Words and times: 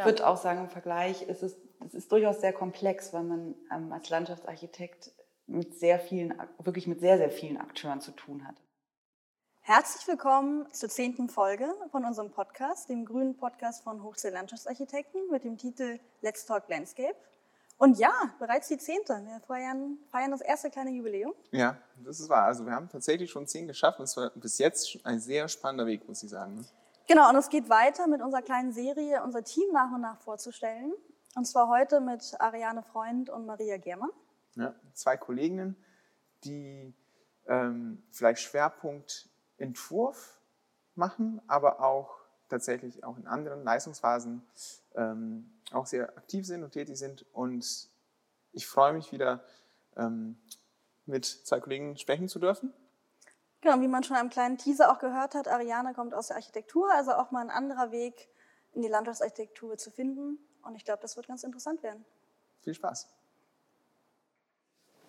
Ich 0.00 0.06
würde 0.06 0.26
auch 0.26 0.38
sagen, 0.38 0.60
im 0.60 0.70
Vergleich 0.70 1.22
ist 1.22 1.42
es, 1.42 1.56
es 1.86 1.92
ist 1.92 2.10
durchaus 2.10 2.40
sehr 2.40 2.54
komplex, 2.54 3.12
weil 3.12 3.22
man 3.22 3.54
ähm, 3.70 3.92
als 3.92 4.08
Landschaftsarchitekt 4.08 5.12
mit 5.46 5.78
sehr 5.78 5.98
vielen, 5.98 6.32
wirklich 6.58 6.86
mit 6.86 7.00
sehr, 7.00 7.18
sehr 7.18 7.30
vielen 7.30 7.58
Akteuren 7.58 8.00
zu 8.00 8.12
tun 8.12 8.48
hat. 8.48 8.54
Herzlich 9.60 10.08
willkommen 10.08 10.66
zur 10.72 10.88
zehnten 10.88 11.28
Folge 11.28 11.68
von 11.90 12.06
unserem 12.06 12.30
Podcast, 12.30 12.88
dem 12.88 13.04
grünen 13.04 13.36
Podcast 13.36 13.84
von 13.84 14.02
Hochsee 14.02 14.30
Landschaftsarchitekten 14.30 15.20
mit 15.30 15.44
dem 15.44 15.58
Titel 15.58 15.98
Let's 16.22 16.46
Talk 16.46 16.68
Landscape. 16.68 17.14
Und 17.76 17.98
ja, 17.98 18.12
bereits 18.38 18.68
die 18.68 18.78
zehnte. 18.78 19.22
Wir 19.26 19.40
feiern, 19.46 19.98
feiern 20.10 20.30
das 20.30 20.40
erste 20.40 20.70
kleine 20.70 20.92
Jubiläum. 20.92 21.34
Ja, 21.50 21.76
das 21.96 22.20
ist 22.20 22.30
wahr. 22.30 22.44
Also 22.44 22.64
wir 22.64 22.72
haben 22.72 22.88
tatsächlich 22.88 23.30
schon 23.30 23.46
zehn 23.46 23.66
geschafft. 23.66 24.00
Es 24.00 24.16
war 24.16 24.30
bis 24.30 24.56
jetzt 24.56 24.98
ein 25.04 25.20
sehr 25.20 25.46
spannender 25.48 25.86
Weg, 25.86 26.08
muss 26.08 26.22
ich 26.22 26.30
sagen. 26.30 26.66
Genau, 27.10 27.28
und 27.28 27.34
es 27.34 27.48
geht 27.48 27.68
weiter 27.68 28.06
mit 28.06 28.22
unserer 28.22 28.40
kleinen 28.40 28.70
Serie, 28.70 29.24
unser 29.24 29.42
Team 29.42 29.72
nach 29.72 29.90
und 29.92 30.00
nach 30.00 30.20
vorzustellen. 30.20 30.92
Und 31.34 31.44
zwar 31.44 31.68
heute 31.68 32.00
mit 32.00 32.36
Ariane 32.38 32.84
Freund 32.84 33.28
und 33.30 33.46
Maria 33.46 33.78
Germer. 33.78 34.10
Ja, 34.54 34.76
zwei 34.92 35.16
Kolleginnen, 35.16 35.74
die 36.44 36.94
ähm, 37.48 38.04
vielleicht 38.12 38.42
Schwerpunkt 38.42 39.28
Entwurf 39.56 40.40
machen, 40.94 41.42
aber 41.48 41.80
auch 41.80 42.14
tatsächlich 42.48 43.02
auch 43.02 43.16
in 43.16 43.26
anderen 43.26 43.64
Leistungsphasen 43.64 44.46
ähm, 44.94 45.50
auch 45.72 45.86
sehr 45.86 46.16
aktiv 46.16 46.46
sind 46.46 46.62
und 46.62 46.70
tätig 46.70 46.96
sind. 46.96 47.26
Und 47.32 47.90
ich 48.52 48.68
freue 48.68 48.92
mich 48.92 49.10
wieder, 49.10 49.42
ähm, 49.96 50.40
mit 51.06 51.24
zwei 51.24 51.58
Kollegen 51.58 51.96
sprechen 51.96 52.28
zu 52.28 52.38
dürfen. 52.38 52.72
Genau, 53.62 53.80
wie 53.82 53.88
man 53.88 54.02
schon 54.02 54.16
am 54.16 54.30
kleinen 54.30 54.56
Teaser 54.56 54.90
auch 54.90 54.98
gehört 54.98 55.34
hat, 55.34 55.46
Ariane 55.46 55.92
kommt 55.92 56.14
aus 56.14 56.28
der 56.28 56.36
Architektur, 56.36 56.90
also 56.94 57.12
auch 57.12 57.30
mal 57.30 57.42
ein 57.42 57.50
anderer 57.50 57.92
Weg 57.92 58.28
in 58.72 58.80
die 58.80 58.88
Landschaftsarchitektur 58.88 59.76
zu 59.76 59.90
finden. 59.90 60.38
Und 60.62 60.76
ich 60.76 60.84
glaube, 60.84 61.02
das 61.02 61.16
wird 61.16 61.28
ganz 61.28 61.44
interessant 61.44 61.82
werden. 61.82 62.04
Viel 62.62 62.74
Spaß. 62.74 63.08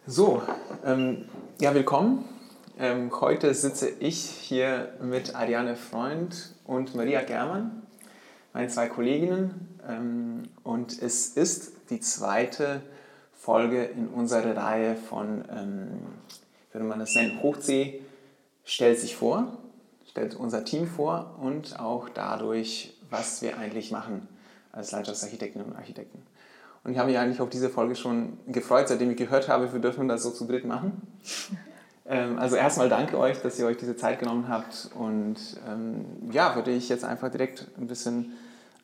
So, 0.05 0.41
ähm, 0.83 1.29
ja, 1.59 1.73
willkommen. 1.73 2.27
Ähm, 2.77 3.11
heute 3.21 3.53
sitze 3.53 3.87
ich 3.87 4.19
hier 4.19 4.97
mit 4.99 5.35
Ariane 5.35 5.75
Freund 5.77 6.55
und 6.65 6.95
Maria 6.95 7.21
Germann, 7.21 7.85
meine 8.51 8.67
zwei 8.67 8.89
Kolleginnen. 8.89 9.79
Ähm, 9.87 10.43
und 10.63 11.01
es 11.01 11.27
ist 11.27 11.89
die 11.89 12.01
zweite 12.01 12.81
Folge 13.31 13.85
in 13.85 14.09
unserer 14.09 14.57
Reihe 14.57 14.95
von, 14.95 15.45
ähm, 15.49 16.05
würde 16.73 16.85
man 16.85 16.99
das 16.99 17.15
nennen, 17.15 17.41
Hochsee 17.41 18.00
stellt 18.63 18.99
sich 18.99 19.15
vor, 19.15 19.57
stellt 20.09 20.35
unser 20.35 20.65
Team 20.65 20.87
vor 20.87 21.35
und 21.41 21.79
auch 21.79 22.09
dadurch, 22.09 22.97
was 23.09 23.41
wir 23.41 23.57
eigentlich 23.57 23.91
machen 23.91 24.27
als 24.71 24.91
Landschaftsarchitektinnen 24.91 25.67
und 25.67 25.75
Architekten. 25.75 26.21
Und 26.83 26.93
ich 26.93 26.97
habe 26.97 27.09
mich 27.09 27.19
eigentlich 27.19 27.41
auf 27.41 27.49
diese 27.49 27.69
Folge 27.69 27.95
schon 27.95 28.37
gefreut, 28.47 28.87
seitdem 28.87 29.11
ich 29.11 29.17
gehört 29.17 29.49
habe, 29.49 29.71
wir 29.71 29.79
dürfen 29.79 30.07
das 30.07 30.23
so 30.23 30.31
zu 30.31 30.45
dritt 30.45 30.65
machen. 30.65 31.01
Ähm, 32.03 32.39
also 32.39 32.55
erstmal 32.55 32.89
danke 32.89 33.17
euch, 33.17 33.41
dass 33.41 33.59
ihr 33.59 33.65
euch 33.67 33.77
diese 33.77 33.95
Zeit 33.95 34.19
genommen 34.19 34.49
habt. 34.49 34.89
Und 34.95 35.37
ähm, 35.69 36.03
ja, 36.31 36.55
würde 36.55 36.71
ich 36.71 36.89
jetzt 36.89 37.05
einfach 37.05 37.29
direkt 37.29 37.67
ein 37.77 37.85
bisschen 37.87 38.33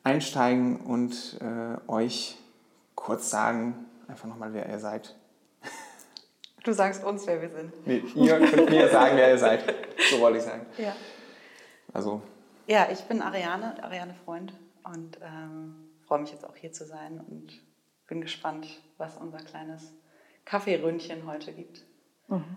einsteigen 0.04 0.76
und 0.76 1.36
äh, 1.40 1.90
euch 1.90 2.38
kurz 2.94 3.28
sagen, 3.28 3.74
einfach 4.06 4.28
nochmal, 4.28 4.52
wer 4.52 4.68
ihr 4.68 4.78
seid. 4.78 5.14
Du 6.64 6.72
sagst 6.72 7.04
uns, 7.04 7.26
wer 7.26 7.40
wir 7.40 7.50
sind. 7.50 7.86
Nee, 7.86 8.02
ihr 8.14 8.38
könnt 8.38 8.70
mir 8.70 8.88
sagen, 8.88 9.16
wer 9.16 9.30
ihr 9.30 9.38
seid. 9.38 9.62
So 10.10 10.20
wollte 10.20 10.38
ich 10.38 10.44
sagen. 10.44 10.66
Ja. 10.76 10.94
Also. 11.92 12.22
Ja, 12.66 12.88
ich 12.92 13.02
bin 13.04 13.22
Ariane, 13.22 13.82
Ariane 13.82 14.14
Freund 14.24 14.52
und 14.84 15.18
ähm, 15.22 15.88
freue 16.06 16.20
mich 16.20 16.32
jetzt 16.32 16.44
auch 16.44 16.56
hier 16.56 16.72
zu 16.72 16.84
sein 16.84 17.20
und 17.26 17.62
bin 18.06 18.20
gespannt, 18.20 18.66
was 18.96 19.16
unser 19.16 19.38
kleines 19.38 19.92
Kaffeeründchen 20.44 21.26
heute 21.26 21.52
gibt. 21.52 21.84
Mhm. 22.28 22.56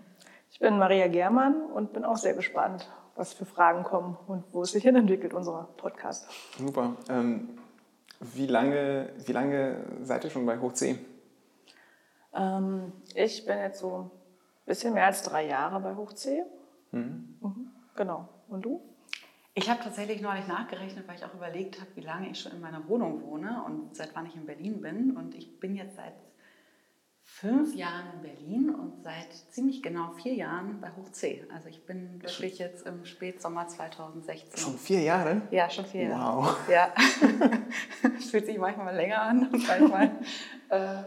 Ich 0.50 0.58
bin 0.58 0.78
Maria 0.78 1.08
Germann 1.08 1.62
und 1.72 1.92
bin 1.92 2.04
auch 2.04 2.16
sehr 2.16 2.34
gespannt, 2.34 2.90
was 3.16 3.32
für 3.32 3.46
Fragen 3.46 3.84
kommen 3.84 4.16
und 4.26 4.44
wo 4.52 4.62
es 4.62 4.72
sich 4.72 4.82
hin 4.82 4.96
entwickelt, 4.96 5.32
unser 5.34 5.68
Podcast. 5.76 6.28
Super. 6.58 6.96
Ähm, 7.08 7.58
wie, 8.20 8.46
lange, 8.46 9.10
wie 9.24 9.32
lange 9.32 9.76
seid 10.02 10.24
ihr 10.24 10.30
schon 10.30 10.46
bei 10.46 10.58
Hoch? 10.58 10.72
Ähm, 12.34 12.92
ich 13.14 13.44
bin 13.44 13.58
jetzt 13.58 13.80
so 13.80 14.10
ein 14.10 14.10
bisschen 14.66 14.94
mehr 14.94 15.06
als 15.06 15.22
drei 15.22 15.46
Jahre 15.46 15.80
bei 15.80 15.94
Hoch 15.94 16.12
C. 16.12 16.44
Mhm. 16.92 17.36
Mhm, 17.40 17.70
genau. 17.94 18.28
Und 18.48 18.64
du? 18.64 18.80
Ich 19.54 19.68
habe 19.68 19.82
tatsächlich 19.82 20.22
neulich 20.22 20.46
nachgerechnet, 20.46 21.06
weil 21.06 21.16
ich 21.16 21.24
auch 21.24 21.34
überlegt 21.34 21.78
habe, 21.78 21.90
wie 21.94 22.00
lange 22.00 22.30
ich 22.30 22.40
schon 22.40 22.52
in 22.52 22.60
meiner 22.60 22.88
Wohnung 22.88 23.22
wohne 23.22 23.62
und 23.66 23.94
seit 23.94 24.14
wann 24.14 24.26
ich 24.26 24.34
in 24.34 24.46
Berlin 24.46 24.80
bin. 24.80 25.16
Und 25.16 25.34
ich 25.34 25.60
bin 25.60 25.76
jetzt 25.76 25.96
seit 25.96 26.14
fünf 27.22 27.74
Jahren 27.74 28.06
in 28.14 28.22
Berlin 28.22 28.74
und 28.74 29.02
seit 29.02 29.32
ziemlich 29.50 29.82
genau 29.82 30.12
vier 30.12 30.34
Jahren 30.34 30.80
bei 30.80 30.90
Hoch 30.96 31.10
C. 31.12 31.46
Also 31.54 31.68
ich 31.68 31.84
bin 31.84 32.22
wirklich 32.22 32.58
jetzt 32.58 32.86
im 32.86 33.04
Spätsommer 33.04 33.68
2016. 33.68 34.58
Schon 34.58 34.78
vier 34.78 35.00
Jahre? 35.00 35.42
Ja, 35.50 35.68
schon 35.68 35.84
vier 35.84 36.08
Jahre. 36.08 36.44
Wow. 36.44 36.68
Ja. 36.70 36.94
Fühlt 38.30 38.46
sich 38.46 38.58
manchmal 38.58 38.96
länger 38.96 39.20
an 39.20 39.48
und 39.48 39.68
manchmal 39.68 40.10
äh, 40.70 41.02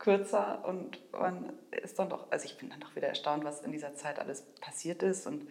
kürzer 0.00 0.64
und 0.66 0.98
man 1.12 1.52
ist 1.70 1.98
dann 1.98 2.08
doch, 2.08 2.32
also 2.32 2.44
ich 2.46 2.58
bin 2.58 2.70
dann 2.70 2.80
doch 2.80 2.96
wieder 2.96 3.06
erstaunt, 3.06 3.44
was 3.44 3.60
in 3.60 3.70
dieser 3.70 3.94
Zeit 3.94 4.18
alles 4.18 4.42
passiert 4.60 5.02
ist 5.04 5.26
und 5.26 5.46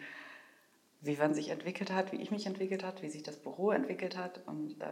wie 1.01 1.15
man 1.15 1.33
sich 1.33 1.49
entwickelt 1.49 1.93
hat, 1.93 2.11
wie 2.11 2.17
ich 2.17 2.31
mich 2.31 2.45
entwickelt 2.45 2.83
hat, 2.83 3.01
wie 3.01 3.09
sich 3.09 3.23
das 3.23 3.37
Büro 3.37 3.71
entwickelt 3.71 4.17
hat 4.17 4.41
und 4.45 4.81
äh, 4.81 4.85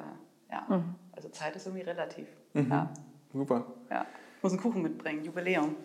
ja, 0.52 0.66
mhm. 0.70 0.96
also 1.12 1.28
Zeit 1.30 1.56
ist 1.58 1.66
irgendwie 1.66 1.84
relativ. 1.84 2.28
Mhm. 2.54 2.72
Ja. 2.72 2.94
Super. 3.34 3.66
Ja, 3.90 4.06
ich 4.38 4.44
muss 4.44 4.54
einen 4.54 4.62
Kuchen 4.62 4.82
mitbringen, 4.82 5.26
Jubiläum. 5.26 5.76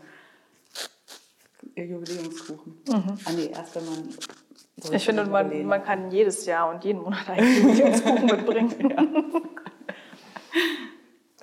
Jubiläumskuchen. 1.75 2.83
Mhm. 2.87 3.19
Ah 3.25 3.33
nee, 3.33 3.47
erst 3.47 3.75
wenn 3.75 3.85
man 3.87 4.09
ich 4.91 5.05
finde, 5.05 5.25
man, 5.27 5.67
man, 5.67 5.83
kann 5.85 6.11
jedes 6.11 6.45
Jahr 6.47 6.71
und 6.71 6.85
jeden 6.85 7.03
Monat 7.03 7.29
einen 7.29 7.63
Jubiläumskuchen 7.63 8.27
mitbringen. 8.37 8.91
Ja. 8.91 9.62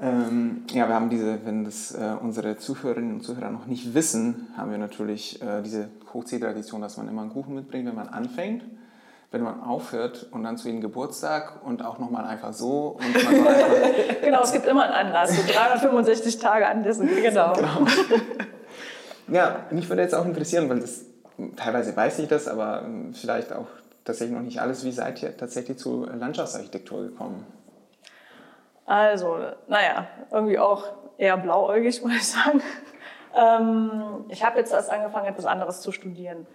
Ähm, 0.02 0.64
ja, 0.72 0.88
wir 0.88 0.96
haben 0.96 1.10
diese, 1.10 1.46
wenn 1.46 1.66
das 1.66 1.92
äh, 1.92 2.16
unsere 2.22 2.58
Zuhörerinnen 2.58 3.16
und 3.16 3.22
Zuhörer 3.22 3.50
noch 3.50 3.66
nicht 3.66 3.94
wissen, 3.94 4.48
haben 4.56 4.72
wir 4.72 4.78
natürlich 4.78 5.42
äh, 5.42 5.62
diese 5.62 5.90
Hochziehtradition, 6.14 6.82
dass 6.82 6.96
man 6.98 7.10
immer 7.10 7.22
einen 7.22 7.32
Kuchen 7.32 7.54
mitbringt, 7.54 7.86
wenn 7.86 7.96
man 7.96 8.08
anfängt, 8.08 8.64
wenn 9.32 9.44
man 9.44 9.62
aufhört 9.62 10.28
und 10.32 10.44
dann 10.44 10.58
zu 10.58 10.68
jedem 10.68 10.80
Geburtstag 10.80 11.66
und 11.66 11.84
auch 11.84 12.00
nochmal 12.00 12.26
einfach 12.26 12.54
so. 12.54 12.98
Und 12.98 13.24
man 13.26 13.48
einfach 13.48 14.22
genau, 14.22 14.42
es 14.42 14.54
gibt 14.54 14.68
immer 14.68 14.84
einen 14.84 15.08
Anlass, 15.08 15.36
so 15.36 15.42
365 15.52 16.40
Tage 16.40 16.68
an 16.68 16.82
dessen. 16.84 17.08
Genau. 17.08 17.54
genau. 17.56 17.86
Ja, 19.28 19.66
mich 19.70 19.90
würde 19.90 20.02
jetzt 20.02 20.16
auch 20.16 20.26
interessieren, 20.26 20.70
weil 20.70 20.80
das, 20.80 21.06
teilweise 21.58 21.96
weiß 21.96 22.20
ich 22.20 22.30
das, 22.30 22.48
aber 22.48 22.84
ähm, 22.86 23.14
vielleicht 23.14 23.52
auch 23.52 23.68
tatsächlich 24.06 24.36
noch 24.36 24.46
nicht 24.46 24.62
alles. 24.62 24.86
Wie 24.86 24.94
seid 24.94 25.22
ihr 25.22 25.36
tatsächlich 25.36 25.78
zur 25.78 26.08
Landschaftsarchitektur 26.08 27.04
gekommen? 27.04 27.46
Also, 28.90 29.38
naja, 29.68 30.08
irgendwie 30.32 30.58
auch 30.58 30.84
eher 31.20 31.38
blauäugig, 31.38 32.02
muss 32.04 32.16
ich 32.16 32.28
sagen. 32.28 32.64
Ähm, 33.36 34.26
ich 34.30 34.44
habe 34.44 34.58
jetzt 34.58 34.74
erst 34.74 34.90
angefangen, 34.90 35.28
etwas 35.28 35.46
anderes 35.46 35.82
zu 35.82 35.92
studieren. 35.92 36.48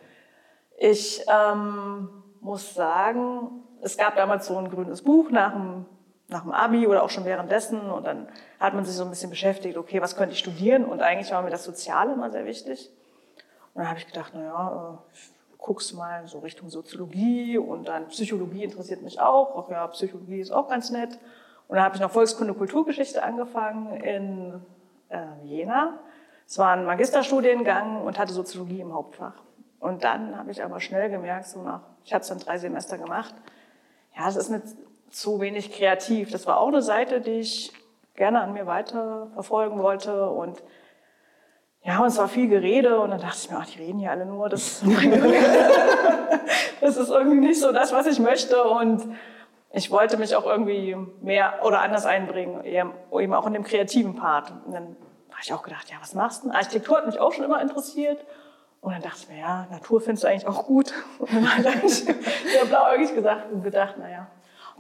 Ich 0.77 1.25
ähm, 1.29 2.09
muss 2.41 2.75
sagen, 2.75 3.63
es 3.83 3.97
gab 3.97 4.17
damals 4.17 4.47
so 4.47 4.59
ein 4.59 4.69
grünes 4.69 5.03
Buch 5.03 5.31
nach 5.31 5.53
dem, 5.53 5.87
nach 6.27 6.43
dem 6.43 6.51
Abi 6.51 6.89
oder 6.89 7.05
auch 7.05 7.11
schon 7.11 7.25
währenddessen 7.25 7.89
und 7.89 8.05
dann 8.05 8.27
hat 8.59 8.75
man 8.75 8.85
sich 8.85 8.97
so 8.97 9.05
ein 9.05 9.11
bisschen 9.11 9.31
beschäftigt, 9.31 9.77
okay, 9.77 10.03
was 10.03 10.17
könnte 10.17 10.33
ich 10.33 10.41
studieren? 10.41 10.85
Und 10.85 11.03
eigentlich 11.03 11.31
war 11.31 11.41
mir 11.43 11.51
das 11.51 11.63
Soziale 11.63 12.15
immer 12.15 12.33
sehr 12.33 12.47
wichtig. 12.47 12.91
Und 13.75 13.83
dann 13.83 13.89
habe 13.89 14.01
ich 14.01 14.09
gedacht, 14.09 14.35
naja, 14.35 14.99
äh, 14.99 15.57
guckst 15.59 15.93
du 15.93 15.99
mal 15.99 16.27
so 16.27 16.41
Richtung 16.41 16.69
Soziologie 16.69 17.59
und 17.59 17.87
dann 17.87 18.09
Psychologie 18.09 18.65
interessiert 18.65 19.03
mich 19.03 19.21
auch. 19.21 19.57
Ach 19.57 19.71
ja, 19.71 19.87
Psychologie 19.87 20.41
ist 20.41 20.51
auch 20.51 20.69
ganz 20.69 20.91
nett. 20.91 21.17
Und 21.69 21.77
dann 21.77 21.85
habe 21.85 21.97
ich 21.97 22.01
noch 22.01 22.11
Volkskunde 22.11 22.55
Kulturgeschichte 22.55 23.23
angefangen 23.23 23.97
in 23.97 24.61
äh, 25.09 25.19
Jena. 25.45 25.99
Es 26.47 26.59
war 26.59 26.73
ein 26.73 26.85
Magisterstudiengang 26.85 28.03
und 28.03 28.19
hatte 28.19 28.33
Soziologie 28.33 28.81
im 28.81 28.93
Hauptfach. 28.93 29.35
Und 29.81 30.05
dann 30.05 30.37
habe 30.37 30.51
ich 30.51 30.63
aber 30.63 30.81
schnell 30.81 31.11
gemerkt, 31.11 31.47
so 31.47 31.63
nach, 31.63 31.81
ich 32.05 32.13
habe 32.13 32.23
es 32.23 32.29
dann 32.29 32.39
drei 32.39 32.59
Semester 32.59 32.99
gemacht, 32.99 33.35
ja, 34.17 34.29
es 34.29 34.37
ist 34.37 34.51
nicht 34.51 34.65
zu 35.11 35.41
wenig 35.41 35.73
kreativ. 35.73 36.31
Das 36.31 36.47
war 36.47 36.59
auch 36.59 36.69
eine 36.69 36.83
Seite, 36.83 37.21
die 37.21 37.41
ich 37.41 37.73
gerne 38.15 38.41
an 38.41 38.53
mir 38.53 38.67
weiter 38.67 39.29
verfolgen 39.35 39.79
wollte 39.79 40.29
und 40.31 40.63
ja, 41.83 41.99
und 41.99 42.07
es 42.07 42.17
war 42.17 42.29
viel 42.29 42.49
Gerede 42.49 42.99
und 42.99 43.11
dann 43.11 43.21
dachte 43.21 43.37
ich 43.43 43.51
mir, 43.51 43.59
ach, 43.59 43.67
die 43.67 43.79
reden 43.79 43.99
hier 43.99 44.11
alle 44.11 44.25
nur, 44.25 44.49
das, 44.49 44.83
das 46.81 46.97
ist 46.97 47.11
irgendwie 47.11 47.47
nicht 47.47 47.61
so 47.61 47.73
das, 47.73 47.93
was 47.93 48.07
ich 48.07 48.19
möchte 48.21 48.65
und 48.65 49.03
ich 49.75 49.91
wollte 49.91 50.17
mich 50.17 50.37
auch 50.37 50.47
irgendwie 50.47 50.97
mehr 51.21 51.61
oder 51.65 51.81
anders 51.81 52.07
einbringen, 52.07 52.65
eben 52.65 53.35
auch 53.35 53.47
in 53.47 53.55
dem 53.55 53.65
kreativen 53.65 54.15
Part. 54.15 54.53
Und 54.67 54.73
dann 54.73 54.97
habe 55.31 55.41
ich 55.43 55.53
auch 55.53 55.63
gedacht, 55.63 55.91
ja, 55.91 55.97
was 56.01 56.15
machst 56.15 56.45
du? 56.45 56.51
Architektur 56.51 56.99
hat 56.99 57.07
mich 57.07 57.19
auch 57.19 57.33
schon 57.33 57.45
immer 57.45 57.61
interessiert. 57.61 58.25
Und 58.81 58.93
dann 58.93 59.03
dachte 59.03 59.21
ich 59.23 59.29
mir, 59.31 59.41
ja, 59.41 59.67
Natur 59.71 60.01
findest 60.01 60.25
du 60.25 60.29
eigentlich 60.29 60.47
auch 60.47 60.67
gut. 60.67 60.93
Und 61.19 61.33
dann 61.33 61.65
habe 61.65 61.87
ich 61.87 62.05
sehr 62.05 62.65
blauäugig 62.69 63.15
gesagt 63.15 63.51
und 63.51 63.65
gedacht, 63.65 63.97
naja. 63.99 64.27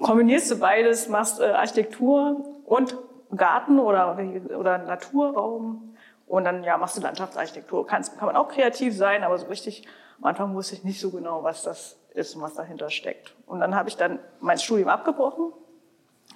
kombinierst 0.00 0.50
du 0.50 0.58
beides, 0.58 1.08
machst 1.08 1.40
äh, 1.40 1.46
Architektur 1.46 2.44
und 2.66 2.96
Garten 3.34 3.80
oder, 3.80 4.18
oder 4.58 4.78
Naturraum 4.78 5.96
und 6.26 6.44
dann 6.44 6.62
ja, 6.62 6.76
machst 6.76 6.98
du 6.98 7.00
Landschaftsarchitektur. 7.00 7.86
Kannst, 7.86 8.18
kann 8.18 8.26
man 8.26 8.36
auch 8.36 8.48
kreativ 8.48 8.96
sein, 8.96 9.24
aber 9.24 9.38
so 9.38 9.46
richtig 9.46 9.88
am 10.18 10.26
Anfang 10.26 10.54
wusste 10.54 10.76
ich 10.76 10.84
nicht 10.84 11.00
so 11.00 11.10
genau, 11.10 11.42
was 11.42 11.62
das 11.62 11.98
ist 12.14 12.34
und 12.34 12.42
was 12.42 12.54
dahinter 12.54 12.90
steckt. 12.90 13.34
Und 13.46 13.60
dann 13.60 13.74
habe 13.74 13.88
ich 13.88 13.96
dann 13.96 14.18
mein 14.40 14.58
Studium 14.58 14.88
abgebrochen, 14.88 15.52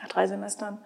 nach 0.00 0.08
drei 0.08 0.26
Semestern, 0.26 0.78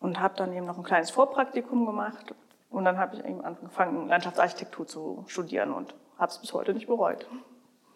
und 0.00 0.20
habe 0.20 0.36
dann 0.36 0.52
eben 0.52 0.66
noch 0.66 0.78
ein 0.78 0.84
kleines 0.84 1.10
Vorpraktikum 1.10 1.86
gemacht. 1.86 2.34
Und 2.70 2.84
dann 2.84 2.98
habe 2.98 3.16
ich 3.16 3.24
eben 3.24 3.42
angefangen, 3.44 4.08
Landschaftsarchitektur 4.08 4.86
zu 4.86 5.24
studieren 5.26 5.72
und 5.72 5.94
habe 6.18 6.30
es 6.30 6.38
bis 6.38 6.52
heute 6.52 6.74
nicht 6.74 6.86
bereut. 6.86 7.26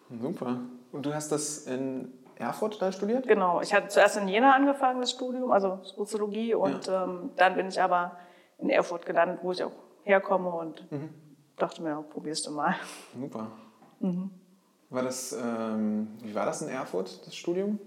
Super. 0.09 0.59
Und 0.91 1.05
du 1.05 1.13
hast 1.13 1.31
das 1.31 1.67
in 1.67 2.11
Erfurt 2.39 2.81
da 2.81 2.91
studiert? 2.91 3.27
Genau. 3.27 3.61
Ich 3.61 3.73
hatte 3.73 3.89
zuerst 3.89 4.17
in 4.17 4.27
Jena 4.27 4.55
angefangen, 4.55 5.01
das 5.01 5.11
Studium, 5.11 5.51
also 5.51 5.79
Soziologie. 5.83 6.55
Und 6.55 6.87
ja. 6.87 7.03
ähm, 7.03 7.31
dann 7.35 7.55
bin 7.55 7.67
ich 7.67 7.81
aber 7.81 8.17
in 8.57 8.69
Erfurt 8.69 9.05
gelandet, 9.05 9.39
wo 9.43 9.51
ich 9.51 9.63
auch 9.63 9.73
herkomme 10.03 10.49
und 10.49 10.89
mhm. 10.91 11.09
dachte 11.57 11.83
mir, 11.83 12.01
probierst 12.09 12.47
du 12.47 12.51
mal. 12.51 12.75
Super. 13.13 13.47
Mhm. 13.99 14.31
War 14.89 15.03
das, 15.03 15.33
ähm, 15.33 16.07
wie 16.23 16.33
war 16.33 16.45
das 16.45 16.61
in 16.61 16.69
Erfurt, 16.69 17.25
das 17.25 17.35
Studium? 17.35 17.79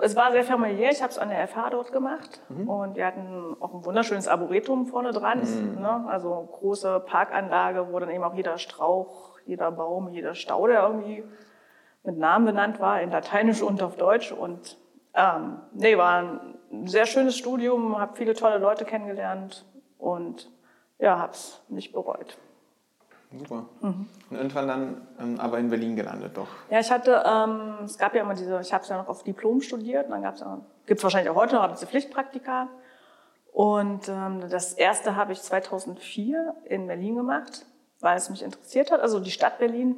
Es 0.00 0.14
war 0.16 0.32
sehr 0.32 0.44
familiär. 0.44 0.90
Ich 0.90 1.02
habe 1.02 1.10
es 1.10 1.18
an 1.18 1.30
der 1.30 1.46
FH 1.46 1.70
dort 1.70 1.92
gemacht 1.92 2.40
mhm. 2.48 2.68
und 2.68 2.96
wir 2.96 3.06
hatten 3.06 3.56
auch 3.60 3.74
ein 3.74 3.84
wunderschönes 3.84 4.28
Arboretum 4.28 4.86
vorne 4.86 5.12
dran. 5.12 5.40
Mhm. 5.40 5.80
Ne? 5.80 6.04
Also 6.08 6.48
große 6.52 7.00
Parkanlage, 7.00 7.92
wo 7.92 7.98
dann 7.98 8.10
eben 8.10 8.24
auch 8.24 8.34
jeder 8.34 8.58
Strauch, 8.58 9.38
jeder 9.46 9.70
Baum, 9.70 10.08
jeder 10.08 10.34
Staude 10.34 10.74
irgendwie 10.74 11.24
mit 12.02 12.18
Namen 12.18 12.46
benannt 12.46 12.80
war, 12.80 13.00
in 13.00 13.10
Lateinisch 13.10 13.62
und 13.62 13.82
auf 13.82 13.96
Deutsch. 13.96 14.32
Und 14.32 14.78
ähm, 15.14 15.58
nee, 15.72 15.96
war 15.96 16.22
ein 16.72 16.86
sehr 16.86 17.06
schönes 17.06 17.36
Studium, 17.36 17.98
habe 17.98 18.16
viele 18.16 18.34
tolle 18.34 18.58
Leute 18.58 18.84
kennengelernt 18.84 19.64
und 19.98 20.50
ja, 20.98 21.18
habe 21.18 21.32
es 21.32 21.62
nicht 21.68 21.92
bereut. 21.92 22.38
Super. 23.36 23.66
Mhm. 23.80 24.08
Und 24.30 24.36
irgendwann 24.36 24.68
dann 24.68 25.08
ähm, 25.20 25.40
aber 25.40 25.58
in 25.58 25.70
Berlin 25.70 25.94
gelandet, 25.94 26.36
doch. 26.36 26.48
Ja, 26.68 26.80
ich 26.80 26.90
hatte, 26.90 27.22
ähm, 27.24 27.84
es 27.84 27.96
gab 27.96 28.14
ja 28.14 28.22
immer 28.22 28.34
diese, 28.34 28.60
ich 28.60 28.72
habe 28.72 28.82
es 28.82 28.88
ja 28.88 28.98
noch 28.98 29.08
auf 29.08 29.22
Diplom 29.22 29.60
studiert, 29.60 30.06
und 30.06 30.12
dann 30.12 30.22
gab 30.22 30.34
es 30.34 30.44
gibt 30.86 30.98
es 30.98 31.04
wahrscheinlich 31.04 31.30
auch 31.30 31.36
heute 31.36 31.54
noch, 31.54 31.70
diese 31.70 31.86
Pflichtpraktika. 31.86 32.68
Und 33.52 34.08
ähm, 34.08 34.42
das 34.48 34.72
erste 34.74 35.16
habe 35.16 35.32
ich 35.32 35.42
2004 35.42 36.54
in 36.64 36.86
Berlin 36.86 37.16
gemacht, 37.16 37.66
weil 38.00 38.16
es 38.16 38.30
mich 38.30 38.42
interessiert 38.42 38.90
hat, 38.90 39.00
also 39.00 39.20
die 39.20 39.30
Stadt 39.30 39.58
Berlin. 39.58 39.96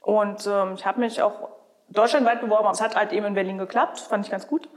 Und 0.00 0.46
ähm, 0.46 0.74
ich 0.74 0.84
habe 0.86 1.00
mich 1.00 1.22
auch 1.22 1.48
deutschlandweit 1.88 2.40
beworben, 2.40 2.64
aber 2.64 2.72
es 2.72 2.80
hat 2.80 2.96
halt 2.96 3.12
eben 3.12 3.26
in 3.26 3.34
Berlin 3.34 3.58
geklappt, 3.58 4.00
fand 4.00 4.24
ich 4.24 4.30
ganz 4.30 4.46
gut. 4.46 4.68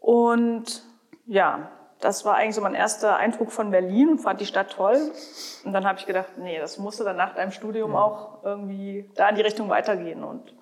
Und 0.00 0.82
ja, 1.26 1.70
das 2.04 2.24
war 2.26 2.36
eigentlich 2.36 2.54
so 2.54 2.60
mein 2.60 2.74
erster 2.74 3.16
Eindruck 3.16 3.50
von 3.50 3.70
Berlin 3.70 4.10
und 4.10 4.18
fand 4.18 4.40
die 4.40 4.46
Stadt 4.46 4.72
toll. 4.72 5.10
Und 5.64 5.72
dann 5.72 5.86
habe 5.86 5.98
ich 5.98 6.04
gedacht, 6.04 6.36
nee, 6.38 6.58
das 6.58 6.78
musste 6.78 7.02
dann 7.02 7.16
nach 7.16 7.34
deinem 7.34 7.50
Studium 7.50 7.92
ja. 7.92 7.98
auch 7.98 8.44
irgendwie 8.44 9.10
da 9.14 9.30
in 9.30 9.36
die 9.36 9.40
Richtung 9.40 9.70
weitergehen. 9.70 10.22
Und 10.22 10.54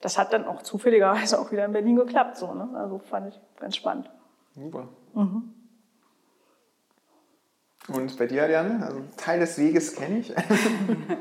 das 0.00 0.16
hat 0.16 0.32
dann 0.32 0.46
auch 0.46 0.62
zufälligerweise 0.62 1.38
auch 1.38 1.52
wieder 1.52 1.66
in 1.66 1.72
Berlin 1.72 1.96
geklappt. 1.96 2.38
So, 2.38 2.54
ne? 2.54 2.70
Also 2.74 2.98
fand 2.98 3.28
ich 3.28 3.40
ganz 3.60 3.76
spannend. 3.76 4.10
Super. 4.54 4.88
Mhm. 5.12 5.52
Und 7.88 8.18
bei 8.18 8.26
dir, 8.26 8.44
Ariane? 8.44 8.84
Also 8.84 9.02
Teil 9.18 9.38
des 9.38 9.58
Weges 9.58 9.94
kenne 9.94 10.20
ich. 10.20 10.34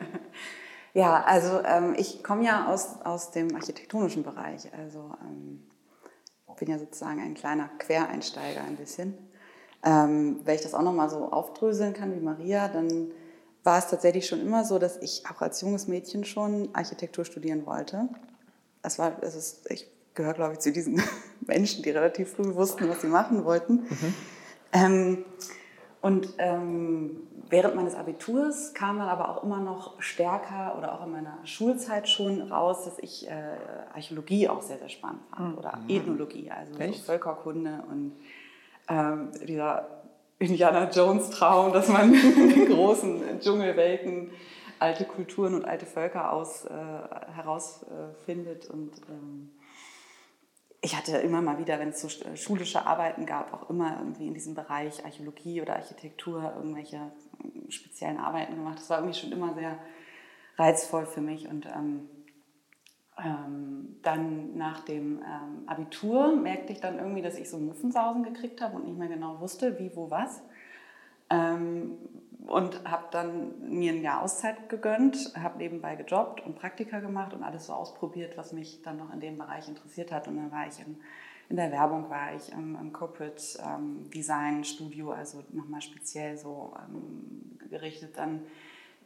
ja, 0.94 1.22
also 1.24 1.62
ähm, 1.64 1.96
ich 1.98 2.24
komme 2.24 2.46
ja 2.46 2.68
aus, 2.68 3.02
aus 3.04 3.32
dem 3.32 3.54
architektonischen 3.54 4.24
Bereich. 4.24 4.74
Also 4.74 5.16
ähm, 5.22 5.68
bin 6.56 6.70
ja 6.70 6.80
sozusagen 6.80 7.20
ein 7.20 7.34
kleiner 7.34 7.70
Quereinsteiger 7.78 8.64
ein 8.64 8.78
bisschen. 8.78 9.18
Ähm, 9.86 10.40
wenn 10.44 10.56
ich 10.56 10.62
das 10.62 10.74
auch 10.74 10.82
nochmal 10.82 11.10
so 11.10 11.32
aufdröseln 11.32 11.94
kann 11.94 12.14
wie 12.14 12.20
Maria, 12.20 12.68
dann 12.68 13.12
war 13.64 13.78
es 13.78 13.88
tatsächlich 13.88 14.28
schon 14.28 14.42
immer 14.42 14.66
so, 14.66 14.80
dass 14.80 14.98
ich 14.98 15.24
auch 15.30 15.42
als 15.42 15.62
junges 15.62 15.88
Mädchen 15.88 16.26
schon 16.26 16.70
Architektur 16.74 17.24
studieren 17.24 17.66
wollte. 17.66 18.10
Das 18.82 19.00
war, 19.00 19.12
das 19.12 19.36
ist, 19.36 19.70
ich 19.72 19.88
gehöre, 20.16 20.34
glaube 20.34 20.54
ich, 20.54 20.60
zu 20.60 20.72
diesen 20.72 21.02
Menschen, 21.42 21.84
die 21.84 21.92
relativ 21.92 22.34
früh 22.34 22.56
wussten, 22.56 22.90
was 22.90 23.02
sie 23.02 23.08
machen 23.08 23.46
wollten. 23.46 23.74
Mhm. 23.74 24.14
Ähm, 24.74 25.26
und 26.02 26.34
ähm, 26.38 27.22
während 27.50 27.76
meines 27.76 27.96
Abiturs 27.96 28.74
kam 28.74 29.00
dann 29.00 29.08
aber 29.08 29.30
auch 29.30 29.44
immer 29.44 29.60
noch 29.60 30.00
stärker 30.02 30.76
oder 30.78 30.94
auch 30.94 31.06
in 31.06 31.12
meiner 31.12 31.40
Schulzeit 31.46 32.08
schon 32.08 32.42
raus, 32.52 32.86
dass 32.86 33.00
ich 33.00 33.28
äh, 33.28 33.32
Archäologie 33.94 34.48
auch 34.48 34.62
sehr, 34.62 34.78
sehr 34.78 34.90
spannend 34.90 35.22
fand 35.32 35.54
mhm. 35.54 35.58
oder 35.58 35.80
Ethnologie, 35.88 36.52
also 36.52 36.74
so 36.74 37.04
Völkerkunde 37.04 37.84
und 37.90 38.14
ähm, 38.88 39.32
dieser 39.46 39.88
Indiana 40.40 40.90
Jones 40.90 41.30
Traum, 41.30 41.74
dass 41.74 41.88
man 41.88 42.14
in 42.38 42.50
den 42.50 42.70
großen 42.70 43.40
Dschungelwelten 43.40 44.32
alte 44.80 45.06
Kulturen 45.06 45.56
und 45.56 45.66
alte 45.66 45.86
Völker 45.86 46.34
aus, 46.34 46.66
äh, 46.66 46.70
herausfindet. 47.34 48.70
und 48.70 48.92
ähm, 49.10 49.52
ich 50.82 50.96
hatte 50.96 51.18
immer 51.18 51.42
mal 51.42 51.58
wieder, 51.58 51.80
wenn 51.80 51.90
es 51.90 52.02
so 52.02 52.10
schulische 52.36 52.86
Arbeiten 52.86 53.26
gab, 53.26 53.54
auch 53.54 53.72
immer 53.72 53.98
irgendwie 53.98 54.28
in 54.28 54.36
diesem 54.36 54.54
Bereich 54.54 55.04
Archäologie 55.04 55.62
oder 55.62 55.78
Architektur 55.78 56.54
irgendwelche 56.56 56.98
ähm, 57.44 57.72
speziellen 57.72 58.20
Arbeiten 58.20 58.56
gemacht. 58.56 58.78
Das 58.78 58.90
war 58.92 59.00
irgendwie 59.00 59.20
schon 59.20 59.32
immer 59.32 59.56
sehr 59.56 59.80
reizvoll 60.58 61.08
für 61.08 61.22
mich 61.22 61.48
und 61.48 61.66
ähm, 61.66 62.08
ähm, 63.24 63.96
dann 64.02 64.58
nach 64.58 64.82
dem 64.82 65.20
ähm, 65.20 65.68
Abitur 65.68 66.36
merkte 66.36 66.74
ich 66.74 66.82
dann 66.82 67.00
irgendwie, 67.00 67.22
dass 67.22 67.38
ich 67.38 67.50
so 67.50 67.58
Muffensausen 67.58 68.24
gekriegt 68.24 68.62
habe 68.62 68.76
und 68.76 68.86
nicht 68.86 68.98
mehr 68.98 69.08
genau 69.08 69.40
wusste, 69.40 69.80
wie, 69.80 69.96
wo, 69.96 70.10
was. 70.10 70.42
Ähm, 71.30 71.98
und 72.46 72.84
habe 72.90 73.06
dann 73.12 73.70
mir 73.70 73.94
ein 73.94 74.04
Jahr 74.04 74.22
Auszeit 74.22 74.70
gegönnt, 74.70 75.34
habe 75.36 75.58
nebenbei 75.58 75.96
gejobbt 75.96 76.46
und 76.46 76.56
Praktika 76.56 77.00
gemacht 77.00 77.34
und 77.34 77.42
alles 77.42 77.68
so 77.68 77.74
ausprobiert, 77.74 78.38
was 78.38 78.54
mich 78.54 78.82
dann 78.84 78.98
noch 78.98 79.12
in 79.14 79.20
dem 79.20 79.38
Bereich 79.38 79.68
interessiert 79.68 80.12
hat. 80.12 80.28
Und 80.28 80.38
dann 80.38 80.52
war 80.52 80.68
ich 80.68 80.80
in, 80.80 80.98
in 81.50 81.56
der 81.56 81.72
Werbung, 81.72 82.10
war 82.10 82.36
ich 82.36 82.52
im, 82.52 82.76
im 82.76 82.94
Corporate 82.94 83.42
ähm, 83.66 84.10
Design 84.14 84.64
Studio, 84.64 85.12
also 85.12 85.44
nochmal 85.54 85.82
speziell 85.82 86.38
so 86.38 86.76
ähm, 86.88 87.58
gerichtet 87.70 88.18
dann 88.18 88.42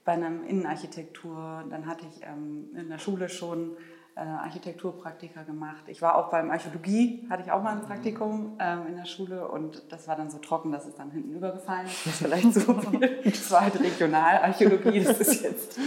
bei 0.03 0.13
einer 0.13 0.43
Innenarchitektur. 0.45 1.63
Dann 1.69 1.85
hatte 1.85 2.05
ich 2.09 2.21
ähm, 2.23 2.69
in 2.75 2.89
der 2.89 2.97
Schule 2.97 3.29
schon 3.29 3.77
äh, 4.19 4.21
Architekturpraktika 4.21 5.43
gemacht. 5.43 5.83
Ich 5.87 6.01
war 6.01 6.15
auch 6.15 6.29
beim 6.29 6.51
Archäologie, 6.51 7.25
hatte 7.29 7.43
ich 7.43 7.51
auch 7.51 7.63
mal 7.63 7.71
ein 7.71 7.83
Praktikum 7.83 8.57
ähm, 8.59 8.87
in 8.89 8.97
der 8.97 9.05
Schule 9.05 9.47
und 9.47 9.81
das 9.91 10.09
war 10.09 10.17
dann 10.17 10.29
so 10.29 10.39
trocken, 10.39 10.73
dass 10.73 10.85
es 10.85 10.95
dann 10.95 11.09
hinten 11.11 11.33
übergefallen 11.35 11.85
ist. 11.85 12.05
Das 12.05 12.13
ist 12.13 12.21
vielleicht 12.23 12.53
so 12.53 12.73
viel. 12.73 13.21
Das 13.23 13.51
war 13.51 13.61
halt 13.61 13.79
Regionalarchäologie, 13.79 15.03
das 15.03 15.21
ist 15.21 15.41
jetzt. 15.41 15.79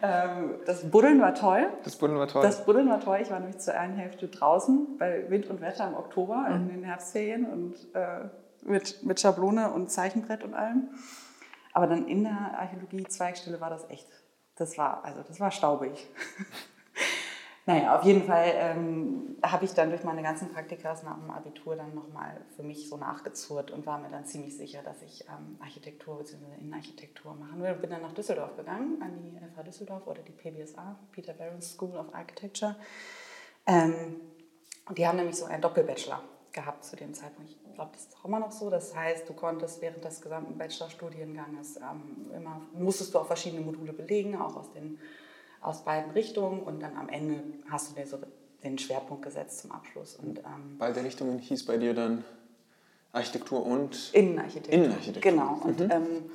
Ähm, 0.00 0.54
das 0.64 0.90
Buddeln 0.90 1.20
war 1.20 1.34
toll. 1.34 1.68
Das 1.84 1.96
Buddeln 1.96 2.18
war 2.18 2.28
toll. 2.28 2.42
Das 2.42 2.64
Buddeln 2.64 2.88
war 2.88 3.00
toll. 3.00 3.18
Ich 3.20 3.30
war 3.30 3.38
nämlich 3.38 3.58
zur 3.58 3.74
einen 3.74 3.96
Hälfte 3.96 4.28
draußen 4.28 4.96
bei 4.98 5.28
Wind 5.28 5.46
und 5.48 5.60
Wetter 5.60 5.88
im 5.88 5.94
Oktober 5.94 6.46
mhm. 6.48 6.54
in 6.54 6.68
den 6.68 6.84
Herbstferien 6.84 7.44
und 7.44 7.74
äh, 7.94 8.28
mit, 8.62 9.04
mit 9.04 9.20
Schablone 9.20 9.70
und 9.72 9.90
Zeichenbrett 9.90 10.42
und 10.42 10.54
allem. 10.54 10.88
Aber 11.74 11.86
dann 11.86 12.06
in 12.06 12.24
der 12.24 12.58
Archäologie-Zweigstelle 12.58 13.60
war 13.60 13.68
das 13.68 13.88
echt, 13.90 14.08
das 14.56 14.78
war, 14.78 15.04
also 15.04 15.22
das 15.22 15.38
war 15.38 15.50
staubig. 15.50 16.08
Naja, 17.68 17.98
auf 17.98 18.04
jeden 18.04 18.22
Fall 18.22 18.50
ähm, 18.54 19.36
habe 19.42 19.66
ich 19.66 19.74
dann 19.74 19.90
durch 19.90 20.02
meine 20.02 20.22
ganzen 20.22 20.48
Praktikas 20.48 21.02
nach 21.02 21.18
dem 21.18 21.30
Abitur 21.30 21.76
dann 21.76 21.94
nochmal 21.94 22.40
für 22.56 22.62
mich 22.62 22.88
so 22.88 22.96
nachgezurrt 22.96 23.70
und 23.70 23.84
war 23.84 23.98
mir 23.98 24.08
dann 24.08 24.24
ziemlich 24.24 24.56
sicher, 24.56 24.82
dass 24.82 25.02
ich 25.02 25.26
ähm, 25.28 25.58
Architektur 25.60 26.16
bzw. 26.16 26.46
Innenarchitektur 26.58 27.34
machen 27.34 27.62
will. 27.62 27.74
Bin 27.74 27.90
dann 27.90 28.00
nach 28.00 28.14
Düsseldorf 28.14 28.56
gegangen, 28.56 29.02
an 29.02 29.20
die 29.20 29.36
FH 29.36 29.64
Düsseldorf 29.64 30.06
oder 30.06 30.22
die 30.22 30.32
PBSA, 30.32 30.98
Peter 31.12 31.34
Barron's 31.34 31.74
School 31.74 31.94
of 31.98 32.06
Architecture. 32.14 32.74
Ähm, 33.66 34.18
die 34.96 35.06
haben 35.06 35.16
nämlich 35.16 35.36
so 35.36 35.44
einen 35.44 35.60
Doppelbachelor 35.60 36.22
gehabt 36.52 36.84
zu 36.84 36.96
dem 36.96 37.12
Zeitpunkt. 37.12 37.50
Ich 37.50 37.74
glaube, 37.74 37.90
das 37.92 38.04
ist 38.04 38.16
auch 38.16 38.24
immer 38.24 38.40
noch 38.40 38.50
so. 38.50 38.70
Das 38.70 38.96
heißt, 38.96 39.28
du 39.28 39.34
konntest 39.34 39.82
während 39.82 40.02
des 40.02 40.22
gesamten 40.22 40.56
Bachelorstudienganges 40.56 41.76
ähm, 41.76 42.32
immer, 42.34 42.62
musstest 42.72 43.12
du 43.12 43.18
auch 43.18 43.26
verschiedene 43.26 43.60
Module 43.60 43.92
belegen, 43.92 44.40
auch 44.40 44.56
aus 44.56 44.72
den 44.72 44.98
aus 45.60 45.84
beiden 45.84 46.12
Richtungen 46.12 46.60
und 46.60 46.80
dann 46.80 46.96
am 46.96 47.08
Ende 47.08 47.42
hast 47.70 47.90
du 47.90 47.94
dir 47.94 48.06
so 48.06 48.18
den 48.62 48.78
Schwerpunkt 48.78 49.22
gesetzt 49.22 49.60
zum 49.60 49.72
Abschluss. 49.72 50.16
Und, 50.16 50.38
ähm, 50.38 50.76
Beide 50.78 51.04
Richtungen 51.04 51.38
hieß 51.38 51.66
bei 51.66 51.76
dir 51.76 51.94
dann 51.94 52.24
Architektur 53.12 53.64
und 53.64 54.10
Innenarchitektur. 54.12 54.74
Innenarchitektur. 54.74 55.32
Genau. 55.32 55.60
Und 55.62 55.80
mhm. 55.80 55.90
ähm, 55.90 56.30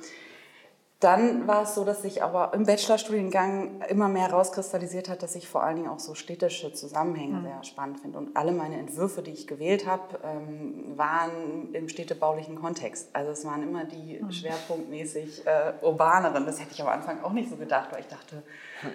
dann 1.04 1.46
war 1.46 1.64
es 1.64 1.74
so, 1.74 1.84
dass 1.84 2.00
sich 2.00 2.22
aber 2.22 2.54
im 2.54 2.64
Bachelorstudiengang 2.64 3.82
immer 3.88 4.08
mehr 4.08 4.28
herauskristallisiert 4.28 5.10
hat, 5.10 5.22
dass 5.22 5.34
ich 5.34 5.46
vor 5.46 5.62
allen 5.62 5.76
Dingen 5.76 5.88
auch 5.88 5.98
so 5.98 6.14
städtische 6.14 6.72
Zusammenhänge 6.72 7.40
mhm. 7.40 7.42
sehr 7.42 7.62
spannend 7.62 8.00
finde. 8.00 8.16
Und 8.16 8.36
alle 8.36 8.52
meine 8.52 8.78
Entwürfe, 8.78 9.20
die 9.20 9.30
ich 9.30 9.46
gewählt 9.46 9.86
habe, 9.86 10.18
ähm, 10.24 10.96
waren 10.96 11.74
im 11.74 11.90
städtebaulichen 11.90 12.58
Kontext. 12.58 13.10
Also 13.12 13.32
es 13.32 13.44
waren 13.44 13.62
immer 13.62 13.84
die 13.84 14.18
mhm. 14.18 14.32
schwerpunktmäßig 14.32 15.46
äh, 15.46 15.74
urbaneren. 15.82 16.46
Das 16.46 16.58
hätte 16.58 16.72
ich 16.72 16.80
am 16.80 16.88
Anfang 16.88 17.22
auch 17.22 17.32
nicht 17.32 17.50
so 17.50 17.56
gedacht, 17.56 17.92
weil 17.92 18.00
ich 18.00 18.08
dachte, 18.08 18.42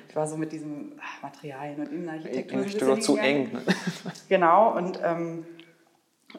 ich 0.08 0.16
war 0.16 0.28
so 0.28 0.36
mit 0.36 0.52
diesen 0.52 1.00
Materialien 1.22 1.80
und 1.80 1.92
Innenarchitektur. 1.92 2.66
Ich 2.66 2.80
so 2.80 2.96
zu 2.96 3.18
eng. 3.18 3.52
Ne? 3.54 3.62
Genau. 4.30 4.76
Und 4.76 5.00
ähm, 5.04 5.46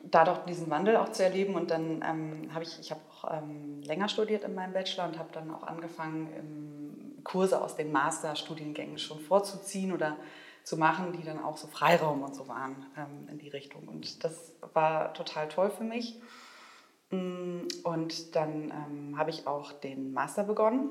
dadurch 0.04 0.38
diesen 0.40 0.68
Wandel 0.68 0.96
auch 0.96 1.10
zu 1.10 1.22
erleben. 1.22 1.54
Und 1.54 1.70
dann 1.70 2.04
ähm, 2.08 2.50
habe 2.52 2.64
ich, 2.64 2.78
ich 2.80 2.90
habe 2.90 3.00
auch 3.20 3.30
ähm, 3.32 3.82
länger 3.82 4.08
studiert 4.08 4.44
in 4.44 4.54
meinem 4.54 4.72
Bachelor 4.72 5.06
und 5.06 5.18
habe 5.18 5.30
dann 5.32 5.50
auch 5.50 5.62
angefangen, 5.62 7.20
Kurse 7.24 7.62
aus 7.62 7.76
den 7.76 7.92
Masterstudiengängen 7.92 8.98
schon 8.98 9.20
vorzuziehen 9.20 9.92
oder 9.92 10.16
zu 10.64 10.76
machen, 10.76 11.12
die 11.12 11.24
dann 11.24 11.42
auch 11.42 11.56
so 11.56 11.66
Freiraum 11.66 12.22
und 12.22 12.34
so 12.34 12.48
waren 12.48 12.86
ähm, 12.96 13.28
in 13.30 13.38
die 13.38 13.48
Richtung. 13.48 13.88
Und 13.88 14.24
das 14.24 14.52
war 14.72 15.14
total 15.14 15.48
toll 15.48 15.70
für 15.70 15.84
mich. 15.84 16.20
Mm, 17.10 17.62
und 17.82 18.36
dann 18.36 18.70
ähm, 18.70 19.18
habe 19.18 19.30
ich 19.30 19.46
auch 19.46 19.72
den 19.72 20.12
Master 20.12 20.44
begonnen. 20.44 20.90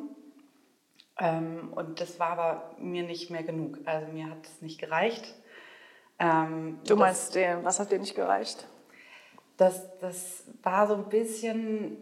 Ähm, 1.17 1.71
und 1.73 2.01
das 2.01 2.19
war 2.19 2.31
aber 2.31 2.75
mir 2.79 3.03
nicht 3.03 3.29
mehr 3.29 3.43
genug. 3.43 3.79
Also 3.85 4.11
mir 4.11 4.29
hat 4.29 4.45
es 4.45 4.61
nicht 4.61 4.79
gereicht. 4.79 5.35
Ähm, 6.17 6.79
du 6.87 6.95
meinst, 6.95 7.35
den, 7.35 7.63
was 7.63 7.79
hat 7.79 7.91
dir 7.91 7.99
nicht 7.99 8.15
gereicht? 8.15 8.67
Das, 9.57 9.97
das 9.99 10.43
war 10.63 10.87
so 10.87 10.95
ein 10.95 11.09
bisschen 11.09 11.97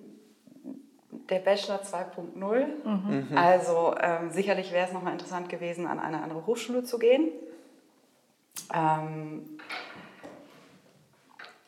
der 1.09 1.39
Bachelor 1.39 1.81
2.0. 1.81 2.65
Mhm. 2.83 3.37
Also 3.37 3.95
ähm, 3.99 4.31
sicherlich 4.31 4.71
wäre 4.71 4.87
es 4.87 4.93
nochmal 4.93 5.13
interessant 5.13 5.49
gewesen, 5.49 5.87
an 5.87 5.99
eine 5.99 6.21
andere 6.21 6.45
Hochschule 6.45 6.83
zu 6.83 6.99
gehen. 6.99 7.31
Ähm, 8.73 9.59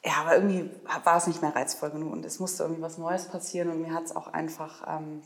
ja, 0.03 0.13
aber 0.21 0.35
irgendwie 0.35 0.69
war 1.03 1.17
es 1.17 1.27
nicht 1.27 1.41
mehr 1.41 1.55
reizvoll 1.55 1.91
genug 1.91 2.13
und 2.13 2.25
es 2.25 2.39
musste 2.39 2.63
irgendwie 2.63 2.81
was 2.81 2.97
Neues 2.97 3.27
passieren 3.27 3.69
und 3.69 3.81
mir 3.81 3.93
hat 3.93 4.05
es 4.05 4.15
auch 4.15 4.27
einfach, 4.27 4.83
ähm, 4.87 5.21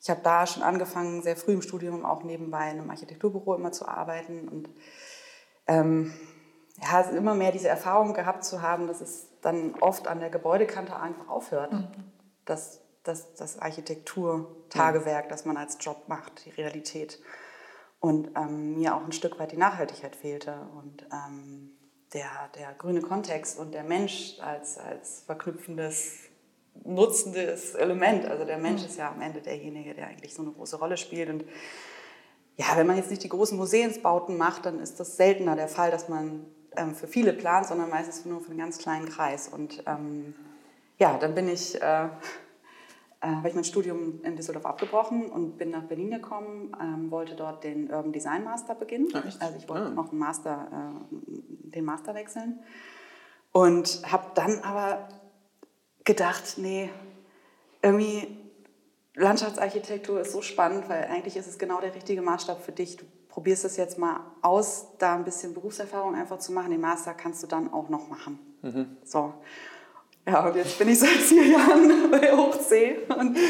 ich 0.00 0.08
habe 0.08 0.20
da 0.22 0.46
schon 0.46 0.62
angefangen, 0.62 1.22
sehr 1.22 1.36
früh 1.36 1.52
im 1.52 1.62
Studium 1.62 2.04
auch 2.04 2.22
nebenbei 2.22 2.70
in 2.70 2.78
einem 2.78 2.90
Architekturbüro 2.90 3.54
immer 3.54 3.72
zu 3.72 3.86
arbeiten 3.88 4.48
und 4.48 4.70
ähm, 5.66 6.14
ja, 6.80 7.00
immer 7.00 7.34
mehr 7.34 7.52
diese 7.52 7.68
Erfahrung 7.68 8.14
gehabt 8.14 8.44
zu 8.44 8.62
haben, 8.62 8.86
dass 8.86 9.00
es 9.00 9.28
dann 9.40 9.74
oft 9.80 10.06
an 10.08 10.20
der 10.20 10.30
Gebäudekante 10.30 10.96
einfach 10.96 11.28
aufhört. 11.28 11.72
Mhm. 11.72 11.88
Das, 12.44 12.80
das, 13.06 13.34
das 13.34 13.58
Architektur-Tagewerk, 13.58 15.28
das 15.28 15.44
man 15.44 15.56
als 15.56 15.78
Job 15.80 16.04
macht, 16.08 16.44
die 16.44 16.50
Realität. 16.50 17.20
Und 18.00 18.30
ähm, 18.36 18.74
mir 18.78 18.94
auch 18.94 19.04
ein 19.04 19.12
Stück 19.12 19.38
weit 19.38 19.52
die 19.52 19.56
Nachhaltigkeit 19.56 20.14
fehlte 20.14 20.68
und 20.78 21.06
ähm, 21.12 21.70
der, 22.12 22.30
der 22.56 22.72
grüne 22.74 23.00
Kontext 23.00 23.58
und 23.58 23.72
der 23.72 23.84
Mensch 23.84 24.38
als, 24.40 24.78
als 24.78 25.22
verknüpfendes, 25.26 26.28
nutzendes 26.84 27.74
Element. 27.74 28.26
Also 28.26 28.44
der 28.44 28.58
Mensch 28.58 28.82
mhm. 28.82 28.88
ist 28.88 28.98
ja 28.98 29.10
am 29.10 29.20
Ende 29.20 29.40
derjenige, 29.40 29.94
der 29.94 30.08
eigentlich 30.08 30.34
so 30.34 30.42
eine 30.42 30.52
große 30.52 30.76
Rolle 30.76 30.96
spielt. 30.96 31.30
Und 31.30 31.44
ja, 32.56 32.66
wenn 32.76 32.86
man 32.86 32.96
jetzt 32.96 33.10
nicht 33.10 33.22
die 33.22 33.28
großen 33.28 33.56
Museumsbauten 33.56 34.36
macht, 34.36 34.66
dann 34.66 34.80
ist 34.80 35.00
das 35.00 35.16
seltener 35.16 35.56
der 35.56 35.68
Fall, 35.68 35.90
dass 35.90 36.08
man 36.08 36.46
ähm, 36.76 36.94
für 36.94 37.06
viele 37.06 37.32
plant, 37.32 37.66
sondern 37.66 37.90
meistens 37.90 38.24
nur 38.24 38.40
für 38.40 38.50
einen 38.50 38.58
ganz 38.58 38.78
kleinen 38.78 39.08
Kreis. 39.08 39.48
Und 39.48 39.82
ähm, 39.86 40.34
ja, 40.98 41.18
dann 41.18 41.34
bin 41.34 41.48
ich, 41.48 41.80
äh, 41.80 42.08
äh, 43.20 43.28
habe 43.28 43.48
ich 43.48 43.54
mein 43.54 43.64
Studium 43.64 44.22
in 44.22 44.36
Düsseldorf 44.36 44.66
abgebrochen 44.66 45.26
und 45.26 45.58
bin 45.58 45.70
nach 45.70 45.84
Berlin 45.84 46.10
gekommen, 46.10 46.76
ähm, 46.80 47.10
wollte 47.10 47.34
dort 47.34 47.64
den 47.64 47.90
Urban 47.90 48.12
Design 48.12 48.44
Master 48.44 48.74
beginnen. 48.74 49.08
Ja, 49.12 49.22
also 49.40 49.56
ich 49.56 49.68
wollte 49.68 49.86
ah. 49.86 49.90
noch 49.90 50.10
einen 50.10 50.18
Master, 50.18 50.68
äh, 51.00 51.70
den 51.70 51.84
Master 51.84 52.14
wechseln 52.14 52.60
und 53.52 54.02
habe 54.10 54.24
dann 54.34 54.60
aber 54.60 55.08
gedacht, 56.04 56.58
nee, 56.58 56.90
irgendwie 57.82 58.36
Landschaftsarchitektur 59.14 60.20
ist 60.20 60.32
so 60.32 60.42
spannend, 60.42 60.88
weil 60.88 61.04
eigentlich 61.04 61.36
ist 61.36 61.46
es 61.46 61.58
genau 61.58 61.80
der 61.80 61.94
richtige 61.94 62.20
Maßstab 62.20 62.62
für 62.62 62.72
dich. 62.72 62.98
Du 62.98 63.06
probierst 63.28 63.64
es 63.64 63.78
jetzt 63.78 63.98
mal 63.98 64.20
aus, 64.42 64.88
da 64.98 65.14
ein 65.14 65.24
bisschen 65.24 65.54
Berufserfahrung 65.54 66.14
einfach 66.14 66.38
zu 66.38 66.52
machen. 66.52 66.70
Den 66.70 66.82
Master 66.82 67.14
kannst 67.14 67.42
du 67.42 67.46
dann 67.46 67.72
auch 67.72 67.88
noch 67.88 68.08
machen. 68.08 68.38
Mhm. 68.60 68.96
So. 69.04 69.32
Ja, 70.28 70.44
und 70.46 70.56
jetzt 70.56 70.78
bin 70.78 70.88
ich 70.88 70.98
seit 70.98 71.10
vier 71.10 71.46
Jahren 71.46 72.10
bei 72.10 72.32
Hochsee. 72.32 72.98
Und, 73.16 73.36
ähm, 73.36 73.44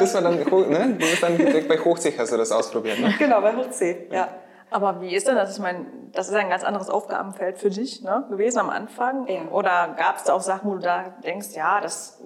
das 0.00 0.14
war 0.14 0.22
dann, 0.22 0.36
ne? 0.36 0.44
Du 0.44 0.98
bist 0.98 1.22
dann 1.22 1.36
direkt 1.36 1.68
bei 1.68 1.78
Hochsee, 1.78 2.12
hast 2.18 2.32
du 2.32 2.36
das 2.36 2.50
ausprobiert, 2.50 2.98
ne? 2.98 3.14
Genau, 3.18 3.40
bei 3.40 3.54
Hochsee, 3.54 4.08
ja. 4.10 4.28
Aber 4.70 5.00
wie 5.00 5.14
ist 5.14 5.28
denn 5.28 5.36
das? 5.36 5.54
Ich 5.54 5.62
meine, 5.62 5.86
das 6.12 6.28
ist 6.28 6.34
ein 6.34 6.48
ganz 6.48 6.64
anderes 6.64 6.88
Aufgabenfeld 6.88 7.58
für 7.58 7.70
dich 7.70 8.02
ne, 8.02 8.24
gewesen 8.30 8.58
am 8.58 8.70
Anfang. 8.70 9.28
Ja. 9.28 9.42
Oder 9.50 9.94
gab 9.98 10.16
es 10.16 10.24
da 10.24 10.32
auch 10.32 10.40
Sachen, 10.40 10.70
wo 10.70 10.74
du 10.74 10.80
da 10.80 11.14
denkst, 11.22 11.48
ja, 11.54 11.80
das 11.80 12.22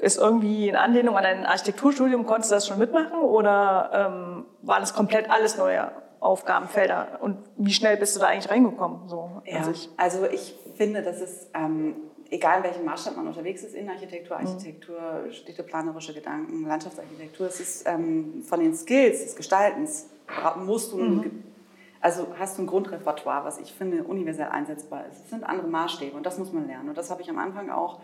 ist 0.00 0.18
irgendwie 0.18 0.68
in 0.68 0.76
Anlehnung 0.76 1.16
an 1.16 1.24
dein 1.24 1.44
Architekturstudium, 1.44 2.24
konntest 2.24 2.50
du 2.50 2.54
das 2.54 2.66
schon 2.66 2.78
mitmachen? 2.78 3.18
Oder 3.18 3.90
ähm, 3.92 4.46
war 4.62 4.80
das 4.80 4.94
komplett 4.94 5.28
alles 5.28 5.58
neue 5.58 5.90
Aufgabenfelder 6.20 7.18
und 7.20 7.38
wie 7.56 7.72
schnell 7.72 7.96
bist 7.96 8.14
du 8.14 8.20
da 8.20 8.28
eigentlich 8.28 8.50
reingekommen? 8.50 9.08
So 9.08 9.42
ja, 9.44 9.60
also 9.96 10.24
ich 10.26 10.54
finde, 10.76 11.02
dass 11.02 11.20
es, 11.20 11.50
ähm, 11.52 11.96
egal 12.32 12.58
in 12.58 12.64
welchem 12.64 12.84
Maßstab 12.84 13.16
man 13.16 13.28
unterwegs 13.28 13.62
ist, 13.62 13.74
Innenarchitektur, 13.74 14.38
mhm. 14.38 14.46
Architektur, 14.46 14.98
mhm. 15.26 15.32
städteplanerische 15.32 16.14
Gedanken, 16.14 16.66
Landschaftsarchitektur, 16.66 17.46
es 17.46 17.60
ist 17.60 17.86
ähm, 17.86 18.42
von 18.42 18.58
den 18.58 18.74
Skills 18.74 19.22
des 19.22 19.36
Gestaltens, 19.36 20.08
musst 20.64 20.92
du, 20.92 20.96
mhm. 20.96 21.44
also 22.00 22.26
hast 22.38 22.56
du 22.56 22.62
ein 22.62 22.66
Grundrepertoire, 22.66 23.44
was 23.44 23.58
ich 23.58 23.72
finde 23.72 24.02
universell 24.04 24.48
einsetzbar 24.48 25.06
ist. 25.06 25.24
Es 25.24 25.30
sind 25.30 25.44
andere 25.44 25.68
Maßstäbe 25.68 26.16
und 26.16 26.24
das 26.24 26.38
muss 26.38 26.52
man 26.52 26.66
lernen 26.66 26.88
und 26.88 26.96
das 26.96 27.10
habe 27.10 27.20
ich 27.20 27.28
am 27.28 27.38
Anfang 27.38 27.70
auch 27.70 28.00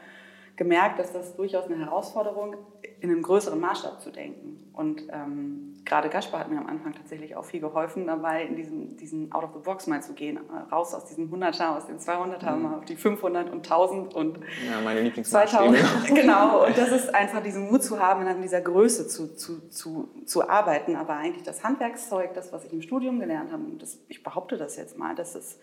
gemerkt, 0.57 0.99
dass 0.99 1.13
das 1.13 1.35
durchaus 1.37 1.65
eine 1.65 1.79
Herausforderung 1.79 2.57
in 3.01 3.11
einem 3.11 3.23
größeren 3.23 3.59
Maßstab 3.59 4.01
zu 4.03 4.11
denken. 4.11 4.69
Und 4.75 5.05
ähm, 5.11 5.75
gerade 5.89 6.09
Gaspar 6.09 6.41
hat 6.41 6.51
mir 6.51 6.59
am 6.59 6.67
Anfang 6.67 6.95
tatsächlich 6.95 7.35
auch 7.35 7.45
viel 7.45 7.61
geholfen, 7.61 8.07
dabei 8.07 8.45
in 8.45 8.55
diesen, 8.55 8.97
diesen 8.97 9.33
Out 9.33 9.45
of 9.45 9.51
the 9.55 9.61
Box 9.61 9.87
mal 9.87 10.03
zu 10.03 10.13
gehen, 10.13 10.37
äh, 10.37 10.73
raus 10.73 10.95
aus 10.95 11.07
diesen 11.07 11.33
100er, 11.33 11.77
aus 11.77 11.87
den 11.87 11.99
200er, 11.99 12.55
mhm. 12.55 12.63
mal 12.63 12.79
auf 12.79 12.85
die 12.85 12.97
500 12.97 13.51
und 13.51 13.59
1000 13.59 14.15
und 14.15 14.39
ja, 14.67 14.81
meine 14.85 15.11
2000. 15.13 16.07
genau, 16.15 16.67
und 16.67 16.77
das 16.77 16.93
ist 16.93 17.15
einfach 17.15 17.43
diesen 17.43 17.71
Mut 17.71 17.83
zu 17.83 17.99
haben, 17.99 18.27
in 18.27 18.43
dieser 18.43 18.61
Größe 18.61 19.09
zu, 19.09 19.35
zu, 19.35 19.69
zu, 19.71 20.09
zu 20.27 20.49
arbeiten. 20.49 20.95
Aber 20.95 21.15
eigentlich 21.17 21.45
das 21.45 21.65
Handwerkszeug, 21.65 22.35
das, 22.35 22.53
was 22.53 22.65
ich 22.65 22.73
im 22.73 22.83
Studium 22.83 23.19
gelernt 23.19 23.51
habe, 23.51 23.65
das, 23.79 23.99
ich 24.09 24.23
behaupte 24.23 24.59
das 24.59 24.77
jetzt 24.77 24.99
mal, 24.99 25.15
das 25.15 25.35
ist, 25.35 25.59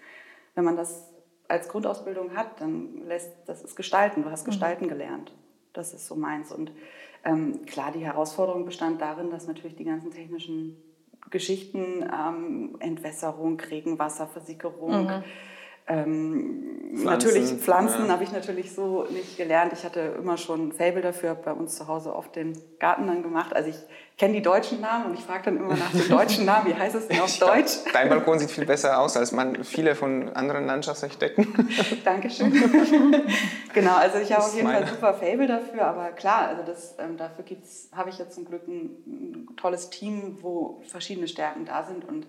wenn 0.56 0.66
man 0.66 0.76
das 0.76 1.12
als 1.48 1.70
Grundausbildung 1.70 2.36
hat, 2.36 2.60
dann 2.60 3.06
lässt 3.08 3.32
das 3.46 3.62
ist 3.62 3.76
Gestalten. 3.76 4.24
Du 4.24 4.32
hast 4.32 4.44
mhm. 4.44 4.52
Gestalten 4.52 4.88
gelernt. 4.88 5.32
Das 5.74 5.94
ist 5.94 6.08
so 6.08 6.16
meins. 6.16 6.52
Und 6.52 6.72
ähm, 7.26 7.66
klar, 7.66 7.92
die 7.92 8.06
Herausforderung 8.06 8.66
bestand 8.66 9.02
darin, 9.02 9.32
dass 9.32 9.48
natürlich 9.48 9.76
die 9.76 9.84
ganzen 9.84 10.12
technischen 10.12 10.78
Geschichten, 11.32 12.04
ähm, 12.04 12.76
Entwässerung, 12.80 13.60
Regenwasserversickerung, 13.60 15.06
mhm. 15.06 15.24
Ähm, 15.88 16.96
Pflanzen, 16.96 17.06
natürlich 17.06 17.54
Pflanzen 17.62 18.06
ja. 18.08 18.12
habe 18.14 18.24
ich 18.24 18.32
natürlich 18.32 18.74
so 18.74 19.06
nicht 19.12 19.38
gelernt. 19.38 19.72
Ich 19.74 19.84
hatte 19.84 20.16
immer 20.18 20.38
schon 20.38 20.70
ein 20.70 20.72
Fable 20.72 21.02
dafür, 21.02 21.30
habe 21.32 21.44
bei 21.44 21.54
uns 21.54 21.76
zu 21.76 21.88
Hause 21.88 22.16
oft 22.16 22.36
den 22.36 22.60
Garten 22.80 23.06
dann 23.06 23.22
gemacht. 23.22 23.56
Also 23.56 23.70
ich 23.70 23.76
kenne 24.18 24.34
die 24.34 24.42
deutschen 24.42 24.82
Namen 24.82 25.06
und 25.06 25.14
ich 25.14 25.20
frage 25.24 25.44
dann 25.46 25.58
immer 25.58 25.76
nach 25.76 25.92
den 25.92 26.08
deutschen 26.08 26.46
Namen. 26.46 26.68
Wie 26.68 26.74
heißt 26.74 26.96
es 26.96 27.08
denn 27.08 27.20
auf 27.20 27.38
Deutsch? 27.38 27.84
Glaub, 27.84 27.94
dein 27.94 28.10
Balkon 28.10 28.40
sieht 28.40 28.50
viel 28.50 28.66
besser 28.66 29.00
aus 29.00 29.16
als 29.16 29.32
man, 29.32 29.64
viele 29.64 29.94
von 29.94 30.30
anderen 30.30 30.66
Landschaftsarchitekten. 30.66 31.54
Dankeschön. 32.04 32.52
genau, 33.74 33.96
also 33.96 34.18
ich 34.18 34.32
habe 34.32 34.44
auf 34.44 34.56
jeden 34.56 34.68
Fall 34.68 34.88
super 34.88 35.14
Fable 35.14 35.48
dafür, 35.48 35.84
aber 35.86 36.12
klar, 36.14 36.48
also 36.48 36.64
das, 36.64 36.96
ähm, 36.98 37.18
dafür 37.18 37.46
habe 37.92 38.10
ich 38.10 38.18
jetzt 38.18 38.34
zum 38.34 38.46
Glück 38.46 38.68
ein, 38.68 38.90
ein 39.06 39.56
tolles 39.58 39.92
Team, 39.92 40.40
wo 40.42 40.82
verschiedene 40.88 41.28
Stärken 41.28 41.66
da 41.66 41.84
sind 41.84 42.06
und 42.06 42.26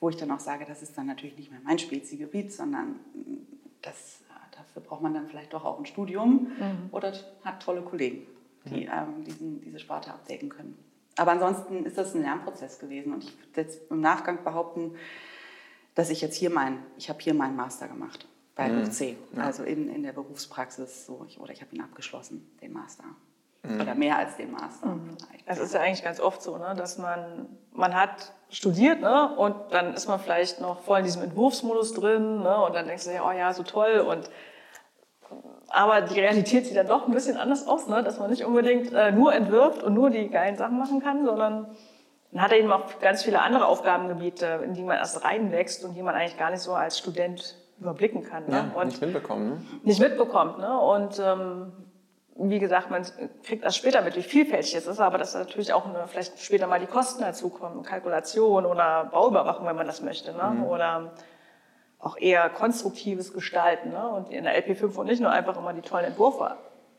wo 0.00 0.08
ich 0.08 0.16
dann 0.16 0.30
auch 0.30 0.40
sage, 0.40 0.64
das 0.66 0.82
ist 0.82 0.96
dann 0.96 1.06
natürlich 1.06 1.36
nicht 1.36 1.50
mehr 1.50 1.60
mein 1.62 1.78
Spezigebiet, 1.78 2.52
sondern 2.52 2.92
mm, 3.14 3.46
das, 3.82 4.22
äh, 4.30 4.56
dafür 4.56 4.82
braucht 4.82 5.02
man 5.02 5.14
dann 5.14 5.28
vielleicht 5.28 5.52
doch 5.52 5.64
auch 5.64 5.78
ein 5.78 5.86
Studium 5.86 6.52
mhm. 6.58 6.88
oder 6.90 7.12
hat 7.44 7.62
tolle 7.62 7.82
Kollegen, 7.82 8.26
die 8.64 8.84
ähm, 8.84 9.24
diesen, 9.24 9.60
diese 9.60 9.78
Sparte 9.78 10.12
abdecken 10.12 10.48
können. 10.48 10.76
Aber 11.16 11.32
ansonsten 11.32 11.84
ist 11.84 11.98
das 11.98 12.14
ein 12.14 12.22
Lernprozess 12.22 12.78
gewesen 12.78 13.12
und 13.12 13.24
ich 13.24 13.38
würde 13.38 13.60
jetzt 13.60 13.90
im 13.90 14.00
Nachgang 14.00 14.42
behaupten, 14.42 14.94
dass 15.94 16.08
ich 16.08 16.20
jetzt 16.20 16.36
hier 16.36 16.50
mein, 16.50 16.82
ich 16.96 17.10
habe 17.10 17.20
hier 17.20 17.34
meinen 17.34 17.56
Master 17.56 17.88
gemacht 17.88 18.26
bei 18.54 18.68
mhm. 18.68 18.90
C, 18.90 19.16
ja. 19.34 19.42
also 19.42 19.64
in, 19.64 19.88
in 19.88 20.02
der 20.02 20.12
Berufspraxis 20.12 21.06
so, 21.06 21.24
ich, 21.28 21.40
oder 21.40 21.52
ich 21.52 21.60
habe 21.60 21.74
ihn 21.74 21.82
abgeschlossen, 21.82 22.50
den 22.62 22.72
Master. 22.72 23.04
Mhm. 23.62 23.80
Oder 23.80 23.94
mehr 23.94 24.16
als 24.16 24.36
den 24.36 24.52
Master. 24.52 24.86
Mhm. 24.86 25.16
Das 25.46 25.58
ist 25.58 25.74
ja 25.74 25.80
eigentlich 25.80 26.04
ganz 26.04 26.20
oft 26.20 26.42
so, 26.42 26.56
ne? 26.56 26.74
dass 26.76 26.98
man, 26.98 27.46
man 27.72 27.94
hat 27.94 28.32
studiert 28.48 29.00
ne? 29.00 29.34
und 29.36 29.54
dann 29.70 29.94
ist 29.94 30.08
man 30.08 30.20
vielleicht 30.20 30.60
noch 30.60 30.80
voll 30.80 30.98
in 30.98 31.04
diesem 31.04 31.22
Entwurfsmodus 31.22 31.92
drin 31.94 32.42
ne? 32.42 32.64
und 32.64 32.74
dann 32.74 32.86
denkst 32.86 33.04
du 33.04 33.12
ja, 33.12 33.26
oh 33.26 33.32
ja, 33.32 33.52
so 33.52 33.62
toll 33.62 33.98
und 34.00 34.30
aber 35.72 36.00
die 36.00 36.18
Realität 36.18 36.66
sieht 36.66 36.76
dann 36.76 36.88
doch 36.88 37.06
ein 37.06 37.14
bisschen 37.14 37.36
anders 37.36 37.68
aus, 37.68 37.86
ne? 37.86 38.02
dass 38.02 38.18
man 38.18 38.30
nicht 38.30 38.44
unbedingt 38.44 38.92
äh, 38.92 39.12
nur 39.12 39.32
entwirft 39.32 39.82
und 39.82 39.94
nur 39.94 40.10
die 40.10 40.28
geilen 40.28 40.56
Sachen 40.56 40.78
machen 40.78 41.00
kann, 41.00 41.24
sondern 41.24 41.68
man 42.32 42.42
hat 42.42 42.52
eben 42.52 42.70
auch 42.72 42.98
ganz 43.00 43.22
viele 43.22 43.40
andere 43.40 43.66
Aufgabengebiete, 43.66 44.62
in 44.64 44.74
die 44.74 44.82
man 44.82 44.96
erst 44.96 45.24
reinwächst 45.24 45.84
und 45.84 45.94
die 45.94 46.02
man 46.02 46.14
eigentlich 46.14 46.38
gar 46.38 46.50
nicht 46.50 46.60
so 46.60 46.74
als 46.74 46.98
Student 46.98 47.56
überblicken 47.80 48.24
kann. 48.24 48.46
Ne? 48.46 48.70
Ja, 48.72 48.80
und 48.80 48.86
nicht 48.86 49.00
mitbekommen. 49.00 49.48
Ne? 49.48 49.60
Nicht 49.84 50.00
mitbekommt. 50.00 50.58
Ne? 50.58 50.78
Und 50.78 51.18
ähm, 51.18 51.72
wie 52.36 52.58
gesagt, 52.58 52.90
man 52.90 53.04
kriegt 53.42 53.64
das 53.64 53.76
später 53.76 54.02
mit, 54.02 54.16
wie 54.16 54.22
vielfältig 54.22 54.74
es 54.74 54.86
ist, 54.86 55.00
aber 55.00 55.18
dass 55.18 55.34
natürlich 55.34 55.72
auch 55.72 55.86
eine, 55.86 56.06
vielleicht 56.06 56.40
später 56.40 56.66
mal 56.66 56.80
die 56.80 56.86
Kosten 56.86 57.22
dazukommen, 57.22 57.82
Kalkulation 57.82 58.64
oder 58.66 59.10
Bauüberwachung, 59.12 59.66
wenn 59.66 59.76
man 59.76 59.86
das 59.86 60.00
möchte. 60.00 60.32
Ne? 60.32 60.50
Mhm. 60.54 60.64
Oder 60.64 61.12
auch 61.98 62.16
eher 62.16 62.48
konstruktives 62.48 63.32
Gestalten 63.32 63.90
ne? 63.90 64.08
und 64.08 64.30
in 64.30 64.44
der 64.44 64.56
LP5 64.56 64.96
und 64.96 65.06
nicht 65.06 65.20
nur 65.20 65.30
einfach 65.30 65.56
immer 65.58 65.74
die 65.74 65.82
tollen 65.82 66.06
Entwürfe 66.06 66.56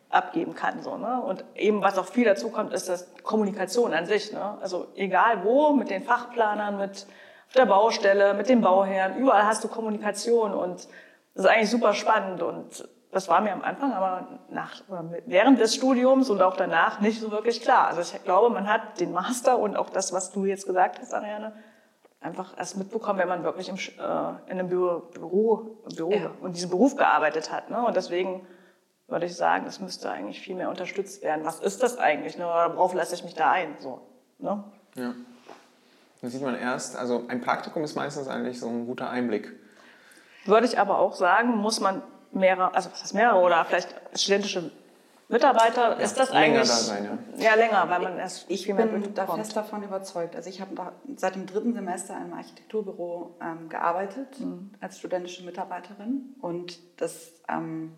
abgeben 0.10 0.54
kann. 0.54 0.84
So, 0.84 0.98
ne? 0.98 1.22
Und 1.22 1.44
eben, 1.56 1.82
was 1.82 1.98
auch 1.98 2.06
viel 2.06 2.26
dazu 2.26 2.50
kommt, 2.50 2.74
ist 2.74 2.90
das 2.90 3.08
Kommunikation 3.24 3.94
an 3.94 4.06
sich. 4.06 4.32
Ne? 4.34 4.58
Also 4.62 4.88
egal 4.96 5.44
wo, 5.44 5.74
mit 5.74 5.90
den 5.90 6.04
Fachplanern, 6.04 6.78
mit 6.78 7.08
auf 7.48 7.54
der 7.56 7.66
Baustelle, 7.66 8.34
mit 8.34 8.48
den 8.48 8.62
Bauherren, 8.62 9.18
überall 9.18 9.46
hast 9.46 9.64
du 9.64 9.68
Kommunikation 9.68 10.54
und 10.54 10.88
das 11.34 11.46
ist 11.46 11.50
eigentlich 11.50 11.70
super 11.70 11.94
spannend 11.94 12.42
und 12.42 12.88
das 13.12 13.28
war 13.28 13.42
mir 13.42 13.52
am 13.52 13.62
Anfang, 13.62 13.92
aber 13.92 14.40
nach, 14.50 14.82
während 15.26 15.60
des 15.60 15.76
Studiums 15.76 16.30
und 16.30 16.42
auch 16.42 16.56
danach 16.56 17.02
nicht 17.02 17.20
so 17.20 17.30
wirklich 17.30 17.62
klar. 17.62 17.88
Also 17.88 18.02
ich 18.02 18.24
glaube, 18.24 18.50
man 18.50 18.68
hat 18.68 19.00
den 19.00 19.12
Master 19.12 19.60
und 19.60 19.76
auch 19.76 19.90
das, 19.90 20.14
was 20.14 20.32
du 20.32 20.46
jetzt 20.46 20.66
gesagt 20.66 21.00
hast, 21.00 21.14
Ariane, 21.14 21.54
einfach 22.22 22.58
erst 22.58 22.78
mitbekommen, 22.78 23.20
wenn 23.20 23.28
man 23.28 23.44
wirklich 23.44 23.68
im, 23.68 23.76
äh, 23.76 23.80
in 24.46 24.60
einem 24.60 24.70
Büro, 24.70 25.00
Büro, 25.14 25.78
Büro 25.94 26.12
ja. 26.12 26.32
und 26.40 26.56
diesem 26.56 26.70
Beruf 26.70 26.96
gearbeitet 26.96 27.52
hat. 27.52 27.70
Ne? 27.70 27.84
Und 27.86 27.98
deswegen 27.98 28.48
würde 29.08 29.26
ich 29.26 29.36
sagen, 29.36 29.66
das 29.66 29.82
müsste 29.82 30.10
eigentlich 30.10 30.40
viel 30.40 30.56
mehr 30.56 30.70
unterstützt 30.70 31.22
werden. 31.22 31.44
Was 31.44 31.60
ist 31.60 31.84
das 31.84 31.98
eigentlich? 31.98 32.38
Ne? 32.38 32.46
Worauf 32.46 32.94
lasse 32.94 33.14
ich 33.14 33.24
mich 33.26 33.34
da 33.34 33.52
ein? 33.52 33.76
So, 33.80 34.02
ne? 34.40 34.64
Ja. 34.96 35.14
Da 36.22 36.30
sieht 36.30 36.42
man 36.42 36.56
erst, 36.56 36.96
also 36.96 37.26
ein 37.28 37.42
Praktikum 37.42 37.84
ist 37.84 37.96
meistens 37.96 38.28
eigentlich 38.28 38.60
so 38.60 38.68
ein 38.68 38.86
guter 38.86 39.10
Einblick. 39.10 39.52
Würde 40.46 40.68
ich 40.68 40.80
aber 40.80 41.00
auch 41.00 41.16
sagen, 41.16 41.58
muss 41.58 41.82
man 41.82 42.04
mehrere, 42.34 42.74
also 42.74 42.92
was 42.92 43.02
heißt 43.02 43.14
mehrere 43.14 43.40
oder 43.40 43.66
vielleicht 43.66 43.94
studentische 44.16 44.72
Mitarbeiter, 45.32 45.92
ja, 45.92 46.04
ist 46.04 46.20
das 46.20 46.32
länger 46.32 46.60
eigentlich... 46.60 46.68
Da 46.68 46.76
sein, 46.76 47.20
ja. 47.38 47.44
ja, 47.44 47.56
länger, 47.56 47.90
weil 47.90 48.02
man 48.02 48.18
erst 48.18 48.50
Ich 48.50 48.68
bin 48.68 49.14
da 49.14 49.28
fest 49.28 49.56
davon 49.56 49.82
überzeugt. 49.82 50.36
Also 50.36 50.50
ich 50.50 50.60
habe 50.60 50.92
seit 51.16 51.36
dem 51.36 51.46
dritten 51.46 51.74
Semester 51.74 52.16
in 52.16 52.24
einem 52.24 52.34
Architekturbüro 52.34 53.38
ähm, 53.42 53.70
gearbeitet, 53.70 54.40
mhm. 54.40 54.72
als 54.82 55.00
studentische 55.00 55.44
Mitarbeiterin 55.46 56.36
und 56.42 56.80
das 57.00 57.32
ähm, 57.48 57.94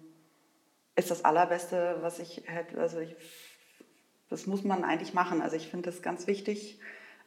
ist 0.96 1.10
das 1.10 1.26
Allerbeste, 1.26 1.98
was 2.02 2.20
ich 2.20 2.44
hätte, 2.46 2.80
also 2.80 3.00
ich, 3.00 3.16
das 4.30 4.46
muss 4.46 4.64
man 4.64 4.84
eigentlich 4.84 5.16
machen. 5.16 5.42
Also 5.42 5.56
ich 5.56 5.68
finde 5.68 5.90
das 5.90 6.04
ganz 6.04 6.28
wichtig, 6.28 6.80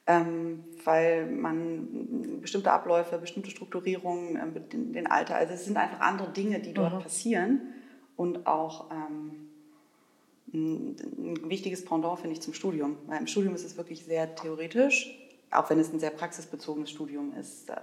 ähm, 0.07 0.65
weil 0.85 1.27
man 1.27 2.41
bestimmte 2.41 2.71
Abläufe, 2.71 3.19
bestimmte 3.19 3.51
Strukturierungen, 3.51 4.37
ähm, 4.37 4.69
den, 4.69 4.93
den, 4.93 5.07
Alter, 5.07 5.37
also 5.37 5.55
es 5.55 5.65
sind 5.65 5.77
einfach 5.77 6.01
andere 6.01 6.31
Dinge, 6.31 6.61
die 6.61 6.73
dort 6.73 6.95
mhm. 6.95 7.01
passieren 7.01 7.61
und 8.17 8.47
auch 8.47 8.91
ähm, 8.91 9.49
ein, 10.55 10.97
wichtiges 11.49 11.85
Pendant 11.85 12.21
finde 12.21 12.35
ich 12.35 12.43
zum 12.43 12.55
Studium, 12.55 12.97
weil 13.07 13.21
im 13.21 13.27
Studium 13.27 13.55
ist 13.55 13.65
es 13.65 13.77
wirklich 13.77 14.05
sehr 14.05 14.35
theoretisch 14.35 15.23
auch 15.51 15.71
wenn 15.71 15.79
es 15.79 15.93
ein 15.93 16.01
sehr 16.01 16.11
praxisbezogenes 16.11 16.91
Studium 16.91 17.33
ist. 17.35 17.71
Äh, 17.71 17.75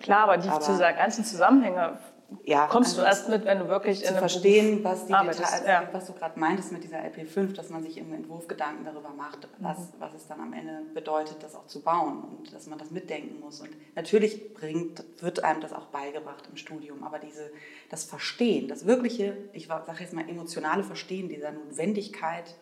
Klar, 0.00 0.20
aber 0.20 0.38
die 0.38 0.48
aber, 0.48 0.92
ganzen 0.92 1.24
Zusammenhänge 1.24 1.98
ja, 2.44 2.66
kommst 2.66 2.90
also 2.90 3.02
du 3.02 3.06
erst 3.06 3.28
mit, 3.30 3.44
wenn 3.46 3.58
du 3.58 3.68
wirklich 3.68 4.04
zu 4.04 4.12
verstehen, 4.14 4.84
was 4.84 5.06
die 5.06 5.12
Details, 5.12 5.40
also 5.40 5.66
ja. 5.66 5.88
was 5.92 6.06
du 6.06 6.12
gerade 6.12 6.38
meintest 6.38 6.72
mit 6.72 6.84
dieser 6.84 6.98
LP5, 6.98 7.54
dass 7.54 7.70
man 7.70 7.82
sich 7.82 7.96
im 7.96 8.12
Entwurf 8.12 8.46
Gedanken 8.48 8.84
darüber 8.84 9.10
macht, 9.10 9.48
was, 9.60 9.78
mhm. 9.78 9.92
was 9.98 10.12
es 10.12 10.26
dann 10.26 10.40
am 10.40 10.52
Ende 10.52 10.82
bedeutet, 10.92 11.42
das 11.42 11.54
auch 11.54 11.66
zu 11.66 11.80
bauen 11.80 12.22
und 12.22 12.52
dass 12.52 12.66
man 12.66 12.78
das 12.78 12.90
mitdenken 12.90 13.40
muss. 13.40 13.60
Und 13.60 13.70
natürlich 13.94 14.52
bringt, 14.52 15.04
wird 15.22 15.42
einem 15.42 15.62
das 15.62 15.72
auch 15.72 15.86
beigebracht 15.86 16.46
im 16.50 16.58
Studium, 16.58 17.02
aber 17.02 17.18
diese, 17.18 17.50
das 17.88 18.04
Verstehen, 18.04 18.68
das 18.68 18.84
wirkliche, 18.84 19.34
ich 19.54 19.68
sage 19.68 20.00
jetzt 20.00 20.12
mal 20.12 20.28
emotionale 20.28 20.84
Verstehen 20.84 21.30
dieser 21.30 21.52
Notwendigkeit, 21.52 22.56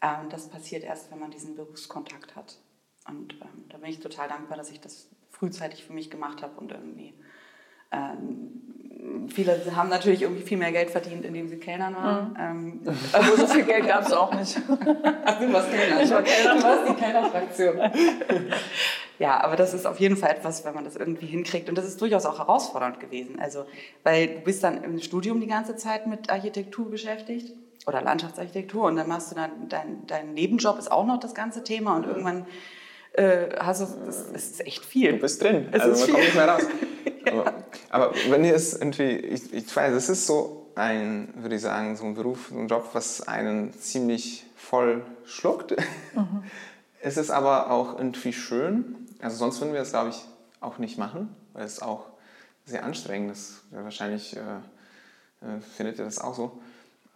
ähm, 0.00 0.28
das 0.30 0.48
passiert 0.48 0.84
erst, 0.84 1.10
wenn 1.10 1.18
man 1.18 1.32
diesen 1.32 1.56
Berufskontakt 1.56 2.36
hat. 2.36 2.56
Und 3.08 3.32
ähm, 3.34 3.64
da 3.68 3.78
bin 3.78 3.90
ich 3.90 3.98
total 3.98 4.28
dankbar, 4.28 4.56
dass 4.56 4.70
ich 4.70 4.80
das 4.80 5.08
frühzeitig 5.30 5.84
für 5.84 5.92
mich 5.92 6.08
gemacht 6.08 6.40
habe 6.40 6.60
und 6.60 6.70
irgendwie 6.70 7.14
ähm, 7.90 8.62
viele 9.28 9.60
haben 9.76 9.88
natürlich 9.88 10.22
irgendwie 10.22 10.42
viel 10.42 10.58
mehr 10.58 10.72
Geld 10.72 10.90
verdient, 10.90 11.24
indem 11.24 11.48
sie 11.48 11.56
Kellnern 11.56 11.94
waren. 11.94 12.30
Mhm. 12.30 12.80
Ähm, 12.86 12.96
aber 13.12 13.36
so 13.36 13.46
viel 13.46 13.64
Geld 13.64 13.86
gab 13.86 14.06
es 14.06 14.12
auch 14.12 14.32
nicht. 14.34 14.56
Ach, 15.24 15.38
du 15.40 15.52
warst 15.52 15.70
Kellner. 15.70 16.02
Ich 16.02 16.10
war 16.10 16.22
Kellner. 16.22 16.54
Du 16.54 16.62
warst 16.62 16.88
die 16.88 16.94
Kellnerfraktion. 16.94 17.80
ja, 19.18 19.42
aber 19.42 19.56
das 19.56 19.74
ist 19.74 19.86
auf 19.86 19.98
jeden 20.00 20.16
Fall 20.16 20.30
etwas, 20.30 20.64
wenn 20.64 20.74
man 20.74 20.84
das 20.84 20.96
irgendwie 20.96 21.26
hinkriegt. 21.26 21.68
Und 21.68 21.76
das 21.76 21.86
ist 21.86 22.00
durchaus 22.00 22.26
auch 22.26 22.38
herausfordernd 22.38 23.00
gewesen. 23.00 23.38
Also, 23.40 23.66
weil 24.04 24.28
du 24.28 24.40
bist 24.40 24.62
dann 24.62 24.82
im 24.84 25.00
Studium 25.00 25.40
die 25.40 25.48
ganze 25.48 25.76
Zeit 25.76 26.06
mit 26.06 26.30
Architektur 26.30 26.90
beschäftigt 26.90 27.52
oder 27.86 28.02
Landschaftsarchitektur 28.02 28.84
und 28.84 28.96
dann 28.96 29.08
machst 29.08 29.32
du 29.32 29.34
dann, 29.34 29.68
dein, 29.68 30.06
dein 30.06 30.34
Nebenjob 30.34 30.78
ist 30.78 30.92
auch 30.92 31.04
noch 31.04 31.18
das 31.18 31.34
ganze 31.34 31.64
Thema 31.64 31.96
und 31.96 32.06
irgendwann 32.06 32.46
äh, 33.14 33.48
hast 33.58 33.82
du, 33.82 33.86
das, 34.06 34.32
das 34.32 34.42
ist 34.42 34.66
echt 34.66 34.84
viel. 34.84 35.12
Du 35.12 35.18
bist 35.18 35.42
drin, 35.42 35.68
es 35.72 35.82
also 35.82 36.00
man 36.00 36.10
kommt 36.10 36.24
nicht 36.24 36.34
mehr 36.34 36.48
raus. 36.48 36.62
Aber, 37.30 37.54
aber, 37.90 38.14
wenn 38.30 38.44
ihr 38.44 38.54
es 38.54 38.74
irgendwie, 38.74 39.12
ich, 39.12 39.54
ich 39.54 39.74
weiß, 39.74 39.94
es 39.94 40.08
ist 40.08 40.26
so 40.26 40.70
ein, 40.74 41.32
würde 41.36 41.54
ich 41.54 41.62
sagen, 41.62 41.96
so 41.96 42.04
ein 42.04 42.14
Beruf, 42.14 42.48
so 42.50 42.58
ein 42.58 42.66
Job, 42.66 42.90
was 42.94 43.26
einen 43.26 43.72
ziemlich 43.74 44.44
voll 44.56 45.02
schluckt. 45.24 45.76
Mhm. 46.14 46.44
Es 47.04 47.16
ist 47.16 47.30
aber 47.30 47.72
auch 47.72 47.98
irgendwie 47.98 48.32
schön. 48.32 48.94
Also 49.20 49.36
sonst 49.36 49.60
würden 49.60 49.74
wir 49.74 49.80
es, 49.80 49.90
glaube 49.90 50.10
ich, 50.10 50.24
auch 50.60 50.78
nicht 50.78 50.98
machen, 50.98 51.34
weil 51.52 51.64
es 51.64 51.82
auch 51.82 52.06
sehr 52.64 52.84
anstrengend 52.84 53.32
ist. 53.32 53.64
Wahrscheinlich 53.72 54.36
äh, 54.36 54.40
äh, 54.40 55.60
findet 55.76 55.98
ihr 55.98 56.04
das 56.04 56.20
auch 56.20 56.34
so. 56.34 56.60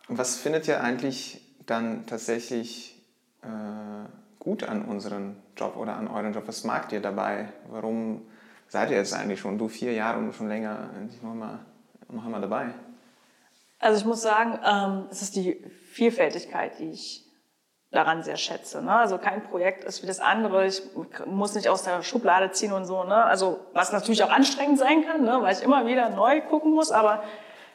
Was 0.09 0.37
findet 0.37 0.67
ihr 0.67 0.83
eigentlich 0.83 1.41
dann 1.67 2.05
tatsächlich 2.07 3.01
äh, 3.43 4.09
gut 4.41 4.65
an 4.65 4.85
unserem 4.85 5.37
Job 5.57 5.77
oder 5.77 5.97
an 5.97 6.09
eurem 6.09 6.33
Job? 6.33 6.45
Was 6.47 6.65
magt 6.65 6.93
ihr 6.93 7.01
dabei? 7.01 7.49
Warum 7.69 8.23
seid 8.69 8.91
ihr 8.91 8.97
jetzt 8.97 9.15
eigentlich 9.15 9.41
schon? 9.41 9.59
Du 9.59 9.69
vier 9.69 9.93
Jahre 9.93 10.19
und 10.19 10.35
schon 10.35 10.49
länger 10.49 10.91
noch 11.23 11.31
einmal, 11.31 11.59
noch 12.09 12.25
einmal 12.25 12.41
dabei. 12.41 12.67
Also 13.79 13.99
ich 14.01 14.05
muss 14.05 14.23
sagen, 14.23 14.59
ähm, 14.65 15.07
es 15.11 15.23
ist 15.23 15.37
die 15.37 15.55
Vielfältigkeit, 15.93 16.79
die 16.79 16.91
ich 16.91 17.27
daran 17.91 18.23
sehr 18.23 18.37
schätze. 18.37 18.83
Ne? 18.83 18.93
Also 18.93 19.19
kein 19.19 19.43
Projekt 19.45 19.85
ist 19.85 20.03
wie 20.03 20.07
das 20.07 20.21
andere. 20.21 20.67
Ich 20.67 20.83
muss 21.27 21.55
nicht 21.55 21.69
aus 21.69 21.83
der 21.83 22.03
Schublade 22.03 22.51
ziehen 22.51 22.73
und 22.73 22.85
so. 22.85 23.05
Ne? 23.05 23.25
Also 23.25 23.61
was 23.73 23.93
natürlich 23.93 24.23
auch 24.25 24.31
anstrengend 24.31 24.79
sein 24.79 25.05
kann, 25.07 25.23
ne? 25.23 25.39
weil 25.41 25.55
ich 25.55 25.63
immer 25.63 25.87
wieder 25.87 26.11
neu 26.11 26.41
gucken 26.41 26.73
muss. 26.73 26.91
Aber 26.91 27.23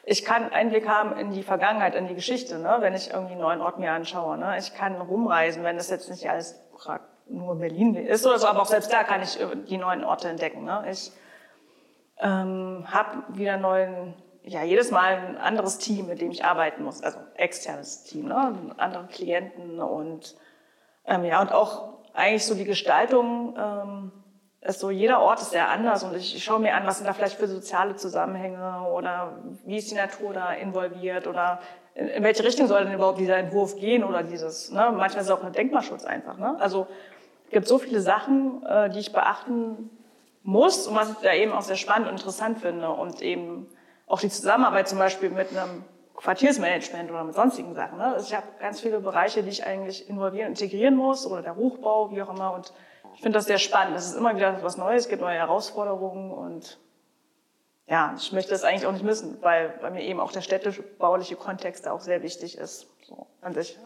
ich 0.04 0.26
kann 0.26 0.52
Einblick 0.52 0.88
haben 0.88 1.18
in 1.18 1.32
die 1.32 1.44
Vergangenheit, 1.44 1.96
in 1.96 2.08
die 2.08 2.16
Geschichte, 2.16 2.60
ne? 2.60 2.78
wenn 2.80 2.94
ich 2.94 3.12
irgendwie 3.12 3.34
einen 3.34 3.42
neuen 3.42 3.62
Ort 3.62 3.80
mir 3.80 3.92
anschaue. 3.92 4.38
Ne? 4.38 4.58
Ich 4.60 4.74
kann 4.74 5.00
rumreisen, 5.00 5.64
wenn 5.64 5.78
das 5.78 5.90
jetzt 5.90 6.10
nicht 6.10 6.30
alles 6.30 6.60
nur 7.32 7.56
Berlin 7.56 7.96
ist 7.96 8.26
oder 8.26 8.40
so, 8.40 8.48
aber 8.48 8.62
auch 8.62 8.68
selbst 8.68 8.92
da 8.92 9.04
kann 9.04 9.22
ich 9.22 9.40
äh, 9.40 9.56
die 9.68 9.78
neuen 9.78 10.04
Orte 10.04 10.28
entdecken. 10.28 10.64
Ne? 10.64 10.84
Ich 10.90 11.12
ähm, 12.20 12.86
habe 12.88 13.24
wieder 13.30 13.58
neuen, 13.58 14.14
ja, 14.44 14.64
jedes 14.64 14.92
Mal 14.92 15.16
ein 15.16 15.38
anderes 15.38 15.78
Team, 15.78 16.08
mit 16.08 16.22
dem 16.22 16.32
ich 16.32 16.46
arbeiten 16.46 16.84
muss, 16.84 17.02
also 17.02 17.20
externes 17.36 18.04
Team, 18.04 18.28
ne? 18.28 18.74
andere 18.78 19.08
Klienten 19.08 19.80
und 19.80 20.36
ähm, 21.06 21.26
ja, 21.26 21.42
und 21.42 21.52
auch 21.52 22.02
eigentlich 22.14 22.46
so 22.46 22.56
die 22.56 22.66
Gestaltung 22.66 23.56
ähm, 23.58 24.12
ist 24.62 24.80
so, 24.80 24.92
jeder 24.92 25.22
Ort 25.22 25.42
ist 25.42 25.52
sehr 25.52 25.70
anders 25.70 26.04
und 26.04 26.16
ich, 26.16 26.36
ich 26.36 26.44
schaue 26.44 26.60
mir 26.60 26.76
an, 26.76 26.86
was 26.86 26.98
sind 26.98 27.08
da 27.08 27.14
vielleicht 27.14 27.38
für 27.38 27.48
soziale 27.48 27.96
Zusammenhänge 27.96 28.88
oder 28.94 29.40
wie 29.66 29.78
ist 29.78 29.90
die 29.90 29.96
Natur 29.96 30.34
da 30.34 30.54
involviert 30.54 31.26
oder 31.26 31.60
in, 31.96 32.24
welche 32.24 32.44
Richtung 32.44 32.68
soll 32.68 32.84
denn 32.84 32.94
überhaupt 32.94 33.20
dieser 33.20 33.38
Entwurf 33.38 33.76
gehen 33.76 34.04
oder 34.04 34.22
dieses, 34.22 34.72
ne? 34.72 34.94
manchmal 34.96 35.24
ist 35.24 35.30
es 35.30 35.32
auch 35.32 35.44
ein 35.44 35.54
Denkmalschutz 35.54 36.06
einfach, 36.06 36.38
ne? 36.38 36.56
also 36.60 36.88
gibt 37.52 37.68
so 37.68 37.78
viele 37.78 38.02
Sachen, 38.02 38.64
äh, 38.66 38.90
die 38.90 39.00
ich 39.00 39.14
beachten 39.14 39.90
muss 40.44 40.88
und 40.88 40.96
was 40.96 41.12
ich 41.12 41.18
da 41.18 41.34
eben 41.34 41.52
auch 41.52 41.62
sehr 41.62 41.76
spannend 41.76 42.08
und 42.08 42.14
interessant 42.16 42.60
finde. 42.60 42.90
Und 42.90 43.22
eben 43.22 43.68
auch 44.08 44.20
die 44.20 44.30
Zusammenarbeit 44.30 44.88
zum 44.88 44.98
Beispiel 44.98 45.30
mit 45.30 45.50
einem 45.56 45.84
Quartiersmanagement 46.16 47.10
oder 47.10 47.24
mit 47.24 47.36
sonstigen 47.36 47.74
Sachen. 47.74 47.98
Ne? 47.98 48.06
Also 48.06 48.28
ich 48.28 48.36
habe 48.36 48.46
ganz 48.60 48.80
viele 48.80 49.00
Bereiche, 49.00 49.44
die 49.44 49.50
ich 49.50 49.66
eigentlich 49.66 50.10
involvieren, 50.10 50.50
integrieren 50.50 50.96
muss 50.96 51.26
oder 51.26 51.42
der 51.42 51.56
Hochbau, 51.56 52.12
wie 52.12 52.22
auch 52.22 52.30
immer. 52.34 52.54
Und 52.54 52.74
ich 53.16 53.22
finde 53.22 53.38
das 53.38 53.46
sehr 53.46 53.58
spannend. 53.58 53.96
Es 53.98 54.06
ist 54.06 54.16
immer 54.16 54.36
wieder 54.36 54.62
was 54.62 54.78
Neues, 54.78 55.04
es 55.04 55.10
gibt 55.10 55.22
neue 55.22 55.38
Herausforderungen 55.38 56.32
und 56.32 56.80
ja, 57.88 58.14
ich 58.16 58.32
möchte 58.32 58.52
das 58.52 58.64
eigentlich 58.64 58.86
auch 58.86 58.94
nicht 58.94 59.04
missen, 59.04 59.38
weil 59.42 59.70
bei 59.82 59.90
mir 59.90 60.02
eben 60.02 60.20
auch 60.20 60.32
der 60.32 60.42
städtebauliche 60.42 61.36
Kontext 61.36 61.86
da 61.86 61.92
auch 61.92 62.00
sehr 62.00 62.22
wichtig 62.22 62.58
ist, 62.58 62.88
so 63.04 63.28
an 63.42 63.54
sich, 63.54 63.78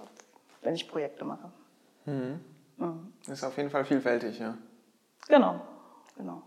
wenn 0.62 0.76
ich 0.76 0.88
Projekte 0.88 1.26
mache. 1.26 1.52
Mhm. 2.06 2.40
Mhm. 2.78 3.14
Ist 3.28 3.44
auf 3.44 3.58
jeden 3.58 3.70
Fall 3.70 3.86
vielfältig, 3.86 4.40
ja. 4.40 4.58
Genau, 5.28 5.62
genau. 6.18 6.44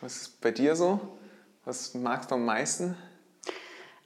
Was 0.00 0.16
ist 0.16 0.40
bei 0.40 0.50
dir 0.50 0.74
so? 0.74 1.00
Was 1.64 1.94
magst 1.94 2.30
du 2.30 2.34
am 2.34 2.44
meisten? 2.44 2.96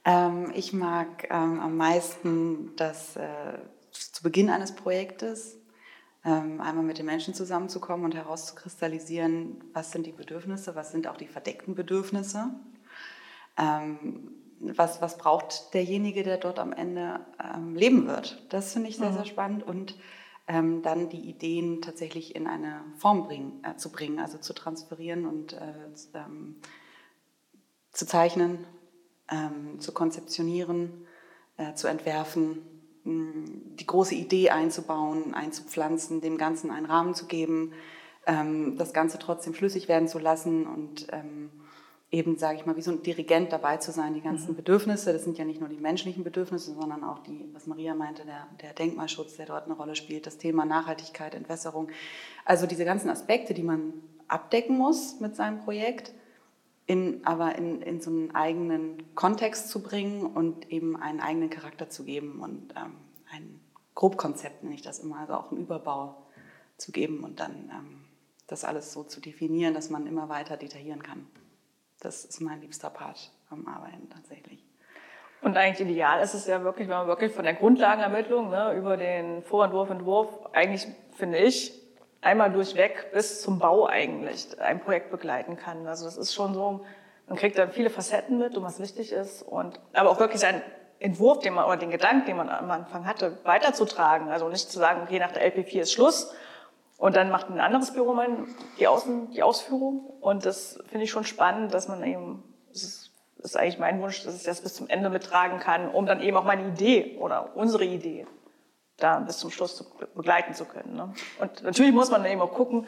Ähm, 0.05 0.51
ich 0.53 0.73
mag 0.73 1.27
ähm, 1.29 1.59
am 1.59 1.75
meisten 1.75 2.75
das 2.75 3.15
äh, 3.15 3.57
zu 3.91 4.21
Beginn 4.21 4.49
eines 4.49 4.75
Projektes 4.75 5.57
ähm, 6.23 6.61
einmal 6.61 6.83
mit 6.83 6.97
den 6.97 7.05
Menschen 7.05 7.33
zusammenzukommen 7.33 8.05
und 8.05 8.13
herauszukristallisieren, 8.13 9.63
was 9.73 9.91
sind 9.91 10.05
die 10.05 10.11
Bedürfnisse, 10.11 10.75
was 10.75 10.91
sind 10.91 11.07
auch 11.07 11.17
die 11.17 11.27
verdeckten 11.27 11.73
Bedürfnisse. 11.73 12.51
Ähm, 13.57 14.31
was, 14.59 15.01
was 15.01 15.17
braucht 15.17 15.73
derjenige, 15.73 16.23
der 16.23 16.37
dort 16.37 16.59
am 16.59 16.73
Ende 16.73 17.21
ähm, 17.43 17.75
leben 17.75 18.07
wird? 18.07 18.43
Das 18.49 18.73
finde 18.73 18.89
ich 18.89 18.97
sehr, 18.97 19.11
mhm. 19.11 19.15
sehr 19.15 19.25
spannend. 19.25 19.63
Und 19.63 19.95
ähm, 20.47 20.81
dann 20.81 21.09
die 21.09 21.29
Ideen 21.29 21.81
tatsächlich 21.81 22.35
in 22.35 22.47
eine 22.47 22.83
Form 22.97 23.25
bringen, 23.27 23.63
äh, 23.63 23.75
zu 23.75 23.91
bringen, 23.91 24.19
also 24.19 24.37
zu 24.37 24.53
transferieren 24.53 25.25
und 25.25 25.53
äh, 25.53 25.73
ähm, 26.13 26.55
zu 27.91 28.05
zeichnen, 28.05 28.65
ähm, 29.29 29.79
zu 29.79 29.93
konzeptionieren, 29.93 31.05
äh, 31.57 31.73
zu 31.73 31.87
entwerfen, 31.87 32.61
die 33.09 33.87
große 33.87 34.15
Idee 34.15 34.49
einzubauen, 34.49 35.33
einzupflanzen, 35.33 36.19
dem 36.19 36.37
Ganzen 36.37 36.71
einen 36.71 36.85
Rahmen 36.85 37.13
zu 37.13 37.25
geben, 37.25 37.71
ähm, 38.25 38.77
das 38.77 38.93
Ganze 38.93 39.17
trotzdem 39.17 39.53
flüssig 39.53 39.87
werden 39.87 40.09
zu 40.09 40.19
lassen 40.19 40.67
und 40.67 41.07
ähm, 41.11 41.49
eben, 42.09 42.37
sage 42.37 42.57
ich 42.57 42.65
mal, 42.65 42.77
wie 42.77 42.81
so 42.81 42.91
ein 42.91 43.03
Dirigent 43.03 43.51
dabei 43.51 43.77
zu 43.77 43.91
sein, 43.91 44.13
die 44.13 44.21
ganzen 44.21 44.51
mhm. 44.51 44.55
Bedürfnisse, 44.55 45.11
das 45.11 45.23
sind 45.23 45.37
ja 45.37 45.45
nicht 45.45 45.59
nur 45.59 45.69
die 45.69 45.79
menschlichen 45.79 46.23
Bedürfnisse, 46.23 46.73
sondern 46.73 47.03
auch 47.03 47.19
die, 47.19 47.49
was 47.53 47.67
Maria 47.67 47.95
meinte, 47.95 48.23
der, 48.25 48.47
der 48.61 48.73
Denkmalschutz, 48.73 49.35
der 49.35 49.45
dort 49.45 49.65
eine 49.65 49.73
Rolle 49.73 49.95
spielt, 49.95 50.25
das 50.25 50.37
Thema 50.37 50.65
Nachhaltigkeit, 50.65 51.35
Entwässerung. 51.35 51.89
Also 52.45 52.65
diese 52.65 52.85
ganzen 52.85 53.09
Aspekte, 53.09 53.53
die 53.53 53.63
man 53.63 53.93
abdecken 54.27 54.77
muss 54.77 55.19
mit 55.19 55.35
seinem 55.35 55.59
Projekt, 55.59 56.13
in, 56.85 57.25
aber 57.25 57.55
in, 57.55 57.81
in 57.81 57.99
so 57.99 58.09
einen 58.09 58.33
eigenen 58.33 59.13
Kontext 59.13 59.69
zu 59.69 59.83
bringen 59.83 60.25
und 60.25 60.71
eben 60.71 60.95
einen 60.95 61.19
eigenen 61.19 61.49
Charakter 61.49 61.89
zu 61.89 62.05
geben 62.05 62.39
und 62.39 62.73
ähm, 62.77 62.93
ein 63.29 63.59
Grobkonzept 63.93 64.63
nenne 64.63 64.75
ich 64.75 64.83
das 64.83 64.99
immer, 64.99 65.19
also 65.19 65.33
auch 65.33 65.51
einen 65.51 65.59
Überbau 65.59 66.15
zu 66.77 66.93
geben 66.93 67.25
und 67.25 67.41
dann 67.41 67.69
ähm, 67.73 68.05
das 68.47 68.63
alles 68.63 68.93
so 68.93 69.03
zu 69.03 69.19
definieren, 69.19 69.73
dass 69.73 69.89
man 69.89 70.07
immer 70.07 70.29
weiter 70.29 70.55
detaillieren 70.55 71.03
kann. 71.03 71.27
Das 71.99 72.25
ist 72.25 72.41
mein 72.41 72.61
liebster 72.61 72.89
Part 72.89 73.31
am 73.49 73.67
Arbeiten 73.67 74.09
tatsächlich. 74.09 74.63
Und 75.41 75.55
eigentlich 75.55 75.87
ideal 75.87 76.21
ist 76.21 76.33
es 76.33 76.47
ja 76.47 76.63
wirklich, 76.63 76.87
wenn 76.87 76.97
man 76.97 77.07
wirklich 77.07 77.31
von 77.31 77.43
der 77.43 77.53
Grundlagenermittlung 77.53 78.49
ne, 78.49 78.73
über 78.73 78.97
den 78.97 79.43
Vorentwurf, 79.43 79.89
Entwurf, 79.89 80.27
eigentlich 80.53 80.87
finde 81.15 81.37
ich, 81.37 81.73
einmal 82.21 82.51
durchweg 82.51 83.11
bis 83.13 83.41
zum 83.41 83.59
Bau 83.59 83.85
eigentlich 83.85 84.59
ein 84.59 84.79
Projekt 84.79 85.11
begleiten 85.11 85.55
kann. 85.55 85.87
Also 85.87 86.05
das 86.05 86.17
ist 86.17 86.33
schon 86.33 86.53
so, 86.53 86.85
man 87.27 87.37
kriegt 87.37 87.57
dann 87.57 87.71
viele 87.71 87.89
Facetten 87.89 88.39
mit, 88.39 88.57
um 88.57 88.63
was 88.63 88.79
wichtig 88.79 89.11
ist 89.11 89.43
und 89.43 89.79
aber 89.93 90.09
auch 90.09 90.19
wirklich 90.19 90.41
seinen 90.41 90.61
Entwurf, 90.99 91.39
den 91.39 91.53
man 91.53 91.65
oder 91.65 91.77
den 91.77 91.91
Gedanken, 91.91 92.25
den 92.25 92.37
man 92.37 92.49
am 92.49 92.71
Anfang 92.71 93.05
hatte, 93.05 93.37
weiterzutragen. 93.43 94.29
Also 94.29 94.49
nicht 94.49 94.71
zu 94.71 94.79
sagen, 94.79 95.01
okay, 95.03 95.19
nach 95.19 95.31
der 95.31 95.53
LP4 95.53 95.81
ist 95.81 95.93
Schluss 95.93 96.33
und 96.97 97.15
dann 97.15 97.29
macht 97.29 97.49
ein 97.49 97.59
anderes 97.59 97.93
Büro 97.93 98.13
mein, 98.13 98.47
die, 98.79 98.87
Außen, 98.87 99.31
die 99.31 99.43
Ausführung. 99.43 99.99
Und 100.19 100.45
das 100.45 100.79
finde 100.87 101.03
ich 101.03 101.11
schon 101.11 101.25
spannend, 101.25 101.73
dass 101.73 101.87
man 101.87 102.03
eben, 102.03 102.43
das 102.69 102.83
ist, 102.83 103.11
das 103.37 103.51
ist 103.51 103.57
eigentlich 103.57 103.77
mein 103.77 104.01
Wunsch, 104.01 104.23
dass 104.23 104.35
ich 104.35 104.43
das 104.43 104.61
bis 104.61 104.73
zum 104.73 104.89
Ende 104.89 105.09
mittragen 105.09 105.59
kann, 105.59 105.89
um 105.89 106.07
dann 106.07 106.21
eben 106.21 106.35
auch 106.35 106.43
meine 106.43 106.67
Idee 106.67 107.17
oder 107.19 107.55
unsere 107.55 107.85
Idee 107.85 108.25
da 108.97 109.19
bis 109.19 109.37
zum 109.37 109.51
Schluss 109.51 109.75
zu 109.75 109.85
begleiten 110.15 110.55
zu 110.55 110.65
können. 110.65 110.95
Ne? 110.95 111.13
Und 111.39 111.63
natürlich 111.63 111.93
muss 111.93 112.09
man 112.09 112.25
eben 112.25 112.41
auch 112.41 112.53
gucken, 112.53 112.87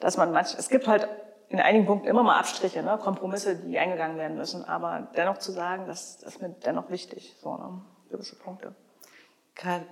dass 0.00 0.16
man 0.16 0.32
manch, 0.32 0.54
es 0.58 0.68
gibt 0.68 0.88
halt 0.88 1.08
in 1.48 1.60
einigen 1.60 1.86
Punkten 1.86 2.08
immer 2.08 2.24
mal 2.24 2.38
Abstriche, 2.38 2.82
ne? 2.82 2.98
Kompromisse, 2.98 3.56
die 3.56 3.78
eingegangen 3.78 4.18
werden 4.18 4.36
müssen, 4.36 4.64
aber 4.64 5.08
dennoch 5.16 5.38
zu 5.38 5.52
sagen, 5.52 5.86
das, 5.86 6.18
das 6.18 6.34
ist 6.34 6.42
mir 6.42 6.50
dennoch 6.50 6.90
wichtig, 6.90 7.36
so 7.40 7.56
ne? 7.56 7.80
gewisse 8.10 8.36
Punkte. 8.36 8.74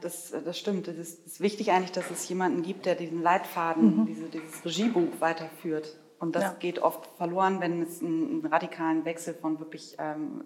Das, 0.01 0.33
das 0.45 0.59
stimmt. 0.59 0.87
Es 0.87 0.97
ist, 0.97 1.27
ist, 1.27 1.41
wichtig 1.41 1.73
eigentlich, 1.73 1.93
dass 1.93 2.11
es 2.11 2.29
jemanden 2.29 2.63
gibt, 2.63 2.87
der 2.87 2.95
diesen 2.95 3.21
Leitfaden, 3.23 4.01
mhm. 4.01 4.07
diese, 4.07 4.25
dieses 4.27 4.65
Regiebuch 4.65 5.21
weiterführt. 5.21 5.99
Und 6.19 6.37
das 6.37 6.45
ja. 6.45 6.57
geht 6.59 6.79
oft 6.79 7.07
verloren, 7.17 7.61
wenn 7.61 7.83
es 7.83 8.01
einen, 8.01 8.31
einen 8.31 8.47
radikalen 8.47 9.05
Wechsel 9.05 9.35
von 9.35 9.59
wirklich 9.59 9.97
ähm, 9.99 10.45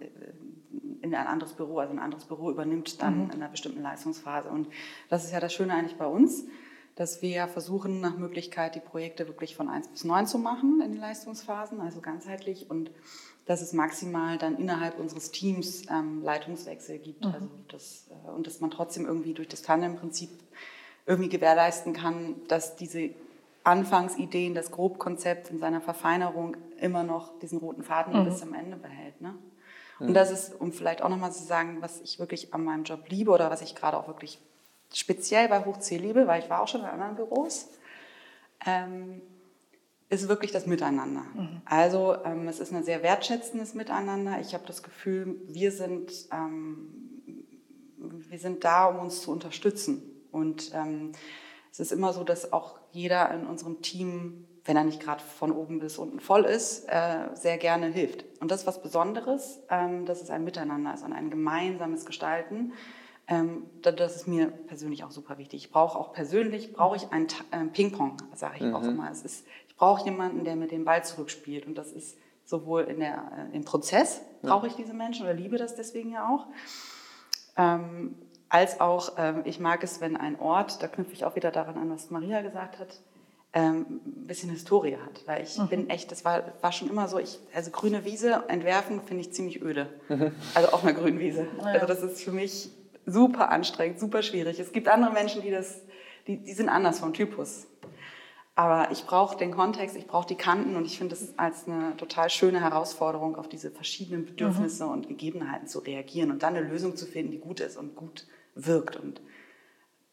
in 1.03 1.15
ein 1.15 1.27
anderes 1.27 1.53
Büro, 1.53 1.79
also 1.79 1.93
ein 1.93 1.99
anderes 1.99 2.25
Büro 2.25 2.51
übernimmt 2.51 3.03
dann 3.03 3.25
mhm. 3.25 3.31
in 3.31 3.43
einer 3.43 3.49
bestimmten 3.49 3.83
Leistungsphase. 3.83 4.49
Und 4.49 4.69
das 5.09 5.25
ist 5.25 5.33
ja 5.33 5.41
das 5.41 5.53
Schöne 5.53 5.75
eigentlich 5.75 5.97
bei 5.97 6.07
uns, 6.07 6.47
dass 6.97 7.23
wir 7.23 7.47
versuchen, 7.49 8.01
nach 8.01 8.17
Möglichkeit 8.17 8.75
die 8.75 8.81
Projekte 8.81 9.27
wirklich 9.27 9.55
von 9.55 9.69
1 9.69 9.89
bis 9.89 10.05
9 10.05 10.27
zu 10.27 10.39
machen 10.39 10.81
in 10.83 10.93
den 10.93 11.01
Leistungsphasen, 11.01 11.81
also 11.81 12.01
ganzheitlich 12.01 12.71
und 12.71 12.91
dass 13.51 13.63
es 13.63 13.73
maximal 13.73 14.39
dann 14.39 14.59
innerhalb 14.59 14.97
unseres 15.01 15.33
Teams 15.33 15.83
ähm, 15.91 16.23
Leitungswechsel 16.23 16.99
gibt. 16.99 17.25
Mhm. 17.25 17.33
Also 17.33 17.49
das, 17.67 18.07
äh, 18.09 18.31
und 18.31 18.47
dass 18.47 18.61
man 18.61 18.71
trotzdem 18.71 19.07
irgendwie 19.07 19.35
durch 19.35 19.49
das 19.49 19.63
Tandem-Prinzip 19.63 20.31
irgendwie 21.05 21.29
gewährleisten 21.29 21.93
kann, 21.93 22.37
dass 22.47 22.77
diese 22.77 23.11
Anfangsideen, 23.65 24.55
das 24.55 24.71
Grobkonzept 24.71 25.51
in 25.51 25.59
seiner 25.59 25.81
Verfeinerung 25.81 26.57
immer 26.79 27.03
noch 27.03 27.41
diesen 27.41 27.59
roten 27.59 27.83
Faden 27.83 28.21
mhm. 28.21 28.25
bis 28.25 28.39
zum 28.39 28.55
Ende 28.55 28.77
behält. 28.77 29.21
Ne? 29.21 29.35
Und 29.99 30.15
das 30.15 30.31
ist, 30.31 30.61
um 30.61 30.73
vielleicht 30.73 31.03
auch 31.03 31.09
nochmal 31.09 31.33
zu 31.33 31.43
sagen, 31.43 31.79
was 31.81 32.01
ich 32.03 32.21
wirklich 32.21 32.55
an 32.55 32.63
meinem 32.63 32.85
Job 32.85 33.09
liebe 33.09 33.33
oder 33.33 33.51
was 33.51 33.63
ich 33.63 33.75
gerade 33.75 33.97
auch 33.97 34.07
wirklich 34.07 34.39
speziell 34.95 35.49
bei 35.49 35.65
Hochziel 35.65 36.01
liebe, 36.01 36.29
weil 36.29 36.41
ich 36.41 36.49
war 36.49 36.63
auch 36.63 36.69
schon 36.69 36.83
in 36.83 36.87
anderen 36.87 37.17
Büros, 37.17 37.69
ähm, 38.65 39.21
ist 40.11 40.29
wirklich 40.29 40.53
das 40.53 40.67
Miteinander. 40.67 41.23
Mhm. 41.35 41.63
Also 41.65 42.17
ähm, 42.25 42.47
es 42.49 42.61
ist 42.61 42.73
ein 42.73 42.85
sehr 42.85 43.03
wertschätzendes 43.03 43.75
Miteinander. 43.75 44.41
Ich 44.41 44.53
habe 44.53 44.67
das 44.67 44.83
Gefühl, 44.83 45.41
wir 45.47 45.73
sind, 45.73 46.13
ähm, 46.33 47.45
wir 47.97 48.39
sind 48.39 48.65
da, 48.65 48.87
um 48.87 48.99
uns 48.99 49.23
zu 49.23 49.31
unterstützen. 49.31 50.03
Und 50.31 50.73
ähm, 50.75 51.13
es 51.73 51.81
ist 51.81 51.93
immer 51.93 52.13
so, 52.13 52.25
dass 52.25 52.53
auch 52.53 52.79
jeder 52.93 53.33
in 53.33 53.47
unserem 53.47 53.81
Team 53.81 54.47
wenn 54.65 54.77
er 54.77 54.85
nicht 54.85 55.01
gerade 55.01 55.23
von 55.23 55.53
oben 55.53 55.81
bis 55.81 55.99
unten 55.99 56.21
voll 56.21 56.45
ist, 56.45 56.85
äh, 56.89 57.29
sehr 57.35 57.59
gerne 57.59 57.87
hilft. 57.87 58.25
Und 58.41 58.51
das 58.51 58.61
ist 58.61 58.67
was 58.67 58.83
Besonderes, 58.83 59.61
ähm, 59.71 60.07
dass 60.07 60.23
es 60.23 60.31
ein 60.31 60.45
Miteinander 60.45 60.95
ist 60.95 61.03
und 61.03 61.13
ein 61.13 61.31
gemeinsames 61.31 62.05
Gestalten. 62.05 62.73
Ähm, 63.27 63.65
das 63.83 64.17
ist 64.17 64.29
mir 64.29 64.49
persönlich 64.49 65.05
auch 65.05 65.11
super 65.11 65.39
wichtig. 65.39 65.65
Ich 65.65 65.71
brauche 65.71 65.99
auch 65.99 66.13
persönlich, 66.13 66.73
brauche 66.73 66.97
ich 66.97 67.11
ein 67.11 67.27
äh, 67.53 67.65
Ping-Pong, 67.65 68.17
sage 68.35 68.57
ich 68.57 68.63
mhm. 68.63 68.75
auch 68.75 68.83
immer. 68.83 69.11
Es 69.11 69.23
ist, 69.23 69.47
brauche 69.81 70.05
jemanden, 70.05 70.45
der 70.45 70.57
mir 70.57 70.69
den 70.69 70.85
Ball 70.85 71.03
zurückspielt. 71.03 71.67
Und 71.67 71.77
das 71.77 71.91
ist 71.91 72.19
sowohl 72.45 72.83
in 72.83 73.01
der, 73.01 73.49
äh, 73.51 73.57
im 73.57 73.65
Prozess, 73.65 74.21
brauche 74.43 74.67
ich 74.67 74.75
diese 74.75 74.93
Menschen 74.93 75.25
oder 75.25 75.35
liebe 75.35 75.57
das 75.57 75.75
deswegen 75.75 76.13
ja 76.13 76.29
auch. 76.29 76.47
Ähm, 77.57 78.15
als 78.51 78.81
auch, 78.81 79.15
ähm, 79.17 79.43
ich 79.45 79.59
mag 79.59 79.83
es, 79.83 80.03
wenn 80.03 80.19
ein 80.19 80.39
Ort, 80.39 80.83
da 80.83 80.89
knüpfe 80.89 81.15
ich 81.15 81.25
auch 81.25 81.35
wieder 81.35 81.51
daran 81.51 81.79
an, 81.79 81.91
was 81.91 82.11
Maria 82.11 82.43
gesagt 82.43 82.79
hat, 82.79 83.01
ähm, 83.55 84.01
ein 84.05 84.27
bisschen 84.27 84.51
Historie 84.51 84.97
hat. 84.97 85.27
Weil 85.27 85.43
ich 85.45 85.57
mhm. 85.57 85.69
bin 85.69 85.91
echt, 85.91 86.13
das 86.13 86.27
war, 86.27 86.43
war 86.61 86.73
schon 86.73 86.91
immer 86.91 87.09
so, 87.09 87.19
ich, 87.19 87.39
also 87.55 87.71
grüne 87.71 88.05
Wiese 88.05 88.45
entwerfen 88.49 89.01
finde 89.01 89.23
ich 89.23 89.33
ziemlich 89.33 89.63
öde. 89.63 89.89
Mhm. 90.11 90.33
Also 90.55 90.73
auch 90.73 90.83
eine 90.83 90.93
grüne 90.93 91.19
Wiese. 91.21 91.47
Ja. 91.59 91.65
Also 91.65 91.87
das 91.87 92.03
ist 92.03 92.23
für 92.23 92.33
mich 92.33 92.71
super 93.07 93.51
anstrengend, 93.51 93.99
super 93.99 94.23
schwierig. 94.23 94.61
Es 94.61 94.73
gibt 94.73 94.89
andere 94.89 95.13
Menschen, 95.13 95.41
die 95.41 95.51
das, 95.51 95.81
die, 96.27 96.37
die 96.37 96.53
sind 96.53 96.69
anders 96.69 96.99
vom 96.99 97.15
Typus. 97.15 97.67
Aber 98.55 98.91
ich 98.91 99.07
brauche 99.07 99.37
den 99.39 99.53
Kontext, 99.53 99.97
ich 99.97 100.07
brauche 100.07 100.27
die 100.27 100.37
Kanten 100.37 100.77
und 100.77 100.85
ich 100.85 100.99
finde 100.99 101.15
es 101.15 101.39
als 101.39 101.67
eine 101.67 101.97
total 101.97 102.29
schöne 102.31 102.61
Herausforderung, 102.61 103.37
auf 103.37 103.49
diese 103.49 103.71
verschiedenen 103.71 104.27
Bedürfnisse 104.27 104.85
mhm. 104.85 104.91
und 104.91 105.09
Gegebenheiten 105.09 105.67
zu 105.67 105.79
reagieren 105.79 106.31
und 106.31 106.43
dann 106.43 106.57
eine 106.57 106.67
Lösung 106.67 106.97
zu 106.97 107.07
finden, 107.07 107.33
die 107.33 107.39
gut 107.39 107.61
ist 107.61 107.77
und 107.77 107.97
gut 107.97 108.27
wirkt 108.55 108.97
und 108.97 109.21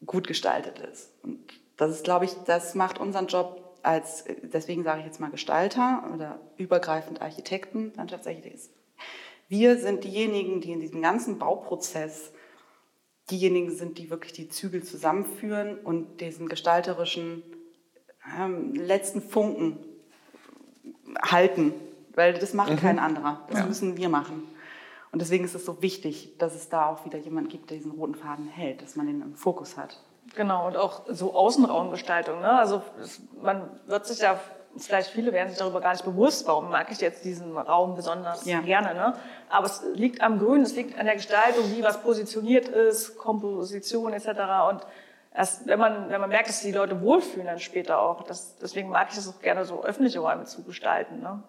gut 0.06 0.26
gestaltet 0.26 0.78
ist. 0.78 1.12
Und 1.22 1.38
das 1.76 1.90
ist, 1.90 2.04
glaube 2.04 2.24
ich, 2.24 2.32
das 2.46 2.74
macht 2.74 2.98
unseren 2.98 3.26
Job 3.26 3.78
als, 3.82 4.24
deswegen 4.42 4.84
sage 4.84 5.00
ich 5.00 5.06
jetzt 5.06 5.20
mal 5.20 5.30
Gestalter 5.30 6.10
oder 6.14 6.40
übergreifend 6.56 7.20
Architekten, 7.20 7.92
Landschaftsarchitekten. 7.96 8.70
Wir 9.48 9.78
sind 9.78 10.04
diejenigen, 10.04 10.60
die 10.60 10.72
in 10.72 10.80
diesem 10.80 11.00
ganzen 11.00 11.38
Bauprozess 11.38 12.32
diejenigen 13.30 13.70
sind, 13.70 13.98
die 13.98 14.10
wirklich 14.10 14.32
die 14.32 14.48
Zügel 14.48 14.82
zusammenführen 14.82 15.78
und 15.78 16.20
diesen 16.20 16.48
gestalterischen 16.48 17.42
ähm, 18.38 18.74
letzten 18.74 19.22
Funken 19.22 19.78
halten, 21.22 21.72
weil 22.14 22.34
das 22.34 22.54
macht 22.54 22.70
mhm. 22.70 22.76
kein 22.76 22.98
anderer. 22.98 23.40
Das 23.48 23.60
ja. 23.60 23.66
müssen 23.66 23.96
wir 23.96 24.08
machen. 24.08 24.44
Und 25.10 25.22
deswegen 25.22 25.44
ist 25.44 25.54
es 25.54 25.64
so 25.64 25.80
wichtig, 25.82 26.36
dass 26.38 26.54
es 26.54 26.68
da 26.68 26.86
auch 26.86 27.04
wieder 27.04 27.18
jemand 27.18 27.48
gibt, 27.48 27.70
der 27.70 27.78
diesen 27.78 27.92
roten 27.92 28.14
Faden 28.14 28.46
hält, 28.46 28.82
dass 28.82 28.96
man 28.96 29.06
den 29.06 29.22
im 29.22 29.34
Fokus 29.34 29.76
hat. 29.76 29.98
Genau, 30.34 30.66
und 30.66 30.76
auch 30.76 31.02
so 31.08 31.34
Außenraumgestaltung. 31.34 32.40
Ne? 32.40 32.50
Also 32.50 32.82
man 33.40 33.62
wird 33.86 34.06
sich 34.06 34.20
ja, 34.20 34.38
vielleicht 34.76 35.10
viele 35.10 35.32
werden 35.32 35.48
sich 35.48 35.58
darüber 35.58 35.80
gar 35.80 35.92
nicht 35.92 36.04
bewusst, 36.04 36.46
warum 36.46 36.70
mag 36.70 36.88
ich 36.92 37.00
jetzt 37.00 37.24
diesen 37.24 37.56
Raum 37.56 37.94
besonders 37.94 38.44
ja. 38.44 38.60
gerne. 38.60 38.94
Ne? 38.94 39.14
Aber 39.48 39.66
es 39.66 39.82
liegt 39.94 40.20
am 40.20 40.38
Grün, 40.38 40.60
es 40.62 40.76
liegt 40.76 40.98
an 40.98 41.06
der 41.06 41.14
Gestaltung, 41.14 41.64
wie 41.74 41.82
was 41.82 42.02
positioniert 42.02 42.68
ist, 42.68 43.16
Komposition 43.16 44.12
etc. 44.12 44.28
Und 44.70 44.86
erst 45.38 45.68
wenn 45.68 45.78
man, 45.78 46.10
wenn 46.10 46.20
man 46.20 46.30
merkt, 46.30 46.48
dass 46.48 46.60
die 46.62 46.72
Leute 46.72 47.00
wohlfühlen, 47.00 47.46
dann 47.46 47.60
später 47.60 48.00
auch. 48.00 48.24
Das, 48.24 48.56
deswegen 48.58 48.88
mag 48.90 49.08
ich 49.12 49.18
es 49.18 49.28
auch 49.28 49.40
gerne, 49.40 49.64
so 49.64 49.84
öffentliche 49.84 50.18
Räume 50.18 50.44
zu 50.44 50.64
gestalten. 50.64 51.20
Ne? 51.20 51.40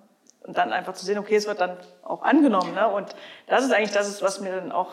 Und 0.45 0.57
dann 0.57 0.71
einfach 0.71 0.93
zu 0.93 1.05
sehen, 1.05 1.17
okay, 1.17 1.35
es 1.35 1.47
wird 1.47 1.59
dann 1.59 1.75
auch 2.03 2.21
angenommen. 2.21 2.75
Ne? 2.75 2.87
Und 2.87 3.15
das 3.47 3.65
ist 3.65 3.73
eigentlich 3.73 3.91
das, 3.91 4.21
was 4.21 4.41
mir 4.41 4.55
dann 4.55 4.71
auch 4.71 4.89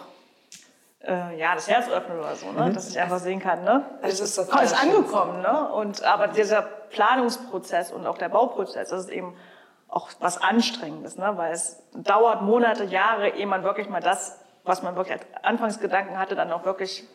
äh, 1.02 1.38
ja, 1.38 1.54
das 1.54 1.68
Herz 1.68 1.90
öffnen 1.90 2.18
oder 2.18 2.35
so, 2.37 2.50
ne? 2.52 2.70
Mhm. 2.70 2.74
dass 2.74 2.88
ich 2.88 2.98
einfach 2.98 3.18
sehen 3.18 3.38
kann, 3.38 3.62
ne? 3.64 3.85
es 4.00 4.18
ist, 4.18 4.38
das 4.38 4.48
ist 4.48 4.82
angekommen. 4.82 5.42
Ne? 5.42 5.68
Und, 5.72 6.02
aber 6.02 6.28
dieser 6.28 6.62
Planungsprozess 6.62 7.92
und 7.92 8.06
auch 8.06 8.16
der 8.16 8.30
Bauprozess, 8.30 8.88
das 8.88 9.02
ist 9.02 9.11
eben 9.11 9.37
auch 9.88 10.09
was 10.20 10.40
Anstrengendes, 10.40 11.18
ne? 11.18 11.32
weil 11.37 11.52
es 11.52 11.82
dauert 11.92 12.40
Monate, 12.42 12.85
Jahre, 12.85 13.28
ehe 13.28 13.46
man 13.46 13.62
wirklich 13.62 13.90
mal 13.90 14.00
das, 14.00 14.40
was 14.64 14.82
man 14.82 14.96
wirklich 14.96 15.18
als 15.18 15.26
Anfangsgedanken 15.44 16.18
hatte, 16.18 16.35
dann 16.35 16.50
auch 16.50 16.64
wirklich 16.64 17.06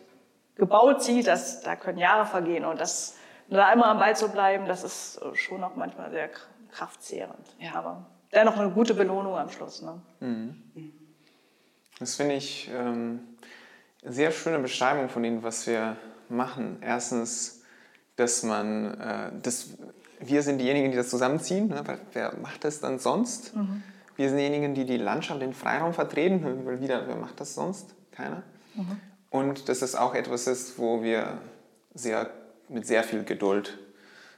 gebaut 0.55 1.03
sieht. 1.03 1.27
Das, 1.27 1.61
da 1.61 1.75
können 1.75 1.97
Jahre 1.97 2.25
vergehen 2.25 2.65
und 2.65 2.79
das 2.79 3.15
da 3.49 3.71
immer 3.73 3.87
am 3.87 3.99
Ball 3.99 4.15
zu 4.15 4.29
bleiben, 4.29 4.65
das 4.65 4.83
ist 4.83 5.19
schon 5.33 5.63
auch 5.63 5.75
manchmal 5.75 6.09
sehr 6.09 6.29
kraftzehrend. 6.71 7.55
Ja. 7.59 7.75
Aber 7.75 8.05
dennoch 8.33 8.57
eine 8.57 8.71
gute 8.71 8.93
Belohnung 8.93 9.35
am 9.35 9.49
Schluss. 9.49 9.81
Ne? 9.81 10.01
Das 11.99 12.15
finde 12.15 12.35
ich 12.35 12.69
ähm, 12.73 13.19
eine 14.03 14.13
sehr 14.13 14.31
schöne 14.31 14.59
Beschreibung 14.59 15.09
von 15.09 15.21
dem, 15.21 15.43
was 15.43 15.67
wir 15.67 15.97
machen. 16.29 16.77
Erstens, 16.81 17.63
dass 18.15 18.43
man, 18.43 18.99
äh, 18.99 19.31
dass 19.41 19.71
wir 20.19 20.43
sind 20.43 20.59
diejenigen, 20.59 20.91
die 20.91 20.97
das 20.97 21.09
zusammenziehen. 21.09 21.67
Ne? 21.67 21.81
Weil 21.85 21.99
wer 22.13 22.35
macht 22.37 22.63
das 22.63 22.79
dann 22.79 22.99
sonst? 22.99 23.53
Wir 24.15 24.29
sind 24.29 24.37
diejenigen, 24.37 24.73
die 24.73 24.85
die 24.85 24.97
Landschaft, 24.97 25.41
den 25.41 25.53
Freiraum 25.53 25.93
vertreten. 25.93 26.43
Weil 26.65 26.79
wieder, 26.79 27.07
wer 27.07 27.17
macht 27.17 27.39
das 27.39 27.53
sonst? 27.53 27.93
Keiner. 28.11 28.43
Und 29.31 29.69
dass 29.69 29.81
es 29.81 29.95
auch 29.95 30.13
etwas 30.13 30.45
ist, 30.45 30.77
wo 30.77 31.01
wir 31.01 31.39
sehr, 31.95 32.29
mit 32.69 32.85
sehr 32.85 33.03
viel 33.03 33.23
Geduld 33.23 33.79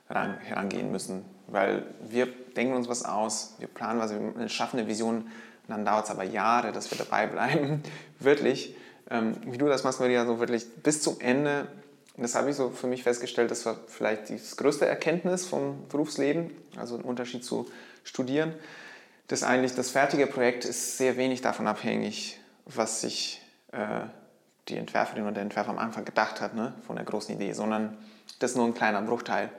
ran, 0.10 0.38
herangehen 0.38 0.92
müssen. 0.92 1.26
Weil 1.48 1.86
wir 2.08 2.28
denken 2.56 2.74
uns 2.76 2.88
was 2.88 3.04
aus, 3.04 3.56
wir 3.60 3.68
planen 3.68 4.00
was, 4.00 4.14
wir 4.14 4.50
schaffen 4.50 4.80
eine 4.80 4.88
Vision, 4.88 5.28
und 5.68 5.70
dann 5.70 5.86
dauert 5.86 6.06
es 6.06 6.12
aber 6.12 6.24
Jahre, 6.24 6.72
dass 6.72 6.92
wir 6.92 6.98
dabei 6.98 7.26
bleiben. 7.28 7.84
wirklich, 8.20 8.76
ähm, 9.10 9.36
wie 9.46 9.58
du 9.58 9.68
das 9.68 9.84
machst, 9.84 10.00
Maria, 10.00 10.26
so 10.26 10.40
wirklich 10.40 10.66
bis 10.84 11.02
zum 11.02 11.20
Ende. 11.20 11.68
Das 12.18 12.36
habe 12.36 12.52
ich 12.52 12.56
so 12.56 12.70
für 12.70 12.88
mich 12.88 13.02
festgestellt, 13.02 13.50
das 13.50 13.66
war 13.66 13.78
vielleicht 13.88 14.30
das 14.30 14.56
größte 14.56 14.86
Erkenntnis 14.86 15.48
vom 15.48 15.88
Berufsleben, 15.88 16.52
also 16.78 16.96
ein 16.96 17.02
Unterschied 17.02 17.44
zu 17.44 17.68
studieren, 18.04 18.54
dass 19.28 19.42
eigentlich 19.42 19.74
das 19.74 19.90
fertige 19.90 20.28
Projekt 20.28 20.64
ist 20.64 20.98
sehr 20.98 21.18
wenig 21.18 21.42
davon 21.42 21.66
abhängig, 21.66 22.40
was 22.66 23.02
sich 23.02 23.42
äh, 23.72 24.02
die 24.68 24.78
Entwerferin 24.78 25.24
oder 25.24 25.34
der 25.34 25.44
Entwerfer 25.44 25.72
am 25.72 25.80
Anfang 25.80 26.06
gedacht 26.06 26.42
hat, 26.42 26.56
ne, 26.56 26.74
von 26.86 26.96
der 26.96 27.06
großen 27.06 27.36
Idee, 27.36 27.54
sondern 27.54 27.98
das 28.40 28.52
ist 28.52 28.58
nur 28.58 28.66
ein 28.66 28.74
kleiner 28.74 29.02
Bruchteil. 29.02 29.50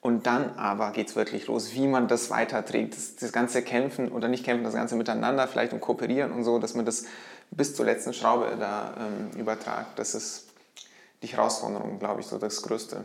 Und 0.00 0.26
dann 0.26 0.58
aber 0.58 0.90
geht 0.90 1.08
es 1.08 1.16
wirklich 1.16 1.46
los, 1.46 1.74
wie 1.74 1.86
man 1.86 2.08
das 2.08 2.28
weiterträgt, 2.28 2.96
das, 2.96 3.14
das 3.16 3.32
ganze 3.32 3.62
Kämpfen 3.62 4.10
oder 4.10 4.26
nicht 4.28 4.44
Kämpfen, 4.44 4.64
das 4.64 4.74
ganze 4.74 4.96
Miteinander 4.96 5.46
vielleicht 5.46 5.72
und 5.72 5.80
Kooperieren 5.80 6.32
und 6.32 6.42
so, 6.42 6.58
dass 6.58 6.74
man 6.74 6.84
das 6.84 7.04
bis 7.52 7.76
zur 7.76 7.86
letzten 7.86 8.12
Schraube 8.12 8.56
da 8.58 8.94
ähm, 8.98 9.38
übertragt. 9.38 9.96
Das 9.96 10.14
ist 10.14 10.48
die 11.22 11.28
Herausforderung, 11.28 12.00
glaube 12.00 12.20
ich, 12.20 12.26
so 12.26 12.38
das 12.38 12.62
Größte. 12.62 13.04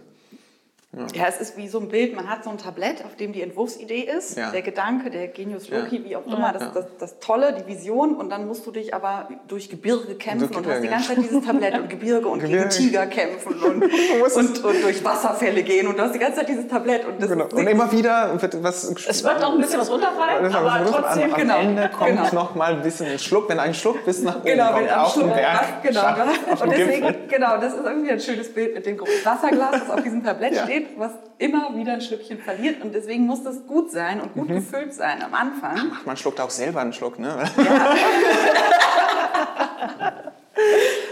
Ja, 1.13 1.26
es 1.28 1.39
ist 1.41 1.58
wie 1.58 1.67
so 1.67 1.80
ein 1.80 1.89
Bild, 1.89 2.15
man 2.15 2.30
hat 2.30 2.45
so 2.45 2.50
ein 2.50 2.58
Tablett, 2.58 3.04
auf 3.04 3.15
dem 3.17 3.34
die 3.34 3.41
Entwurfsidee 3.41 4.00
ist, 4.17 4.38
Ja. 4.38 4.52
der 4.52 4.62
Gedanke, 4.62 5.10
der 5.12 5.28
Genius 5.28 5.67
Ja. 5.67 5.80
Loci, 5.80 6.04
wie 6.06 6.15
auch 6.15 6.26
immer, 6.26 6.54
das, 6.54 6.63
Ja. 6.63 6.71
das, 6.73 6.86
das 6.97 7.19
Tolle, 7.19 7.54
die 7.54 7.67
Vision 7.67 8.15
und 8.15 8.30
dann 8.30 8.47
musst 8.47 8.65
du 8.65 8.71
dich 8.71 8.93
aber 8.93 9.28
durch 9.50 9.69
Gebirge 9.69 10.15
kämpfen 10.15 10.56
und 10.56 10.65
hast 10.65 10.82
die 10.82 10.88
ganze 10.88 11.10
Zeit 11.10 11.17
dieses 11.17 11.43
Tablett 11.45 11.78
und 11.78 11.89
Gebirge 11.89 12.28
und 12.30 12.39
Gebirge. 12.39 12.69
gegen 12.69 12.69
Tiger 12.69 13.06
kämpfen 13.06 13.54
und, 13.63 13.80
musst 14.19 14.38
und, 14.38 14.63
und 14.63 14.82
durch 14.82 15.04
Wasserfälle 15.04 15.62
gehen 15.63 15.88
und 15.88 16.00
du 16.00 16.04
hast 16.04 16.15
die 16.15 16.19
ganze 16.19 16.38
Zeit 16.39 16.50
dieses 16.50 16.67
Tablett 16.69 17.06
und 17.06 17.21
das 17.21 17.30
Genau. 17.30 17.45
Und 17.45 17.67
immer 17.67 17.91
wieder 17.91 18.41
wird 18.41 18.63
was 18.63 18.86
Es 18.86 19.23
wird 19.26 19.41
noch 19.41 19.54
ein 19.54 19.60
bisschen 19.62 19.82
was 19.82 19.91
runterfallen, 19.91 20.56
aber 20.56 20.71
aber 20.71 20.86
trotzdem, 20.86 21.23
am, 21.26 21.34
am 21.34 21.39
genau. 21.41 21.58
Ende 21.60 21.89
kommt 21.89 22.10
Genau. 22.12 22.34
noch 22.34 22.56
mal 22.56 22.73
ein 22.73 22.82
bisschen 22.82 23.08
ein 23.08 23.19
Schluck, 23.19 23.50
wenn 23.50 23.60
ein 23.60 23.73
Schluck 23.73 24.06
bis 24.06 24.23
nach 24.23 24.38
oben 24.38 24.45
Genau, 24.45 24.71
kommt, 24.71 24.86
wenn 24.86 24.89
am 24.89 25.00
auf 25.02 25.13
den 25.13 25.21
Schluck, 25.23 25.36
Berg, 25.36 25.84
genau, 25.84 26.02
auf 26.54 26.62
und 26.63 26.69
deswegen, 26.71 27.08
Gipfel. 27.08 27.28
genau, 27.28 27.58
das 27.58 27.73
ist 27.73 27.86
irgendwie 27.86 28.10
ein 28.12 28.19
schönes 28.21 28.54
Bild 28.54 28.73
mit 28.73 28.86
dem 28.86 28.97
großen 28.97 29.26
Wasserglas, 29.26 29.71
das 29.71 29.89
auf 29.89 30.02
diesem 30.02 30.23
Tablett 30.23 30.54
Ja. 30.54 30.65
Steht, 30.86 31.00
was 31.00 31.12
immer 31.38 31.76
wieder 31.76 31.94
ein 31.94 32.02
Schlückchen 32.02 32.40
verliert 32.40 32.82
und 32.84 32.94
deswegen 32.94 33.26
muss 33.26 33.44
das 33.44 33.66
gut 33.68 33.92
sein 33.92 34.22
und 34.22 34.36
Mhm. 34.36 34.40
gut 34.40 34.48
gefüllt 34.50 34.94
sein 34.94 35.22
am 35.22 35.34
Anfang. 35.34 35.92
Ach, 35.94 36.06
man 36.06 36.18
schluckt 36.18 36.40
auch 36.42 36.50
selber 36.50 36.82
einen 36.82 36.94
Schluck, 36.94 37.20
ne? 37.20 37.36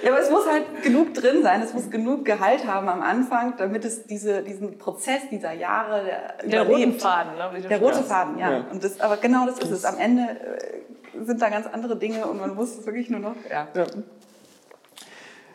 Ja, 0.03 0.11
aber 0.11 0.19
es 0.21 0.29
muss 0.29 0.47
halt 0.47 0.83
genug 0.83 1.13
drin 1.15 1.41
sein, 1.41 1.61
es 1.63 1.73
muss 1.73 1.89
genug 1.89 2.25
Gehalt 2.25 2.67
haben 2.67 2.87
am 2.89 3.01
Anfang, 3.01 3.53
damit 3.57 3.85
es 3.85 4.05
diese, 4.05 4.43
diesen 4.43 4.77
Prozess 4.77 5.21
dieser 5.31 5.53
Jahre 5.53 6.03
der, 6.05 6.47
der 6.47 6.61
roten 6.61 6.81
überlebt. 6.81 7.01
Faden. 7.01 7.31
Ne, 7.37 7.61
Der 7.67 7.79
rote. 7.79 8.03
Faden, 8.03 8.37
ja. 8.37 8.51
Ja. 8.51 8.65
Und 8.71 8.83
das, 8.83 8.99
aber 8.99 9.17
genau 9.17 9.47
das 9.47 9.57
ist 9.59 9.71
es. 9.71 9.83
Am 9.85 9.97
Ende 9.97 10.21
äh, 10.23 11.25
sind 11.25 11.41
da 11.41 11.49
ganz 11.49 11.65
andere 11.65 11.95
Dinge 11.95 12.25
und 12.27 12.39
man 12.39 12.53
muss 12.55 12.77
es 12.77 12.85
wirklich 12.85 13.09
nur 13.09 13.19
noch. 13.19 13.35
Ja. 13.49 13.67
Ja. 13.75 13.85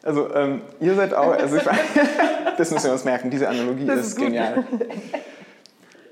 Also, 0.03 0.35
ähm, 0.35 0.63
ihr 0.81 0.95
seid 0.95 1.13
auch, 1.15 1.33
also 1.33 1.57
ich, 1.57 1.63
das 2.59 2.71
müssen 2.71 2.85
wir 2.87 2.93
uns 2.93 3.05
merken, 3.05 3.31
diese 3.31 3.49
Analogie 3.49 3.85
Das 3.87 3.99
ist, 4.01 4.07
ist 4.09 4.17
genial. 4.19 4.65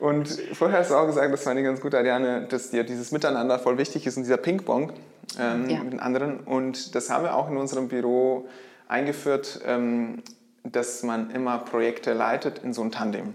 Und 0.00 0.28
vorher 0.52 0.78
hast 0.80 0.90
du 0.90 0.94
auch 0.94 1.06
gesagt, 1.06 1.32
das 1.32 1.42
fand 1.42 1.58
ich 1.58 1.64
ganz 1.64 1.80
gut, 1.80 1.94
Ariane, 1.94 2.46
dass 2.48 2.70
dir 2.70 2.84
dieses 2.84 3.10
Miteinander 3.10 3.58
voll 3.58 3.78
wichtig 3.78 4.06
ist 4.06 4.16
und 4.16 4.22
dieser 4.22 4.36
Ping-Pong 4.36 4.92
ähm, 5.40 5.68
Ja. 5.68 5.82
mit 5.82 5.92
den 5.92 6.00
anderen. 6.00 6.38
Und 6.40 6.94
das 6.94 7.10
haben 7.10 7.24
wir 7.24 7.34
auch 7.34 7.50
in 7.50 7.56
unserem 7.56 7.88
Büro 7.88 8.46
eingeführt, 8.86 9.60
ähm, 9.66 10.22
dass 10.62 11.02
man 11.02 11.30
immer 11.30 11.58
Projekte 11.58 12.12
leitet 12.12 12.58
in 12.60 12.72
so 12.72 12.82
ein 12.82 12.92
Tandem. 12.92 13.34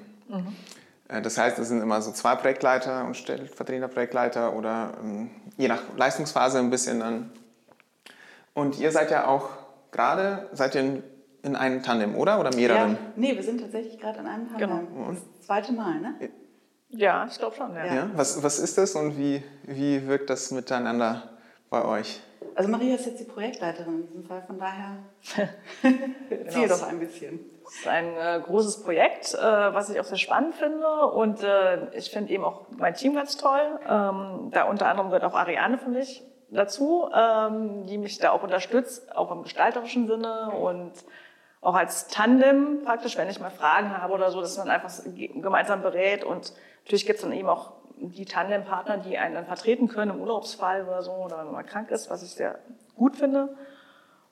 Äh, 1.09 1.21
Das 1.21 1.37
heißt, 1.37 1.59
es 1.59 1.67
sind 1.67 1.81
immer 1.81 2.01
so 2.01 2.11
zwei 2.11 2.35
Projektleiter 2.35 3.03
und 3.05 3.17
stellvertretender 3.17 3.89
Projektleiter 3.89 4.53
oder 4.55 4.91
ähm, 5.03 5.31
je 5.57 5.67
nach 5.67 5.81
Leistungsphase 5.97 6.59
ein 6.59 6.69
bisschen 6.69 6.99
dann. 7.01 7.29
Und 8.53 8.79
ihr 8.79 8.91
seid 8.91 9.11
ja 9.11 9.27
auch 9.27 9.49
gerade, 9.93 10.49
seid 10.51 10.75
ihr 10.75 10.81
in, 10.81 11.03
in 11.43 11.55
einem 11.55 11.81
Tandem, 11.83 12.15
oder? 12.15 12.39
Oder 12.39 12.51
Ja, 12.51 12.57
mehreren? 12.57 12.97
nee, 13.15 13.35
wir 13.35 13.43
sind 13.43 13.61
tatsächlich 13.61 13.99
gerade 13.99 14.19
in 14.19 14.27
einem 14.27 14.49
Tandem. 14.49 14.87
Genau. 14.93 15.11
Das 15.11 15.45
zweite 15.45 15.71
Mal, 15.73 15.99
ne? 16.01 16.15
Ja, 16.89 17.25
ich 17.29 17.37
glaube 17.39 17.55
schon. 17.55 17.73
Ja. 17.73 17.85
Ja. 17.85 17.95
Ja. 17.95 18.09
Was, 18.15 18.43
was 18.43 18.59
ist 18.59 18.77
das 18.77 18.95
und 18.95 19.17
wie, 19.17 19.41
wie 19.63 20.05
wirkt 20.07 20.29
das 20.29 20.51
miteinander 20.51 21.23
bei 21.69 21.83
euch? 21.85 22.21
Also 22.55 22.69
Maria 22.69 22.93
ist 22.95 23.05
jetzt 23.07 23.19
die 23.19 23.23
Projektleiterin 23.23 24.01
in 24.01 24.07
diesem 24.07 24.23
Fall, 24.25 24.43
von 24.45 24.59
daher 24.59 24.97
erzähl 26.29 26.63
Genau. 26.63 26.75
doch 26.75 26.87
ein 26.87 26.99
bisschen. 26.99 27.39
Das 27.63 27.73
ist 27.75 27.87
ein 27.87 28.05
äh, 28.17 28.41
großes 28.45 28.83
Projekt, 28.83 29.33
äh, 29.33 29.37
was 29.41 29.89
ich 29.89 29.99
auch 29.99 30.03
sehr 30.03 30.17
spannend 30.17 30.53
finde. 30.55 30.85
Und 31.07 31.41
äh, 31.41 31.95
ich 31.97 32.11
finde 32.11 32.31
eben 32.31 32.43
auch 32.43 32.67
mein 32.77 32.93
Team 32.93 33.15
ganz 33.15 33.37
toll. 33.37 33.79
Ähm, 33.89 34.49
da 34.51 34.63
unter 34.69 34.87
anderem 34.87 35.09
gehört 35.09 35.23
auch 35.23 35.33
Ariane 35.33 35.77
für 35.77 35.89
mich 35.89 36.21
dazu, 36.53 37.09
ähm, 37.13 37.85
die 37.85 37.97
mich 37.97 38.17
da 38.19 38.31
auch 38.31 38.43
unterstützt, 38.43 39.15
auch 39.15 39.31
im 39.31 39.43
gestalterischen 39.43 40.07
Sinne 40.07 40.51
und 40.51 40.91
auch 41.61 41.75
als 41.75 42.07
Tandem 42.07 42.83
praktisch, 42.83 43.17
wenn 43.17 43.29
ich 43.29 43.39
mal 43.39 43.49
Fragen 43.49 43.97
habe 43.97 44.13
oder 44.13 44.31
so, 44.31 44.41
dass 44.41 44.57
man 44.57 44.69
einfach 44.69 44.91
ge- 45.15 45.27
gemeinsam 45.39 45.81
berät. 45.81 46.23
Und 46.23 46.53
natürlich 46.83 47.05
gibt 47.05 47.19
es 47.19 47.23
dann 47.23 47.31
eben 47.31 47.47
auch 47.47 47.71
die 47.97 48.25
Tandempartner, 48.25 48.97
die 48.97 49.17
einen 49.17 49.35
dann 49.35 49.45
vertreten 49.45 49.87
können 49.87 50.11
im 50.11 50.21
Urlaubsfall 50.21 50.83
oder 50.83 51.01
so 51.01 51.11
oder 51.11 51.37
wenn 51.37 51.45
man 51.45 51.53
mal 51.53 51.63
krank 51.63 51.89
ist, 51.91 52.09
was 52.09 52.21
ich 52.21 52.31
sehr 52.31 52.59
gut 52.97 53.15
finde. 53.15 53.55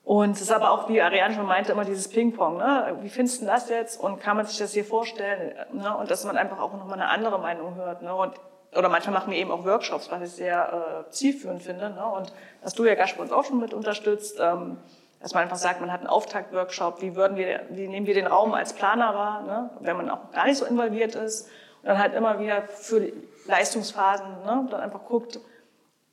Und 0.04 0.32
es 0.32 0.42
ist 0.42 0.52
aber 0.52 0.72
auch, 0.72 0.88
wie 0.88 1.00
Ariane 1.00 1.32
schon 1.32 1.46
meinte, 1.46 1.72
immer 1.72 1.84
dieses 1.84 2.08
Ping-Pong. 2.08 2.58
Ne? 2.58 2.98
Wie 3.02 3.08
findest 3.08 3.40
du 3.40 3.46
das 3.46 3.68
jetzt? 3.70 3.98
Und 4.02 4.20
kann 4.20 4.36
man 4.36 4.44
sich 4.46 4.58
das 4.58 4.72
hier 4.72 4.84
vorstellen? 4.84 5.54
Ne? 5.72 5.96
Und 5.96 6.10
dass 6.10 6.24
man 6.24 6.36
einfach 6.36 6.60
auch 6.60 6.72
nochmal 6.72 6.94
eine 6.94 7.08
andere 7.08 7.38
Meinung 7.38 7.76
hört. 7.76 8.02
Ne? 8.02 8.14
Und, 8.14 8.34
oder 8.74 8.88
manchmal 8.88 9.14
machen 9.14 9.30
wir 9.30 9.38
eben 9.38 9.50
auch 9.50 9.64
Workshops, 9.64 10.10
was 10.10 10.22
ich 10.22 10.30
sehr 10.30 11.04
äh, 11.06 11.10
zielführend 11.10 11.62
finde. 11.62 11.90
Ne? 11.90 12.04
Und 12.04 12.32
dass 12.62 12.74
du 12.74 12.84
ja 12.84 12.94
Gaspar 12.94 13.22
uns 13.22 13.32
auch 13.32 13.44
schon 13.44 13.60
mit 13.60 13.74
unterstützt, 13.74 14.38
ähm, 14.40 14.78
dass 15.20 15.34
man 15.34 15.44
einfach 15.44 15.56
sagt, 15.56 15.80
man 15.80 15.92
hat 15.92 16.00
einen 16.00 16.08
Auftaktworkshop, 16.08 17.00
wie, 17.02 17.14
würden 17.14 17.36
wir, 17.36 17.66
wie 17.70 17.86
nehmen 17.86 18.06
wir 18.06 18.14
den 18.14 18.26
Raum 18.26 18.54
als 18.54 18.72
Planer 18.72 19.14
wahr, 19.14 19.42
ne? 19.42 19.70
wenn 19.80 19.96
man 19.96 20.10
auch 20.10 20.30
gar 20.32 20.46
nicht 20.46 20.58
so 20.58 20.64
involviert 20.64 21.14
ist. 21.14 21.48
Und 21.82 21.88
dann 21.88 21.98
halt 21.98 22.14
immer 22.14 22.40
wieder 22.40 22.62
für 22.62 23.12
Leistungsphasen 23.46 24.42
ne? 24.44 24.66
dann 24.70 24.80
einfach 24.80 25.04
guckt, 25.04 25.38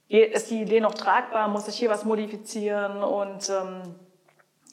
ist 0.09 0.49
die 0.49 0.61
Idee 0.61 0.79
noch 0.79 0.95
tragbar, 0.95 1.47
muss 1.47 1.67
ich 1.67 1.75
hier 1.75 1.89
was 1.89 2.03
modifizieren 2.03 3.03
und 3.03 3.49
ähm, 3.49 3.95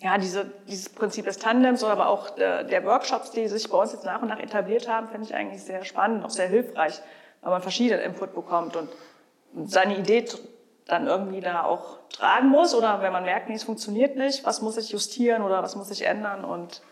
ja, 0.00 0.18
diese, 0.18 0.50
dieses 0.66 0.88
Prinzip 0.88 1.26
des 1.26 1.38
Tandems 1.38 1.84
aber 1.84 2.08
auch 2.08 2.30
der, 2.30 2.64
der 2.64 2.84
Workshops, 2.84 3.30
die 3.30 3.46
sich 3.48 3.68
bei 3.70 3.78
uns 3.78 3.92
jetzt 3.92 4.04
nach 4.04 4.22
und 4.22 4.28
nach 4.28 4.40
etabliert 4.40 4.88
haben, 4.88 5.08
finde 5.08 5.26
ich 5.26 5.34
eigentlich 5.34 5.62
sehr 5.62 5.84
spannend, 5.84 6.24
auch 6.24 6.30
sehr 6.30 6.48
hilfreich, 6.48 7.00
weil 7.46 7.52
man 7.52 7.62
verschiedenen 7.62 8.02
Input 8.02 8.34
bekommt 8.34 8.74
und 8.74 8.88
seine 9.66 9.96
Idee 9.96 10.26
dann 10.84 11.06
irgendwie 11.06 11.40
da 11.40 11.62
auch 11.62 11.98
tragen 12.08 12.48
muss 12.48 12.74
oder 12.74 13.02
wenn 13.02 13.12
man 13.12 13.22
merkt, 13.22 13.48
nee, 13.48 13.54
es 13.54 13.62
funktioniert 13.62 14.16
nicht, 14.16 14.44
was 14.44 14.62
muss 14.62 14.76
ich 14.76 14.90
justieren 14.90 15.42
oder 15.42 15.62
was 15.62 15.76
muss 15.76 15.88
ich 15.92 16.02
ändern 16.02 16.44
und 16.44 16.82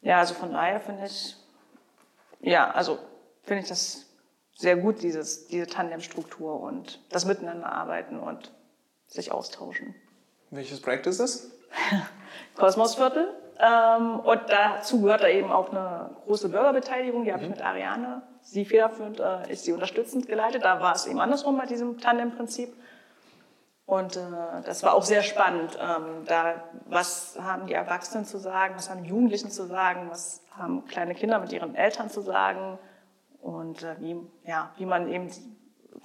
ja, 0.00 0.18
also 0.18 0.34
von 0.34 0.52
daher 0.52 0.78
finde 0.78 1.06
ich, 1.06 1.34
ja, 2.40 2.70
also 2.70 3.00
finde 3.42 3.64
ich 3.64 3.68
das 3.68 4.06
sehr 4.54 4.76
gut, 4.76 5.02
dieses, 5.02 5.48
diese 5.48 5.66
Tandemstruktur 5.66 6.60
und 6.60 7.00
das 7.10 7.24
Miteinanderarbeiten 7.24 8.20
und 8.20 8.52
sich 9.08 9.32
austauschen. 9.32 9.96
Welches 10.50 10.80
Projekt 10.80 11.08
ist 11.08 11.18
das? 11.18 11.50
Kosmosviertel. 12.54 13.34
Ähm, 13.58 14.20
und 14.20 14.40
dazu 14.46 15.02
gehört 15.02 15.22
da 15.22 15.28
eben 15.28 15.50
auch 15.50 15.70
eine 15.70 16.10
große 16.26 16.48
Bürgerbeteiligung, 16.48 17.24
die 17.24 17.32
habe 17.32 17.42
ich 17.42 17.50
mit 17.50 17.60
Ariane, 17.60 18.22
sie 18.50 18.64
federführend, 18.64 19.20
äh, 19.20 19.52
ist 19.52 19.64
sie 19.64 19.72
unterstützend 19.72 20.26
geleitet. 20.26 20.64
Da 20.64 20.80
war 20.80 20.94
es 20.94 21.06
eben 21.06 21.20
andersrum 21.20 21.56
bei 21.58 21.66
diesem 21.66 21.98
Tandem-Prinzip. 21.98 22.74
Und 23.86 24.16
äh, 24.16 24.20
das 24.64 24.82
war 24.82 24.94
auch 24.94 25.02
sehr 25.02 25.22
spannend. 25.22 25.78
Ähm, 25.80 26.24
da, 26.26 26.62
was 26.86 27.38
haben 27.40 27.66
die 27.66 27.74
Erwachsenen 27.74 28.24
zu 28.24 28.38
sagen, 28.38 28.74
was 28.76 28.90
haben 28.90 29.02
die 29.02 29.08
Jugendlichen 29.10 29.50
zu 29.50 29.66
sagen, 29.66 30.08
was 30.10 30.42
haben 30.50 30.84
kleine 30.86 31.14
Kinder 31.14 31.38
mit 31.38 31.52
ihren 31.52 31.74
Eltern 31.74 32.10
zu 32.10 32.20
sagen 32.20 32.78
und 33.40 33.82
äh, 33.82 33.96
wie, 33.98 34.16
ja, 34.44 34.72
wie 34.76 34.86
man 34.86 35.08
eben 35.08 35.30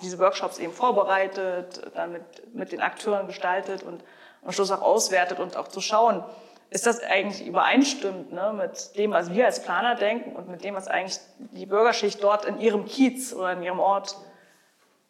diese 0.02 0.20
Workshops 0.20 0.60
eben 0.60 0.74
vorbereitet, 0.74 1.82
dann 1.94 2.14
mit, 2.14 2.56
mit 2.56 2.72
den 2.72 2.82
Akteuren 2.82 3.28
gestaltet 3.28 3.84
und 3.84 4.04
am 4.44 4.52
Schluss 4.52 4.72
auch 4.72 4.82
auswertet 4.82 5.40
und 5.40 5.56
auch 5.58 5.68
zu 5.68 5.82
schauen, 5.82 6.24
ist 6.74 6.88
das 6.88 7.02
eigentlich 7.04 7.46
übereinstimmt 7.46 8.34
ne, 8.34 8.54
mit 8.58 8.98
dem, 8.98 9.12
was 9.12 9.32
wir 9.32 9.46
als 9.46 9.62
Planer 9.62 9.96
denken 9.96 10.36
und 10.36 10.50
mit 10.50 10.64
dem, 10.64 10.76
was 10.76 10.88
eigentlich 10.88 11.20
die 11.38 11.66
Bürgerschicht 11.66 12.24
dort 12.24 12.46
in 12.46 12.60
ihrem 12.60 12.86
Kiez 12.86 13.34
oder 13.34 13.54
in 13.54 13.62
ihrem 13.62 13.80
Ort 13.80 14.18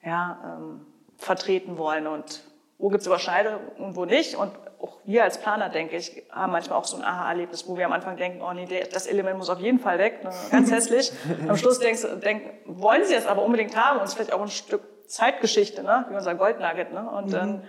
ja, 0.04 0.58
ähm, 0.58 0.86
vertreten 1.18 1.78
wollen 1.78 2.08
und 2.08 2.44
wo 2.78 2.90
gibt 2.90 3.02
es 3.02 3.08
Überschneidungen 3.08 3.60
und 3.78 3.96
wo 3.96 4.04
nicht. 4.04 4.36
Und 4.36 4.52
auch 4.82 4.98
wir 5.06 5.24
als 5.24 5.38
Planer, 5.38 5.70
denke 5.70 5.96
ich, 5.96 6.24
haben 6.30 6.52
manchmal 6.52 6.78
auch 6.78 6.84
so 6.84 6.98
ein 6.98 7.04
Aha-Erlebnis, 7.04 7.66
wo 7.66 7.78
wir 7.78 7.86
am 7.86 7.94
Anfang 7.94 8.18
denken, 8.18 8.42
oh 8.42 8.52
nee, 8.52 8.68
das 8.92 9.08
Element 9.08 9.38
muss 9.38 9.50
auf 9.50 9.60
jeden 9.60 9.80
Fall 9.80 10.00
weg, 10.00 10.22
ne, 10.24 10.32
ganz 10.52 10.70
hässlich. 10.72 11.14
am 11.48 11.56
Schluss 11.56 11.80
denkst, 11.80 12.06
denk, 12.22 12.44
wollen 12.66 13.06
sie 13.06 13.16
es 13.16 13.26
aber 13.26 13.44
unbedingt 13.44 13.78
haben 13.78 14.00
und 14.00 14.04
es 14.04 14.10
ist 14.10 14.16
vielleicht 14.16 14.34
auch 14.34 14.42
ein 14.42 14.50
Stück 14.50 14.82
Zeitgeschichte, 15.08 15.84
ne, 15.84 16.06
wie 16.10 16.16
unser 16.16 16.36
Goldnugget. 16.36 16.92
Ne? 16.92 17.10
Und 17.10 17.28
mhm. 17.28 17.32
dann 17.32 17.64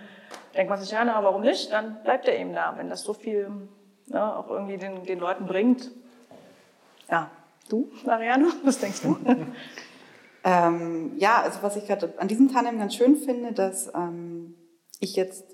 denkt 0.55 0.69
man 0.69 0.79
sich, 0.79 0.91
ja, 0.91 1.05
na, 1.05 1.23
warum 1.23 1.41
nicht? 1.41 1.71
Dann 1.71 2.01
bleibt 2.03 2.27
er 2.27 2.37
eben 2.37 2.53
da, 2.53 2.73
wenn 2.75 2.89
das 2.89 3.03
so 3.03 3.13
viel 3.13 3.49
ne, 4.07 4.35
auch 4.35 4.49
irgendwie 4.49 4.77
den, 4.77 5.03
den 5.03 5.19
Leuten 5.19 5.45
bringt. 5.45 5.91
Ja, 7.09 7.29
du, 7.69 7.89
Marianne, 8.05 8.47
was 8.63 8.79
denkst 8.79 9.01
du? 9.01 9.17
ähm, 10.43 11.13
ja, 11.17 11.41
also 11.41 11.59
was 11.61 11.75
ich 11.75 11.85
gerade 11.85 12.13
an 12.17 12.27
diesem 12.27 12.51
Tandem 12.51 12.79
ganz 12.79 12.95
schön 12.95 13.15
finde, 13.15 13.53
dass 13.53 13.91
ähm, 13.93 14.55
ich 14.99 15.15
jetzt 15.15 15.45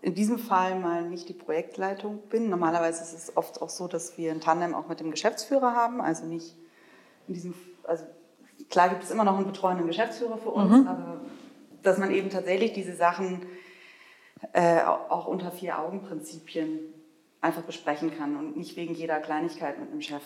in 0.00 0.14
diesem 0.14 0.38
Fall 0.38 0.78
mal 0.78 1.02
nicht 1.08 1.28
die 1.28 1.34
Projektleitung 1.34 2.20
bin. 2.28 2.48
Normalerweise 2.48 3.02
ist 3.02 3.14
es 3.14 3.36
oft 3.36 3.60
auch 3.60 3.68
so, 3.68 3.88
dass 3.88 4.16
wir 4.16 4.30
ein 4.30 4.40
Tandem 4.40 4.74
auch 4.74 4.88
mit 4.88 5.00
dem 5.00 5.10
Geschäftsführer 5.10 5.74
haben, 5.74 6.00
also 6.00 6.24
nicht 6.24 6.56
in 7.26 7.34
diesem, 7.34 7.54
also 7.84 8.04
klar 8.70 8.88
gibt 8.90 9.02
es 9.02 9.10
immer 9.10 9.24
noch 9.24 9.36
einen 9.36 9.46
betreuenden 9.46 9.86
Geschäftsführer 9.86 10.38
für 10.38 10.50
uns, 10.50 10.82
mhm. 10.82 10.88
aber 10.88 11.20
dass 11.82 11.98
man 11.98 12.10
eben 12.10 12.30
tatsächlich 12.30 12.72
diese 12.72 12.94
Sachen 12.94 13.46
äh, 14.52 14.82
auch 14.82 15.26
unter 15.26 15.50
vier 15.50 15.78
Augen-Prinzipien 15.78 16.78
einfach 17.40 17.62
besprechen 17.62 18.16
kann 18.16 18.36
und 18.36 18.56
nicht 18.56 18.76
wegen 18.76 18.94
jeder 18.94 19.20
Kleinigkeit 19.20 19.78
mit 19.78 19.90
einem 19.90 20.00
Chef 20.00 20.22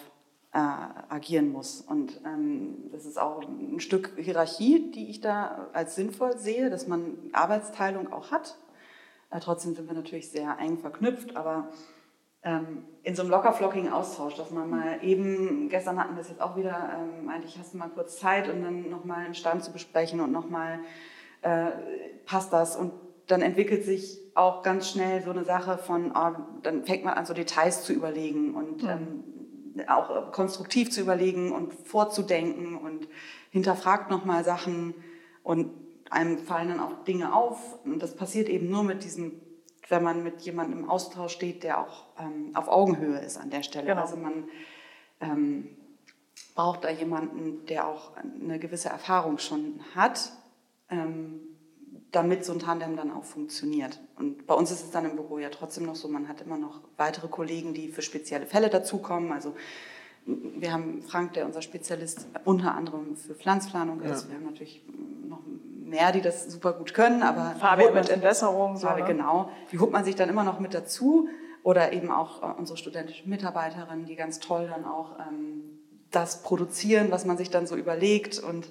äh, 0.53 0.59
agieren 0.59 1.51
muss. 1.53 1.81
Und 1.81 2.21
ähm, 2.25 2.91
das 2.93 3.07
ist 3.07 3.19
auch 3.19 3.43
ein 3.43 3.81
Stück 3.81 4.13
Hierarchie, 4.17 4.91
die 4.93 5.09
ich 5.11 5.21
da 5.21 5.71
als 5.73 5.95
sinnvoll 5.95 6.39
sehe, 6.39 6.71
dass 6.71 6.87
man 6.87 7.17
Arbeitsteilung 7.33 8.13
auch 8.13 8.31
hat. 8.31 8.57
Äh, 9.31 9.41
trotzdem 9.41 9.75
sind 9.75 9.89
wir 9.89 9.95
natürlich 9.95 10.31
sehr 10.31 10.59
eng 10.59 10.79
verknüpft, 10.79 11.37
aber 11.37 11.71
ähm, 12.43 12.85
in 13.03 13.15
so 13.15 13.23
einem 13.23 13.31
lockerflockigen 13.31 13.93
Austausch, 13.93 14.35
dass 14.35 14.51
man 14.51 14.69
mal 14.69 14.99
eben, 15.03 15.69
gestern 15.69 15.99
hatten 15.99 16.17
wir 16.17 16.23
es 16.23 16.29
jetzt 16.29 16.41
auch 16.41 16.57
wieder, 16.57 16.99
ähm, 16.99 17.29
eigentlich 17.29 17.59
hast 17.59 17.73
du 17.73 17.79
mal 17.79 17.89
kurz 17.89 18.19
Zeit 18.19 18.49
und 18.49 18.63
dann 18.63 18.91
nochmal 18.91 19.25
einen 19.25 19.35
Stand 19.35 19.65
zu 19.65 19.73
besprechen 19.73 20.21
und 20.21 20.33
nochmal 20.33 20.81
äh, 21.43 21.71
passt 22.27 22.53
das 22.53 22.77
und 22.77 22.93
dann 23.27 23.43
entwickelt 23.43 23.85
sich 23.85 24.19
auch 24.35 24.63
ganz 24.63 24.91
schnell 24.91 25.23
so 25.23 25.31
eine 25.31 25.45
Sache 25.45 25.79
von, 25.79 26.13
oh, 26.15 26.37
dann 26.63 26.85
fängt 26.85 27.05
man 27.05 27.15
an, 27.15 27.27
so 27.27 27.35
Details 27.35 27.85
zu 27.85 27.93
überlegen 27.93 28.55
und 28.55 28.83
ähm, 28.85 29.25
auch 29.89 30.33
konstruktiv 30.33 30.91
zu 30.91 31.01
überlegen 31.01 31.53
und 31.53 31.73
vorzudenken 31.73 32.77
und 32.77 33.09
hinterfragt 33.51 34.11
nochmal 34.11 34.45
Sachen 34.45 34.95
und 35.43 35.71
einem 36.11 36.39
fallen 36.39 36.69
dann 36.69 36.81
auch 36.81 37.05
Dinge 37.05 37.35
auf. 37.35 37.79
Und 37.85 38.03
das 38.03 38.15
passiert 38.15 38.49
eben 38.49 38.71
nur 38.71 38.85
mit 38.85 39.05
diesem, 39.05 39.41
wenn 39.89 40.03
man 40.03 40.23
mit 40.23 40.43
jemandem 40.43 40.81
im 40.81 40.91
Austausch 40.91 41.33
steht, 41.33 41.63
der 41.63 41.81
auch 41.81 42.05
ähm, 42.19 42.51
auf 42.55 42.69
Augenhöhe 42.69 43.19
ist 43.19 43.39
an 43.39 43.51
der 43.51 43.63
Stelle. 43.63 43.87
Genau. 43.87 44.03
Also 44.03 44.17
man 44.17 44.49
ähm, 45.21 45.77
braucht 46.55 46.85
da 46.85 46.91
jemanden, 46.91 47.65
der 47.67 47.89
auch 47.89 48.13
eine 48.17 48.59
gewisse 48.59 48.91
Erfahrung 48.91 49.39
schon 49.39 49.81
hat. 49.95 50.33
Ähm, 50.91 51.41
damit 52.13 52.45
so 52.45 52.53
ein 52.53 52.59
Tandem 52.59 52.97
dann 52.97 53.11
auch 53.11 53.25
funktioniert. 53.25 53.99
Und 54.17 54.47
bei 54.47 54.55
uns 54.55 54.71
ist 54.71 54.85
es 54.85 54.91
dann 54.91 55.07
im 55.07 55.17
Büro 55.17 55.39
ja 55.39 55.49
trotzdem 55.49 55.87
noch 55.87 55.97
so, 55.97 56.09
man 56.09 56.29
hat 56.29 56.43
immer 56.43 56.59
noch 56.59 56.81
weitere 56.99 57.29
Kollegen, 57.29 57.75
die 57.75 57.89
für 57.89 58.03
spezielle 58.03 58.47
Fälle 58.47 58.69
dazukommen. 58.69 59.33
Also 59.33 59.55
wir 60.27 60.73
haben 60.73 61.03
Frank, 61.03 61.33
der 61.33 61.47
unser 61.47 61.63
Spezialist 61.63 62.29
unter 62.45 62.75
anderem 62.75 63.17
für 63.17 63.35
Pflanzplanung 63.35 64.03
ist. 64.03 64.25
Ja. 64.25 64.29
Wir 64.29 64.37
haben 64.37 64.45
natürlich 64.45 64.85
noch 65.27 65.41
mehr, 65.85 66.13
die 66.13 66.21
das 66.21 66.51
super 66.51 66.75
gut 66.75 66.95
können, 66.95 67.23
aber 67.23 67.57
Fabian 67.59 67.95
mit 67.95 68.09
Entwässerung, 68.09 68.77
so, 68.77 68.89
ne? 68.89 69.05
genau, 69.07 69.51
die 69.73 69.79
holt 69.79 69.91
man 69.91 70.05
sich 70.05 70.15
dann 70.15 70.29
immer 70.29 70.45
noch 70.45 70.61
mit 70.61 70.75
dazu 70.75 71.29
oder 71.63 71.93
eben 71.93 72.11
auch 72.11 72.43
äh, 72.43 72.59
unsere 72.59 72.79
studentischen 72.79 73.29
Mitarbeiterinnen, 73.29 74.07
die 74.07 74.17
ganz 74.17 74.39
toll 74.39 74.69
dann 74.69 74.85
auch 74.85 75.19
ähm, 75.19 75.81
das 76.11 76.43
produzieren, 76.43 77.11
was 77.11 77.25
man 77.25 77.37
sich 77.37 77.51
dann 77.51 77.67
so 77.67 77.77
überlegt 77.77 78.39
und 78.39 78.69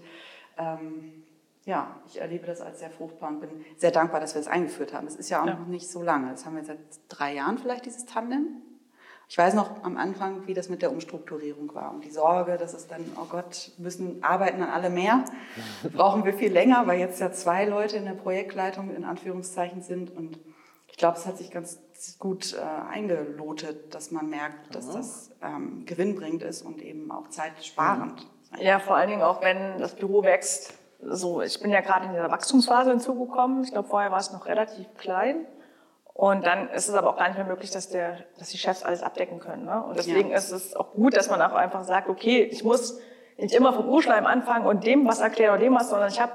ähm, 0.57 1.23
ja, 1.65 1.95
ich 2.07 2.19
erlebe 2.19 2.47
das 2.47 2.61
als 2.61 2.79
sehr 2.79 2.89
fruchtbar 2.89 3.29
und 3.29 3.41
bin 3.41 3.65
sehr 3.77 3.91
dankbar, 3.91 4.19
dass 4.19 4.33
wir 4.33 4.39
es 4.39 4.45
das 4.45 4.53
eingeführt 4.53 4.93
haben. 4.93 5.07
Es 5.07 5.15
ist 5.15 5.29
ja 5.29 5.41
auch 5.41 5.47
ja. 5.47 5.55
noch 5.55 5.67
nicht 5.67 5.89
so 5.89 6.01
lange. 6.01 6.31
Das 6.31 6.45
haben 6.45 6.55
wir 6.55 6.63
seit 6.63 6.79
drei 7.07 7.35
Jahren 7.35 7.57
vielleicht, 7.57 7.85
dieses 7.85 8.05
Tandem. 8.05 8.47
Ich 9.29 9.37
weiß 9.37 9.53
noch 9.53 9.83
am 9.83 9.95
Anfang, 9.95 10.45
wie 10.47 10.53
das 10.53 10.67
mit 10.67 10.81
der 10.81 10.91
Umstrukturierung 10.91 11.73
war 11.73 11.93
und 11.93 12.03
die 12.03 12.09
Sorge, 12.09 12.57
dass 12.57 12.73
es 12.73 12.87
dann, 12.87 13.01
oh 13.15 13.27
Gott, 13.29 13.71
müssen 13.77 14.21
arbeiten 14.23 14.59
dann 14.59 14.69
alle 14.69 14.89
mehr, 14.89 15.23
brauchen 15.93 16.25
wir 16.25 16.33
viel 16.33 16.51
länger, 16.51 16.85
weil 16.85 16.99
jetzt 16.99 17.21
ja 17.21 17.31
zwei 17.31 17.63
Leute 17.63 17.95
in 17.95 18.03
der 18.03 18.11
Projektleitung 18.11 18.93
in 18.93 19.05
Anführungszeichen 19.05 19.81
sind 19.81 20.13
und 20.13 20.37
ich 20.87 20.97
glaube, 20.97 21.17
es 21.17 21.25
hat 21.25 21.37
sich 21.37 21.49
ganz 21.49 21.79
gut 22.19 22.53
äh, 22.53 22.59
eingelotet, 22.59 23.95
dass 23.95 24.11
man 24.11 24.29
merkt, 24.29 24.75
dass 24.75 24.91
das 24.91 25.31
ähm, 25.41 25.85
gewinnbringend 25.85 26.43
ist 26.43 26.63
und 26.63 26.81
eben 26.81 27.09
auch 27.11 27.29
zeitsparend. 27.29 28.27
Ja, 28.59 28.79
vor 28.79 28.97
allen 28.97 29.09
Dingen 29.09 29.21
auch, 29.21 29.41
wenn 29.41 29.79
das 29.79 29.95
Büro 29.95 30.23
wächst, 30.23 30.73
so, 31.03 31.41
ich 31.41 31.59
bin 31.59 31.71
ja 31.71 31.81
gerade 31.81 32.05
in 32.05 32.11
dieser 32.11 32.31
Wachstumsphase 32.31 32.91
hinzugekommen. 32.91 33.63
Ich 33.63 33.71
glaube, 33.71 33.87
vorher 33.87 34.11
war 34.11 34.19
es 34.19 34.31
noch 34.31 34.45
relativ 34.45 34.87
klein. 34.97 35.45
Und 36.13 36.45
dann 36.45 36.69
ist 36.69 36.87
es 36.87 36.95
aber 36.95 37.09
auch 37.09 37.17
gar 37.17 37.27
nicht 37.27 37.37
mehr 37.37 37.47
möglich, 37.47 37.71
dass, 37.71 37.89
der, 37.89 38.19
dass 38.37 38.49
die 38.49 38.57
Chefs 38.57 38.83
alles 38.83 39.01
abdecken 39.01 39.39
können. 39.39 39.65
Ne? 39.65 39.83
Und 39.83 39.97
deswegen 39.97 40.29
ja. 40.29 40.37
ist 40.37 40.51
es 40.51 40.75
auch 40.75 40.91
gut, 40.91 41.15
dass 41.15 41.29
man 41.29 41.41
auch 41.41 41.53
einfach 41.53 41.83
sagt, 41.83 42.09
okay, 42.09 42.43
ich 42.43 42.63
muss 42.63 42.99
nicht 43.37 43.55
immer 43.55 43.73
vom 43.73 43.89
Urschleim 43.89 44.25
anfangen 44.25 44.67
und 44.67 44.85
dem 44.85 45.07
was 45.07 45.19
erklären 45.19 45.55
oder 45.55 45.63
dem 45.63 45.73
was, 45.73 45.89
sondern 45.89 46.09
ich 46.09 46.21
habe 46.21 46.33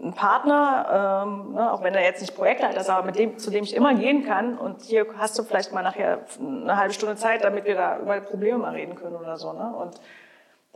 einen 0.00 0.14
Partner, 0.14 1.24
ähm, 1.26 1.52
ne, 1.54 1.72
auch 1.72 1.82
wenn 1.82 1.94
er 1.94 2.02
jetzt 2.02 2.20
nicht 2.20 2.36
Projektleiter 2.36 2.80
ist, 2.80 2.90
aber 2.90 3.04
mit 3.04 3.18
dem, 3.18 3.38
zu 3.38 3.50
dem 3.50 3.64
ich 3.64 3.74
immer 3.74 3.94
gehen 3.94 4.24
kann. 4.24 4.58
Und 4.58 4.82
hier 4.82 5.06
hast 5.16 5.38
du 5.38 5.42
vielleicht 5.42 5.72
mal 5.72 5.82
nachher 5.82 6.20
eine 6.38 6.76
halbe 6.76 6.94
Stunde 6.94 7.16
Zeit, 7.16 7.42
damit 7.44 7.64
wir 7.64 7.74
da 7.74 7.98
über 7.98 8.20
Probleme 8.20 8.58
mal 8.58 8.74
reden 8.74 8.94
können 8.94 9.16
oder 9.16 9.36
so. 9.36 9.52
Ne? 9.52 9.74
Und 9.74 10.00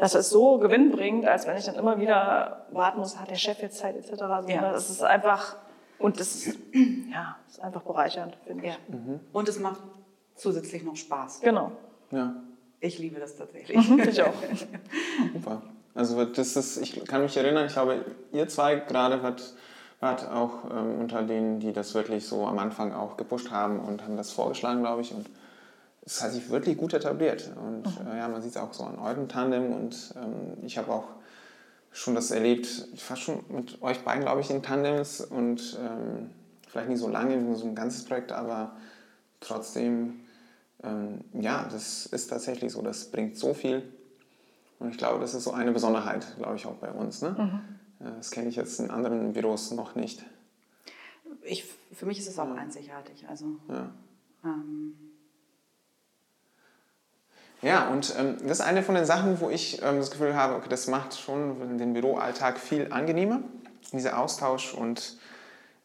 das 0.02 0.16
ist 0.16 0.30
so 0.30 0.58
gewinnbringend, 0.58 1.26
als 1.26 1.46
wenn 1.46 1.56
ich 1.56 1.64
dann 1.64 1.76
immer 1.76 2.00
wieder 2.00 2.66
warten 2.72 2.98
muss, 2.98 3.20
hat 3.20 3.30
der 3.30 3.36
Chef 3.36 3.62
jetzt 3.62 3.78
Zeit 3.78 3.94
etc. 3.94 4.10
So, 4.10 4.24
ja. 4.48 4.60
Ne? 4.60 4.72
Das 4.72 4.90
ist 4.90 5.00
einfach 5.00 5.54
und 6.00 6.18
das 6.18 6.34
ist, 6.34 6.58
ja, 7.08 7.36
ist 7.46 7.60
einfach 7.60 7.82
bereichernd, 7.82 8.36
finde 8.44 8.66
ich. 8.66 8.78
Mhm. 8.88 9.20
Und 9.32 9.48
es 9.48 9.60
macht 9.60 9.80
zusätzlich 10.34 10.82
noch 10.82 10.96
Spaß. 10.96 11.42
Genau. 11.42 11.70
Ja. 12.10 12.34
Ich 12.80 12.98
liebe 12.98 13.20
das 13.20 13.36
tatsächlich. 13.36 13.88
Mhm, 13.88 14.00
ich 14.00 14.20
auch. 14.20 14.34
Super. 15.34 15.62
Also 15.94 16.24
das 16.24 16.56
ist, 16.56 16.78
ich 16.78 17.04
kann 17.04 17.22
mich 17.22 17.36
erinnern, 17.36 17.66
ich 17.66 17.72
glaube, 17.72 18.04
ihr 18.32 18.48
zwei 18.48 18.74
gerade 18.74 19.22
wart, 19.22 19.54
wart 20.00 20.28
auch 20.28 20.64
ähm, 20.68 20.98
unter 20.98 21.22
denen, 21.22 21.60
die 21.60 21.72
das 21.72 21.94
wirklich 21.94 22.26
so 22.26 22.44
am 22.48 22.58
Anfang 22.58 22.92
auch 22.92 23.16
gepusht 23.16 23.52
haben 23.52 23.78
und 23.78 24.02
haben 24.02 24.16
das 24.16 24.32
vorgeschlagen, 24.32 24.80
glaube 24.80 25.02
ich. 25.02 25.14
Und 25.14 25.30
es 26.04 26.22
hat 26.22 26.32
sich 26.32 26.50
wirklich 26.50 26.76
gut 26.76 26.94
etabliert. 26.94 27.52
Und 27.56 27.82
mhm. 27.82 28.06
äh, 28.06 28.18
ja, 28.18 28.28
man 28.28 28.42
sieht 28.42 28.52
es 28.52 28.56
auch 28.56 28.72
so 28.72 28.84
an 28.84 28.98
eurem 28.98 29.28
Tandem. 29.28 29.72
Und 29.72 30.14
ähm, 30.16 30.64
ich 30.64 30.78
habe 30.78 30.92
auch 30.92 31.08
schon 31.92 32.14
das 32.14 32.30
erlebt, 32.30 32.88
ich 32.92 33.08
war 33.08 33.16
schon 33.16 33.44
mit 33.48 33.80
euch 33.82 34.02
beiden, 34.02 34.22
glaube 34.22 34.40
ich, 34.40 34.50
in 34.50 34.62
Tandems 34.62 35.20
und 35.20 35.78
ähm, 35.80 36.30
vielleicht 36.66 36.88
nicht 36.88 36.98
so 36.98 37.08
lange, 37.08 37.36
nur 37.36 37.54
so 37.54 37.66
ein 37.66 37.74
ganzes 37.74 38.04
Projekt, 38.04 38.32
aber 38.32 38.74
trotzdem, 39.40 40.20
ähm, 40.82 41.20
ja, 41.34 41.68
das 41.70 42.06
ist 42.06 42.28
tatsächlich 42.28 42.72
so, 42.72 42.80
das 42.80 43.10
bringt 43.10 43.36
so 43.36 43.52
viel. 43.52 43.82
Und 44.78 44.90
ich 44.90 44.98
glaube, 44.98 45.20
das 45.20 45.34
ist 45.34 45.44
so 45.44 45.52
eine 45.52 45.70
Besonderheit, 45.70 46.26
glaube 46.38 46.56
ich, 46.56 46.66
auch 46.66 46.76
bei 46.76 46.90
uns. 46.90 47.22
Ne? 47.22 47.36
Mhm. 47.38 48.14
Das 48.16 48.30
kenne 48.30 48.48
ich 48.48 48.56
jetzt 48.56 48.80
in 48.80 48.90
anderen 48.90 49.32
Büros 49.32 49.70
noch 49.72 49.94
nicht. 49.94 50.24
Ich, 51.42 51.64
für 51.92 52.06
mich 52.06 52.18
ist 52.18 52.28
es 52.28 52.38
auch 52.38 52.48
ja. 52.48 52.54
einzigartig. 52.54 53.26
Also, 53.28 53.58
ja. 53.68 53.92
Ähm, 54.44 55.12
ja, 57.62 57.88
und 57.88 58.14
ähm, 58.18 58.37
das 58.42 58.59
ist 58.59 58.61
eine 58.61 58.83
von 58.83 58.96
den 58.96 59.05
Sachen, 59.05 59.40
wo 59.40 59.48
ich 59.48 59.81
ähm, 59.83 59.98
das 59.98 60.11
Gefühl 60.11 60.35
habe, 60.35 60.57
okay, 60.57 60.68
das 60.68 60.88
macht 60.88 61.18
schon 61.18 61.79
den 61.79 61.92
Büroalltag 61.92 62.59
viel 62.59 62.88
angenehmer, 62.90 63.40
dieser 63.92 64.18
Austausch 64.18 64.75
und 64.75 65.16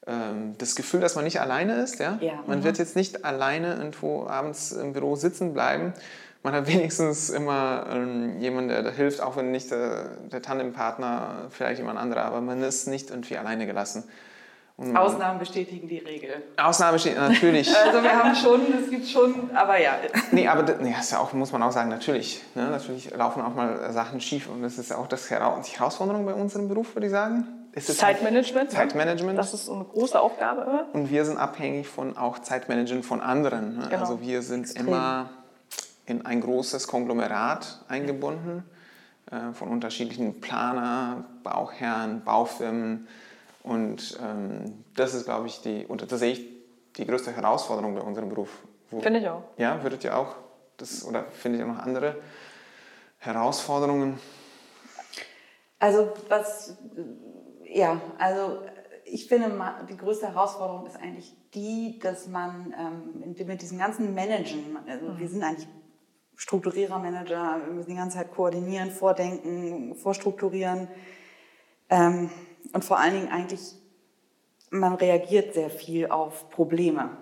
ähm, 0.08 0.56
das 0.58 0.76
Gefühl, 0.76 1.02
dass 1.02 1.16
man 1.16 1.24
nicht 1.24 1.40
alleine 1.40 1.82
ist. 1.82 2.00
Ja? 2.00 2.18
ja 2.20 2.44
man 2.48 2.60
mhm. 2.60 2.64
wird 2.64 2.80
jetzt 2.80 2.96
nicht 2.96 3.26
alleine 3.26 3.76
irgendwo 3.76 4.26
abends 4.26 4.72
im 4.72 4.94
Büro 4.94 5.16
sitzen 5.16 5.54
bleiben. 5.54 5.94
Man 6.42 6.54
hat 6.54 6.68
wenigstens 6.74 7.30
immer 7.30 7.86
ähm, 7.92 8.40
jemanden, 8.40 8.70
der 8.70 8.82
da 8.82 8.90
hilft, 8.90 9.22
auch 9.22 9.36
wenn 9.36 9.52
nicht 9.52 9.70
der, 9.70 10.06
der 10.32 10.42
Tandempartner, 10.42 11.48
vielleicht 11.52 11.80
jemand 11.80 12.00
anderer, 12.00 12.24
aber 12.24 12.42
man 12.42 12.64
ist 12.64 12.88
nicht 12.88 13.12
irgendwie 13.12 13.38
alleine 13.38 13.68
gelassen. 13.68 14.04
Ausnahmen 14.78 15.40
bestätigen 15.40 15.88
die 15.88 15.98
Regel. 15.98 16.44
Ausnahmen 16.56 16.94
bestätigen, 16.94 17.28
natürlich. 17.28 17.76
also 17.86 18.04
wir 18.04 18.12
haben 18.12 18.36
schon, 18.36 18.62
es 18.84 18.90
gibt 18.92 19.08
schon, 19.08 19.50
aber 19.56 19.80
ja. 19.82 19.96
Nee, 20.32 20.48
aber 20.48 20.62
nee, 20.80 20.94
das 20.96 21.06
ist 21.06 21.12
ja 21.14 21.20
auch, 21.20 21.34
muss 21.34 21.52
man 21.52 21.64
auch 21.64 21.72
sagen, 21.72 21.90
natürlich. 21.90 22.44
Ne, 22.54 22.70
natürlich 22.70 23.10
laufen 23.16 23.42
auch 23.42 23.56
mal 23.56 23.92
Sachen 23.92 24.22
schief 24.22 24.48
und 24.48 24.62
das 24.62 24.78
ist 24.78 24.94
auch 24.94 25.08
das 25.08 25.28
die 25.28 25.34
Herausforderung 25.34 26.26
bei 26.28 26.34
unserem 26.34 26.68
Beruf, 26.68 26.96
würde 26.96 27.08
ich 27.08 27.12
sagen. 27.12 27.48
Zeitmanagement. 27.76 28.72
Zeitmanagement. 28.72 29.38
Das 29.38 29.54
ist 29.54 29.70
eine 29.70 29.84
große 29.84 30.20
Aufgabe. 30.20 30.86
Und 30.94 31.12
wir 31.12 31.26
sind 31.26 31.38
abhängig 31.38 31.88
von 31.88 32.18
auch 32.18 32.40
Zeitmanagement 32.40 33.06
von 33.06 33.22
anderen. 33.22 33.78
Ne? 33.78 33.88
Genau. 33.90 34.02
Also 34.02 34.22
wir 34.22 34.42
sind 34.42 34.64
Extrem. 34.64 34.88
immer 34.88 35.30
in 36.06 36.26
ein 36.26 36.42
großes 36.42 36.88
Konglomerat 36.88 37.84
eingebunden 37.88 38.64
äh, 39.30 39.54
von 39.54 39.70
unterschiedlichen 39.70 40.40
Planer, 40.40 41.26
Bauherren, 41.44 42.24
Baufirmen 42.24 43.08
Und 43.68 44.18
ähm, 44.24 44.86
das 44.96 45.14
ist, 45.14 45.26
glaube 45.26 45.48
ich, 45.48 45.62
die, 45.62 45.86
und 45.86 46.10
das 46.10 46.20
sehe 46.20 46.32
ich 46.32 46.48
die 46.96 47.06
größte 47.06 47.36
Herausforderung 47.36 47.96
bei 47.96 48.02
unserem 48.02 48.30
Beruf. 48.30 48.64
Finde 48.88 49.20
ich 49.20 49.28
auch. 49.28 49.44
Ja, 49.58 49.84
würdet 49.84 50.04
ihr 50.06 50.18
auch 50.18 50.36
das, 50.78 51.06
oder 51.06 51.26
findet 51.26 51.62
ihr 51.62 51.68
noch 51.68 51.80
andere 51.80 52.16
Herausforderungen? 53.18 54.20
Also 55.80 56.14
was, 56.30 56.78
ja, 57.66 58.00
also 58.18 58.62
ich 59.04 59.28
finde, 59.28 59.52
die 59.90 59.98
größte 59.98 60.28
Herausforderung 60.28 60.86
ist 60.88 60.96
eigentlich 60.96 61.36
die, 61.54 62.00
dass 62.00 62.28
man 62.28 62.74
ähm, 62.78 63.36
mit 63.46 63.62
diesem 63.62 63.78
ganzen 63.78 64.14
Managen, 64.14 64.78
also 64.88 65.18
wir 65.20 65.28
sind 65.28 65.44
eigentlich 65.44 65.68
Strukturierer, 66.36 67.00
Manager, 67.00 67.62
wir 67.66 67.74
müssen 67.74 67.90
die 67.90 67.96
ganze 67.96 68.18
Zeit 68.18 68.32
koordinieren, 68.32 68.92
vordenken, 68.92 69.96
vorstrukturieren 69.96 70.88
ähm, 71.90 72.30
und 72.74 72.86
vor 72.86 73.00
allen 73.00 73.14
Dingen 73.14 73.32
eigentlich, 73.32 73.76
man 74.70 74.96
reagiert 74.96 75.54
sehr 75.54 75.70
viel 75.70 76.08
auf 76.08 76.50
Probleme. 76.50 77.18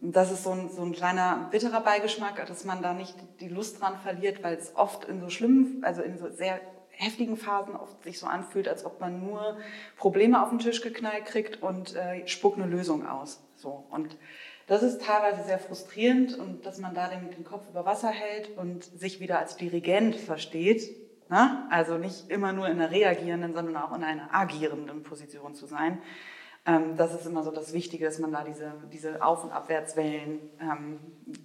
Und 0.00 0.14
das 0.14 0.30
ist 0.30 0.44
so 0.44 0.50
ein, 0.50 0.68
so 0.70 0.82
ein 0.82 0.92
kleiner 0.92 1.48
bitterer 1.50 1.80
Beigeschmack, 1.80 2.44
dass 2.46 2.64
man 2.64 2.82
da 2.82 2.92
nicht 2.92 3.16
die 3.40 3.48
Lust 3.48 3.80
dran 3.80 3.98
verliert, 4.02 4.42
weil 4.42 4.54
es 4.54 4.76
oft 4.76 5.04
in 5.06 5.20
so 5.20 5.30
schlimmen, 5.30 5.82
also 5.82 6.02
in 6.02 6.18
so 6.18 6.30
sehr 6.30 6.60
heftigen 6.90 7.36
Phasen 7.36 7.76
oft 7.76 8.02
sich 8.02 8.18
so 8.18 8.26
anfühlt, 8.26 8.68
als 8.68 8.84
ob 8.84 9.00
man 9.00 9.20
nur 9.24 9.58
Probleme 9.96 10.42
auf 10.42 10.50
den 10.50 10.58
Tisch 10.58 10.80
geknallt 10.80 11.26
kriegt 11.26 11.62
und 11.62 11.94
äh, 11.94 12.26
spuckt 12.26 12.58
eine 12.58 12.66
Lösung 12.66 13.06
aus. 13.06 13.42
So. 13.56 13.84
Und 13.90 14.16
das 14.66 14.82
ist 14.82 15.02
teilweise 15.02 15.44
sehr 15.44 15.58
frustrierend 15.58 16.36
und 16.38 16.66
dass 16.66 16.78
man 16.78 16.94
da 16.94 17.08
den, 17.08 17.30
den 17.30 17.44
Kopf 17.44 17.68
über 17.68 17.84
Wasser 17.84 18.08
hält 18.08 18.56
und 18.56 18.84
sich 18.84 19.20
wieder 19.20 19.38
als 19.38 19.56
Dirigent 19.56 20.16
versteht. 20.16 20.90
Ne? 21.28 21.66
Also 21.70 21.98
nicht 21.98 22.30
immer 22.30 22.52
nur 22.52 22.68
in 22.68 22.80
einer 22.80 22.90
reagierenden, 22.90 23.54
sondern 23.54 23.76
auch 23.76 23.94
in 23.94 24.04
einer 24.04 24.32
agierenden 24.32 25.02
Position 25.02 25.54
zu 25.54 25.66
sein. 25.66 26.00
Ähm, 26.66 26.96
das 26.96 27.14
ist 27.14 27.26
immer 27.26 27.44
so 27.44 27.52
das 27.52 27.72
Wichtige, 27.72 28.04
dass 28.04 28.18
man 28.18 28.32
da 28.32 28.42
diese, 28.42 28.72
diese 28.92 29.24
Auf- 29.24 29.44
und 29.44 29.52
Abwärtswellen 29.52 30.40
ähm, 30.60 30.98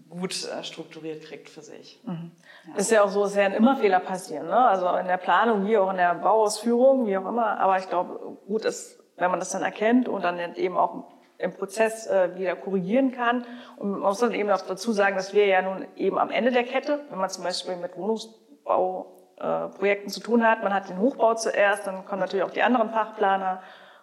gut 0.09 0.31
äh, 0.49 0.63
strukturiert 0.63 1.23
kriegt 1.23 1.49
für 1.49 1.61
sich. 1.61 2.01
Mhm. 2.03 2.31
Ja. 2.67 2.75
Ist 2.75 2.91
ja 2.91 3.03
auch 3.03 3.09
so, 3.09 3.23
es 3.23 3.35
werden 3.35 3.53
immer 3.53 3.77
Fehler 3.77 3.99
passieren. 3.99 4.47
Ne? 4.47 4.57
Also 4.57 4.87
in 4.95 5.07
der 5.07 5.17
Planung 5.17 5.67
wie 5.67 5.77
auch 5.77 5.91
in 5.91 5.97
der 5.97 6.15
Bauausführung, 6.15 7.05
wie 7.05 7.15
auch 7.17 7.27
immer. 7.27 7.59
Aber 7.59 7.77
ich 7.77 7.87
glaube, 7.87 8.37
gut 8.47 8.65
ist, 8.65 8.99
wenn 9.17 9.29
man 9.29 9.39
das 9.39 9.51
dann 9.51 9.61
erkennt 9.61 10.09
und 10.09 10.23
dann 10.23 10.39
eben 10.55 10.75
auch 10.75 11.03
im 11.37 11.53
Prozess 11.53 12.07
äh, 12.07 12.35
wieder 12.35 12.55
korrigieren 12.55 13.11
kann. 13.11 13.45
Und 13.77 13.91
man 13.91 13.99
muss 14.01 14.19
dann 14.19 14.33
eben 14.33 14.49
auch 14.49 14.61
dazu 14.61 14.91
sagen, 14.91 15.15
dass 15.15 15.33
wir 15.33 15.45
ja 15.45 15.61
nun 15.61 15.85
eben 15.95 16.17
am 16.17 16.31
Ende 16.31 16.51
der 16.51 16.63
Kette, 16.63 17.05
wenn 17.09 17.19
man 17.19 17.29
zum 17.29 17.43
Beispiel 17.43 17.75
mit 17.75 17.95
Wohnungsbauprojekten 17.95 19.20
äh, 19.41 20.07
zu 20.07 20.19
tun 20.19 20.45
hat, 20.45 20.63
man 20.63 20.73
hat 20.73 20.89
den 20.89 20.99
Hochbau 20.99 21.33
zuerst, 21.35 21.87
dann 21.87 22.05
kommen 22.05 22.21
natürlich 22.21 22.45
auch 22.45 22.51
die 22.51 22.63
anderen 22.63 22.91
Fachplaner 22.91 23.61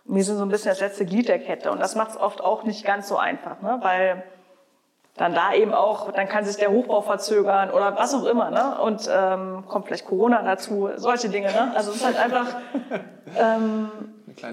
wir 0.09 0.25
sind 0.25 0.39
so 0.39 0.43
ein 0.43 0.49
bisschen 0.49 0.71
das 0.71 0.81
letzte 0.81 1.05
Glied 1.05 1.29
der 1.29 1.39
Kette. 1.39 1.71
Und 1.71 1.81
das 1.81 1.95
macht 1.95 2.11
es 2.13 2.17
oft 2.17 2.41
auch 2.41 2.65
nicht 2.65 2.85
ganz 2.85 3.09
so 3.09 3.19
einfach, 3.19 3.61
ne? 3.61 3.79
weil 3.83 4.25
dann 5.17 5.35
da 5.35 5.53
eben 5.53 5.75
auch, 5.75 6.13
dann 6.13 6.29
kann 6.29 6.45
sich 6.45 6.57
der 6.57 6.71
Hochbau 6.71 7.03
verzögern 7.03 7.71
oder 7.71 7.97
was 7.97 8.15
auch 8.15 8.25
immer. 8.25 8.51
Ne? 8.51 8.81
Und 8.81 9.09
ähm, 9.13 9.65
kommt 9.69 9.87
vielleicht 9.87 10.07
Corona 10.07 10.43
dazu, 10.43 10.91
solche 10.97 11.29
Dinge. 11.29 11.49
Ne? 11.49 11.73
Also 11.75 11.91
es 11.91 11.99
ist 11.99 12.07
halt 12.07 12.19
einfach, 12.19 12.47
ähm, 13.37 13.91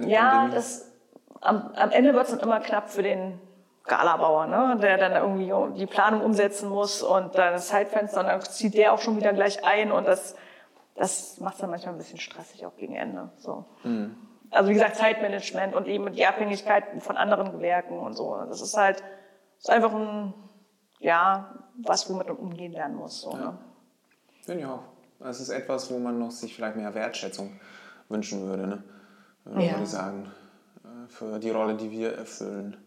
ja, 0.07 0.49
das, 0.53 0.91
am, 1.39 1.71
am 1.75 1.91
Ende 1.91 2.13
wird 2.13 2.25
es 2.25 2.31
dann 2.31 2.39
immer 2.39 2.59
knapp 2.59 2.89
für 2.89 3.03
den 3.03 3.39
Galabauer, 3.85 4.47
ne? 4.47 4.77
der 4.81 4.97
dann 4.97 5.13
irgendwie 5.13 5.53
die 5.79 5.85
Planung 5.85 6.21
umsetzen 6.21 6.67
muss 6.67 7.01
und 7.01 7.37
dann 7.37 7.53
das 7.53 7.67
Zeitfenster, 7.67 8.21
und 8.21 8.25
dann 8.25 8.41
zieht 8.41 8.73
der 8.73 8.91
auch 8.91 8.99
schon 8.99 9.15
wieder 9.17 9.31
gleich 9.31 9.63
ein 9.63 9.91
und 9.91 10.05
das, 10.07 10.35
das 10.95 11.39
macht 11.39 11.55
es 11.55 11.61
dann 11.61 11.69
manchmal 11.69 11.93
ein 11.93 11.97
bisschen 11.97 12.19
stressig 12.19 12.65
auch 12.65 12.75
gegen 12.75 12.95
Ende. 12.95 13.31
So. 13.37 13.65
Mhm 13.83 14.15
also 14.51 14.69
wie 14.69 14.73
gesagt, 14.73 14.95
Zeitmanagement 14.95 15.75
und 15.75 15.87
eben 15.87 16.11
die 16.13 16.25
Abhängigkeit 16.25 16.85
von 16.99 17.17
anderen 17.17 17.51
Gewerken 17.51 17.99
und 17.99 18.13
so. 18.13 18.37
Das 18.47 18.61
ist 18.61 18.75
halt, 18.75 19.03
ist 19.57 19.69
einfach 19.69 19.93
ein, 19.93 20.33
ja, 20.99 21.53
was, 21.83 22.09
womit 22.09 22.27
man 22.27 22.37
umgehen 22.37 22.71
lernen 22.71 22.95
muss. 22.95 23.21
So, 23.21 23.31
ja. 23.31 23.37
ne? 23.37 23.57
Finde 24.41 24.61
ich 24.61 24.67
auch. 24.67 24.83
Es 25.19 25.39
ist 25.39 25.49
etwas, 25.49 25.91
wo 25.91 25.97
man 25.97 26.19
noch 26.19 26.31
sich 26.31 26.55
vielleicht 26.55 26.75
mehr 26.75 26.93
Wertschätzung 26.93 27.59
wünschen 28.09 28.47
würde, 28.47 28.67
ne? 28.67 28.83
ja. 29.45 29.71
würde 29.71 29.83
ich 29.83 29.89
sagen, 29.89 30.31
äh, 30.83 31.07
für 31.07 31.39
die 31.39 31.49
Rolle, 31.49 31.75
die 31.75 31.91
wir 31.91 32.13
erfüllen. 32.13 32.77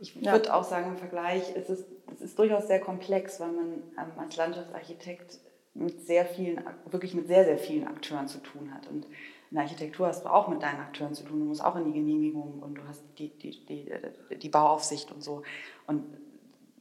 Ich 0.00 0.16
würde 0.16 0.48
ja. 0.48 0.54
auch 0.54 0.64
sagen, 0.64 0.90
im 0.90 0.96
Vergleich, 0.96 1.54
es 1.54 1.68
ist, 1.68 1.86
es 2.12 2.20
ist 2.20 2.38
durchaus 2.38 2.66
sehr 2.66 2.80
komplex, 2.80 3.38
weil 3.38 3.52
man 3.52 3.66
ähm, 3.98 4.18
als 4.18 4.36
Landschaftsarchitekt 4.36 5.38
mit 5.74 6.06
sehr 6.06 6.24
vielen, 6.24 6.60
wirklich 6.90 7.14
mit 7.14 7.26
sehr, 7.26 7.44
sehr 7.44 7.58
vielen 7.58 7.86
Akteuren 7.86 8.28
zu 8.28 8.38
tun 8.38 8.72
hat. 8.72 8.88
Und 8.88 9.04
in 9.04 9.56
der 9.56 9.62
Architektur 9.62 10.06
hast 10.06 10.24
du 10.24 10.28
auch 10.28 10.48
mit 10.48 10.62
deinen 10.62 10.80
Akteuren 10.80 11.14
zu 11.14 11.24
tun. 11.24 11.40
Du 11.40 11.46
musst 11.46 11.64
auch 11.64 11.76
in 11.76 11.84
die 11.84 11.92
Genehmigung 11.92 12.60
und 12.60 12.76
du 12.76 12.82
hast 12.88 13.02
die, 13.18 13.30
die, 13.30 13.64
die, 13.66 13.92
die 14.36 14.48
Bauaufsicht 14.48 15.10
und 15.12 15.22
so. 15.22 15.42
Und 15.86 16.04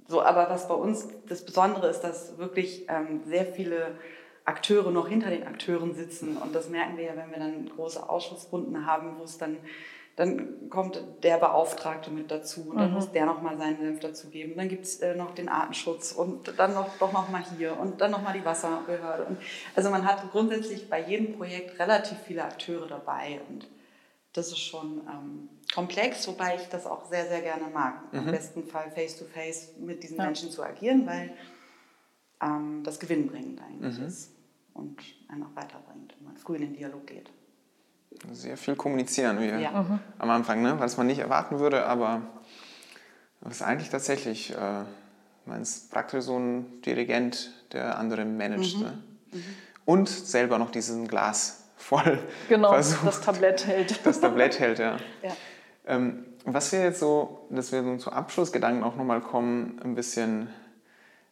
so, 0.07 0.21
aber 0.21 0.49
was 0.49 0.67
bei 0.67 0.73
uns 0.73 1.07
das 1.27 1.45
Besondere 1.45 1.87
ist, 1.87 2.01
dass 2.01 2.37
wirklich 2.37 2.85
ähm, 2.89 3.21
sehr 3.25 3.45
viele 3.45 3.95
Akteure 4.45 4.91
noch 4.91 5.07
hinter 5.07 5.29
den 5.29 5.47
Akteuren 5.47 5.93
sitzen. 5.93 6.37
Und 6.37 6.53
das 6.53 6.69
merken 6.69 6.97
wir 6.97 7.05
ja, 7.05 7.15
wenn 7.15 7.31
wir 7.31 7.39
dann 7.39 7.69
große 7.69 8.09
Ausschussrunden 8.09 8.85
haben, 8.85 9.17
wo 9.17 9.23
es 9.23 9.37
dann 9.37 9.57
dann 10.15 10.69
kommt 10.69 11.01
der 11.23 11.37
Beauftragte 11.37 12.11
mit 12.11 12.29
dazu 12.29 12.69
und 12.69 12.77
dann 12.77 12.89
mhm. 12.89 12.95
muss 12.95 13.11
der 13.11 13.25
nochmal 13.25 13.57
seinen 13.57 13.79
Senf 13.79 13.99
dazu 13.99 14.29
geben. 14.29 14.53
Dann 14.55 14.69
gibt 14.69 14.85
es 14.85 14.99
äh, 14.99 15.15
noch 15.15 15.33
den 15.33 15.49
Artenschutz 15.49 16.11
und 16.11 16.53
dann 16.59 16.75
noch, 16.75 16.87
doch 16.99 17.11
nochmal 17.11 17.43
hier 17.57 17.79
und 17.79 17.99
dann 17.99 18.11
nochmal 18.11 18.33
die 18.33 18.45
Wasserbehörde. 18.45 19.25
Und 19.25 19.37
also 19.75 19.89
man 19.89 20.05
hat 20.05 20.31
grundsätzlich 20.31 20.87
bei 20.87 21.01
jedem 21.01 21.35
Projekt 21.35 21.79
relativ 21.79 22.17
viele 22.19 22.43
Akteure 22.43 22.87
dabei 22.87 23.41
und 23.49 23.67
das 24.33 24.47
ist 24.47 24.59
schon 24.59 25.01
ähm, 25.07 25.49
komplex, 25.73 26.27
wobei 26.27 26.55
ich 26.55 26.67
das 26.69 26.85
auch 26.85 27.05
sehr, 27.05 27.27
sehr 27.27 27.41
gerne 27.41 27.67
mag. 27.73 28.13
Mhm. 28.13 28.19
Im 28.19 28.25
besten 28.31 28.63
Fall 28.65 28.91
face-to-face 28.91 29.73
-face 29.75 29.79
mit 29.79 30.03
diesen 30.03 30.17
ja. 30.17 30.25
Menschen 30.25 30.51
zu 30.51 30.63
agieren, 30.63 31.07
weil 31.07 31.33
ähm, 32.41 32.81
das 32.83 32.99
gewinnbringend 32.99 33.61
eigentlich 33.61 33.97
mhm. 33.97 34.05
ist 34.05 34.31
und 34.73 34.99
einen 35.27 35.43
auch 35.43 35.55
weiterbringt, 35.55 36.15
wenn 36.17 36.25
man 36.25 36.37
früh 36.37 36.55
in 36.55 36.61
den 36.61 36.73
Dialog 36.73 37.07
geht 37.07 37.31
sehr 38.31 38.57
viel 38.57 38.75
kommunizieren 38.75 39.39
wir 39.39 39.59
ja. 39.59 39.81
mhm. 39.81 39.99
am 40.17 40.29
Anfang, 40.29 40.61
ne? 40.61 40.79
was 40.79 40.97
man 40.97 41.07
nicht 41.07 41.19
erwarten 41.19 41.59
würde, 41.59 41.85
aber 41.85 42.21
es 43.45 43.57
ist 43.57 43.61
eigentlich 43.61 43.89
tatsächlich, 43.89 44.51
äh, 44.51 44.83
man 45.45 45.61
ist 45.61 45.91
praktisch 45.91 46.25
so 46.25 46.37
ein 46.37 46.81
Dirigent, 46.81 47.51
der 47.73 47.97
andere 47.97 48.25
managt. 48.25 48.77
Mhm. 48.77 48.83
Ne? 48.83 49.03
Mhm. 49.31 49.43
Und 49.85 50.09
selber 50.09 50.57
noch 50.59 50.71
diesen 50.71 51.07
Glas 51.07 51.65
voll 51.75 52.19
genau, 52.47 52.69
versucht. 52.69 53.05
das 53.05 53.21
Tablett 53.21 53.67
hält. 53.67 53.99
Das 54.05 54.21
Tablett 54.21 54.59
hält, 54.59 54.79
ja. 54.79 54.97
ja. 55.21 55.35
Ähm, 55.85 56.25
was 56.45 56.71
wir 56.71 56.81
jetzt 56.81 56.99
so, 56.99 57.47
dass 57.49 57.71
wir 57.71 57.83
so 57.83 57.97
zu 57.97 58.11
Abschlussgedanken 58.11 58.83
auch 58.83 58.95
nochmal 58.95 59.21
kommen, 59.21 59.79
ein 59.83 59.95
bisschen 59.95 60.49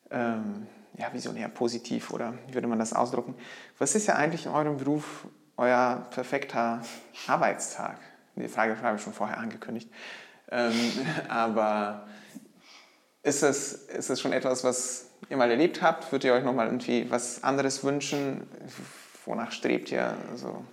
ähm, 0.09 0.67
ja, 0.97 1.13
visionär 1.13 1.47
positiv 1.49 2.11
oder 2.11 2.33
wie 2.47 2.53
würde 2.53 2.67
man 2.67 2.79
das 2.79 2.93
ausdrucken? 2.93 3.35
Was 3.77 3.95
ist 3.95 4.07
ja 4.07 4.15
eigentlich 4.15 4.45
in 4.45 4.51
eurem 4.51 4.77
Beruf 4.77 5.27
euer 5.61 6.07
perfekter 6.09 6.81
Arbeitstag? 7.27 7.97
Die 8.35 8.47
Frage 8.47 8.81
habe 8.81 8.97
ich 8.97 9.03
schon 9.03 9.13
vorher 9.13 9.37
angekündigt. 9.37 9.89
Ähm, 10.49 10.73
aber 11.29 12.07
ist 13.23 13.43
es, 13.43 13.73
ist 13.73 14.09
es 14.09 14.19
schon 14.19 14.33
etwas, 14.33 14.63
was 14.63 15.11
ihr 15.29 15.37
mal 15.37 15.51
erlebt 15.51 15.81
habt? 15.81 16.11
Würdet 16.11 16.25
ihr 16.25 16.33
euch 16.33 16.43
nochmal 16.43 16.65
irgendwie 16.65 17.09
was 17.09 17.43
anderes 17.43 17.83
wünschen? 17.83 18.49
Wonach 19.25 19.51
strebt 19.51 19.91
ihr? 19.91 20.17
Also, 20.31 20.65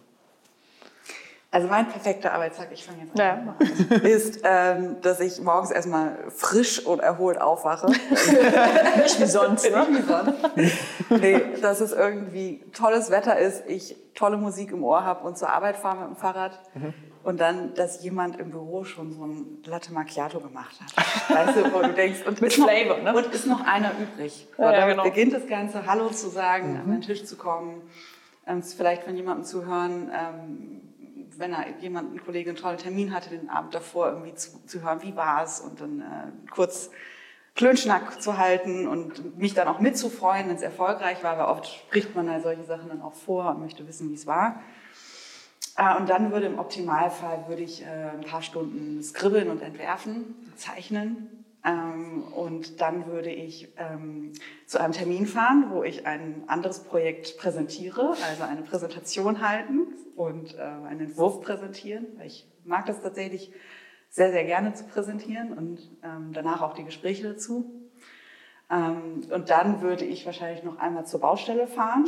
also 1.51 1.67
mein 1.67 1.89
perfekter 1.89 2.35
Arbeitstag, 2.35 2.69
ich 2.73 2.85
fange 2.85 3.05
jetzt 3.05 3.19
an, 3.19 3.55
ja. 3.91 3.97
ist, 4.09 4.41
ähm, 4.45 4.97
dass 5.01 5.21
ich 5.21 5.41
morgens 5.41 5.71
erstmal 5.71 6.19
frisch 6.29 6.85
und 6.85 7.01
erholt 7.01 7.41
aufwache. 7.41 7.87
Nicht 9.03 9.21
wie 9.21 9.27
sonst, 9.27 9.71
ne? 9.71 9.87
Nicht 9.89 10.03
wie 10.03 10.07
sonst. 10.07 11.23
Nee, 11.23 11.41
dass 11.63 11.81
es 11.81 11.93
irgendwie 11.93 12.63
tolles 12.75 13.11
Wetter 13.11 13.39
ist, 13.39 13.63
ich 13.67 13.97
tolle 14.15 14.37
Musik 14.37 14.73
im 14.73 14.85
Ohr 14.85 15.05
habe 15.05 15.27
und 15.27 15.39
zur 15.39 15.49
Arbeit 15.49 15.77
fahre 15.77 16.01
mit 16.01 16.09
dem 16.09 16.17
Fahrrad. 16.17 16.59
Mhm. 16.75 16.93
Und 17.25 17.41
dann, 17.41 17.75
dass 17.75 18.03
jemand 18.03 18.39
im 18.39 18.51
Büro 18.51 18.85
schon 18.85 19.13
so 19.13 19.25
ein 19.25 19.59
Latte 19.65 19.93
Macchiato 19.93 20.41
gemacht 20.41 20.77
hat. 20.81 21.37
Weißt 21.37 21.59
du, 21.59 21.73
wo 21.75 21.81
du 21.81 21.93
denkst, 21.93 22.27
und 22.27 22.41
mit 22.41 22.53
Flavor, 22.53 22.99
ne? 22.99 23.15
Und 23.15 23.27
ist 23.35 23.47
noch 23.47 23.67
einer 23.67 23.93
übrig. 23.99 24.47
Ja, 24.57 24.73
ja, 24.73 24.87
genau. 24.87 25.03
beginnt 25.03 25.33
das 25.33 25.47
Ganze, 25.47 25.87
Hallo 25.87 26.09
zu 26.11 26.29
sagen, 26.29 26.75
mhm. 26.75 26.81
an 26.81 26.91
den 26.93 27.01
Tisch 27.01 27.25
zu 27.25 27.37
kommen, 27.37 27.83
ähm, 28.47 28.63
vielleicht 28.63 29.05
von 29.05 29.17
jemandem 29.17 29.45
zu 29.45 29.67
hören, 29.67 30.11
ähm, 30.15 30.88
wenn 31.39 31.53
er 31.53 31.79
jemand, 31.81 32.15
ein 32.15 32.25
Kollege 32.25 32.51
einen 32.51 32.59
tollen 32.59 32.79
Termin 32.79 33.15
hatte, 33.15 33.31
den 33.31 33.49
Abend 33.49 33.75
davor 33.75 34.09
irgendwie 34.09 34.35
zu, 34.35 34.65
zu 34.67 34.83
hören, 34.83 35.03
wie 35.03 35.17
war 35.17 35.45
es 35.45 35.61
und 35.61 35.81
dann 35.81 36.01
äh, 36.01 36.51
kurz 36.51 36.91
Klönschnack 37.55 38.21
zu 38.21 38.39
halten 38.39 38.87
und 38.87 39.39
mich 39.39 39.55
dann 39.55 39.69
auch 39.69 39.81
mitzufreuen, 39.81 40.49
wenn 40.49 40.57
es 40.57 40.63
erfolgreich 40.63 41.23
war, 41.25 41.39
weil 41.39 41.47
oft 41.47 41.67
spricht 41.67 42.15
man 42.15 42.31
halt 42.31 42.43
solche 42.43 42.65
Sachen 42.65 42.89
dann 42.89 43.03
auch 43.03 43.15
vor 43.15 43.51
und 43.51 43.61
möchte 43.61 43.87
wissen, 43.87 44.11
wie 44.11 44.15
es 44.15 44.27
war. 44.27 44.63
Äh, 45.77 45.97
und 45.97 46.09
dann 46.09 46.33
würde 46.33 46.47
im 46.47 46.59
Optimalfall 46.59 47.45
würde 47.47 47.63
ich 47.63 47.83
äh, 47.83 47.87
ein 47.87 48.25
paar 48.25 48.43
Stunden 48.43 49.03
skribbeln 49.03 49.49
und 49.49 49.63
entwerfen, 49.63 50.35
zeichnen 50.57 51.38
ähm, 51.65 52.23
und 52.35 52.81
dann 52.81 53.07
würde 53.07 53.31
ich 53.31 53.73
ähm, 53.77 54.33
zu 54.67 54.81
einem 54.81 54.93
Termin 54.93 55.27
fahren, 55.27 55.67
wo 55.71 55.83
ich 55.83 56.07
ein 56.07 56.45
anderes 56.47 56.85
Projekt 56.85 57.37
präsentiere, 57.39 58.15
also 58.29 58.45
eine 58.45 58.63
Präsentation 58.63 59.47
halten 59.47 59.89
und 60.17 60.57
äh, 60.57 60.61
einen 60.61 61.01
Entwurf 61.01 61.41
präsentieren, 61.41 62.07
ich 62.25 62.47
mag 62.65 62.87
das 62.87 63.03
tatsächlich 63.03 63.53
sehr, 64.11 64.31
sehr 64.33 64.45
gerne 64.45 64.73
zu 64.75 64.85
präsentieren 64.85 65.53
und 65.53 65.81
ähm, 66.03 66.33
danach 66.33 66.63
auch 66.63 66.75
die 66.75 66.85
Gespräche 66.85 67.25
dazu. 67.25 67.91
Ähm, 68.71 69.23
und 69.31 69.51
dann 69.51 69.83
würde 69.83 70.05
ich 70.05 70.25
wahrscheinlich 70.27 70.65
noch 70.65 70.79
einmal 70.79 71.07
zur 71.07 71.21
Baustelle 71.21 71.67
fahren 71.67 72.07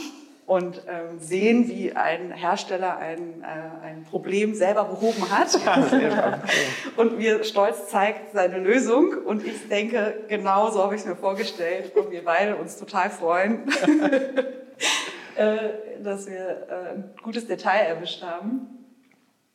und 0.51 0.83
ähm, 0.89 1.21
sehen, 1.21 1.69
wie 1.69 1.93
ein 1.93 2.33
Hersteller 2.33 2.97
ein, 2.97 3.41
äh, 3.41 3.87
ein 3.87 4.03
Problem 4.03 4.53
selber 4.57 4.83
behoben 4.83 5.31
hat 5.31 5.57
und 6.97 7.19
mir 7.19 7.45
stolz 7.45 7.89
zeigt 7.89 8.33
seine 8.33 8.59
Lösung. 8.59 9.13
Und 9.13 9.47
ich 9.47 9.69
denke, 9.69 10.25
genau 10.27 10.69
so 10.73 10.83
habe 10.83 10.97
ich 10.97 11.03
es 11.03 11.07
mir 11.07 11.15
vorgestellt 11.15 11.95
und 11.95 12.11
wir 12.11 12.25
beide 12.25 12.57
uns 12.57 12.77
total 12.77 13.11
freuen, 13.11 13.69
äh, 15.37 15.57
dass 16.03 16.27
wir 16.27 16.67
äh, 16.69 16.95
ein 16.95 17.15
gutes 17.23 17.47
Detail 17.47 17.85
erwischt 17.85 18.25
haben. 18.25 18.89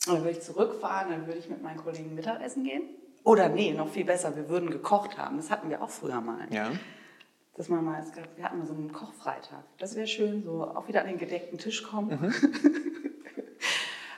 Und 0.08 0.14
dann 0.14 0.20
würde 0.20 0.38
ich 0.38 0.44
zurückfahren, 0.44 1.10
dann 1.12 1.28
würde 1.28 1.40
ich 1.40 1.50
mit 1.50 1.62
meinen 1.62 1.84
Kollegen 1.84 2.16
Mittagessen 2.16 2.64
gehen. 2.64 2.84
Oder 3.26 3.50
nee, 3.50 3.74
noch 3.74 3.90
viel 3.90 4.06
besser, 4.06 4.34
wir 4.38 4.48
würden 4.48 4.70
gekocht 4.70 5.18
haben. 5.18 5.36
Das 5.36 5.52
hatten 5.52 5.70
wir 5.70 5.84
auch 5.84 5.90
früher 5.90 6.22
mal. 6.22 6.48
Ja. 6.52 6.72
Dass 7.58 7.70
man 7.70 7.86
mal, 7.86 8.04
wir 8.36 8.44
hatten 8.44 8.58
mal 8.58 8.68
so 8.68 8.74
einen 8.74 8.92
Kochfreitag. 8.92 9.64
Das 9.78 9.96
wäre 9.96 10.08
schön, 10.08 10.44
so 10.44 10.64
auch 10.64 10.88
wieder 10.88 11.02
an 11.02 11.08
den 11.08 11.18
gedeckten 11.18 11.58
Tisch 11.58 11.84
kommen. 11.84 12.10
Mhm. 12.10 12.34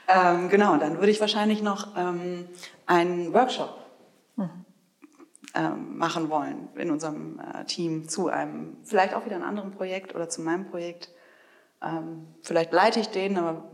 ähm, 0.08 0.48
genau, 0.48 0.72
und 0.72 0.82
dann 0.82 0.98
würde 0.98 1.10
ich 1.10 1.20
wahrscheinlich 1.20 1.62
noch 1.62 1.96
ähm, 1.96 2.48
einen 2.86 3.32
Workshop 3.32 3.88
ähm, 5.58 5.98
machen 5.98 6.30
wollen 6.30 6.68
in 6.76 6.90
unserem 6.90 7.40
äh, 7.40 7.64
Team 7.64 8.08
zu 8.08 8.28
einem, 8.28 8.76
vielleicht 8.84 9.14
auch 9.14 9.24
wieder 9.24 9.36
einem 9.36 9.44
anderen 9.44 9.72
Projekt 9.72 10.14
oder 10.14 10.28
zu 10.28 10.42
meinem 10.42 10.66
Projekt. 10.66 11.10
Ähm, 11.82 12.26
vielleicht 12.42 12.72
leite 12.72 13.00
ich 13.00 13.08
den, 13.08 13.36
aber 13.36 13.70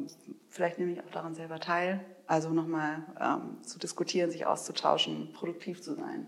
vielleicht 0.48 0.78
nehme 0.78 0.92
ich 0.92 1.00
auch 1.00 1.10
daran 1.10 1.34
selber 1.34 1.60
teil. 1.60 2.00
Also 2.26 2.50
nochmal 2.50 3.02
ähm, 3.20 3.62
zu 3.62 3.78
diskutieren, 3.78 4.30
sich 4.30 4.46
auszutauschen, 4.46 5.32
produktiv 5.34 5.82
zu 5.82 5.94
sein. 5.94 6.26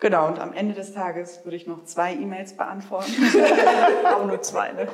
Genau, 0.00 0.26
und 0.28 0.38
am 0.38 0.52
Ende 0.54 0.74
des 0.74 0.92
Tages 0.94 1.44
würde 1.44 1.56
ich 1.56 1.66
noch 1.66 1.84
zwei 1.84 2.14
E-Mails 2.14 2.56
beantworten. 2.56 3.12
Aber 4.04 4.24
nur 4.26 4.40
zwei, 4.42 4.72
ne? 4.72 4.88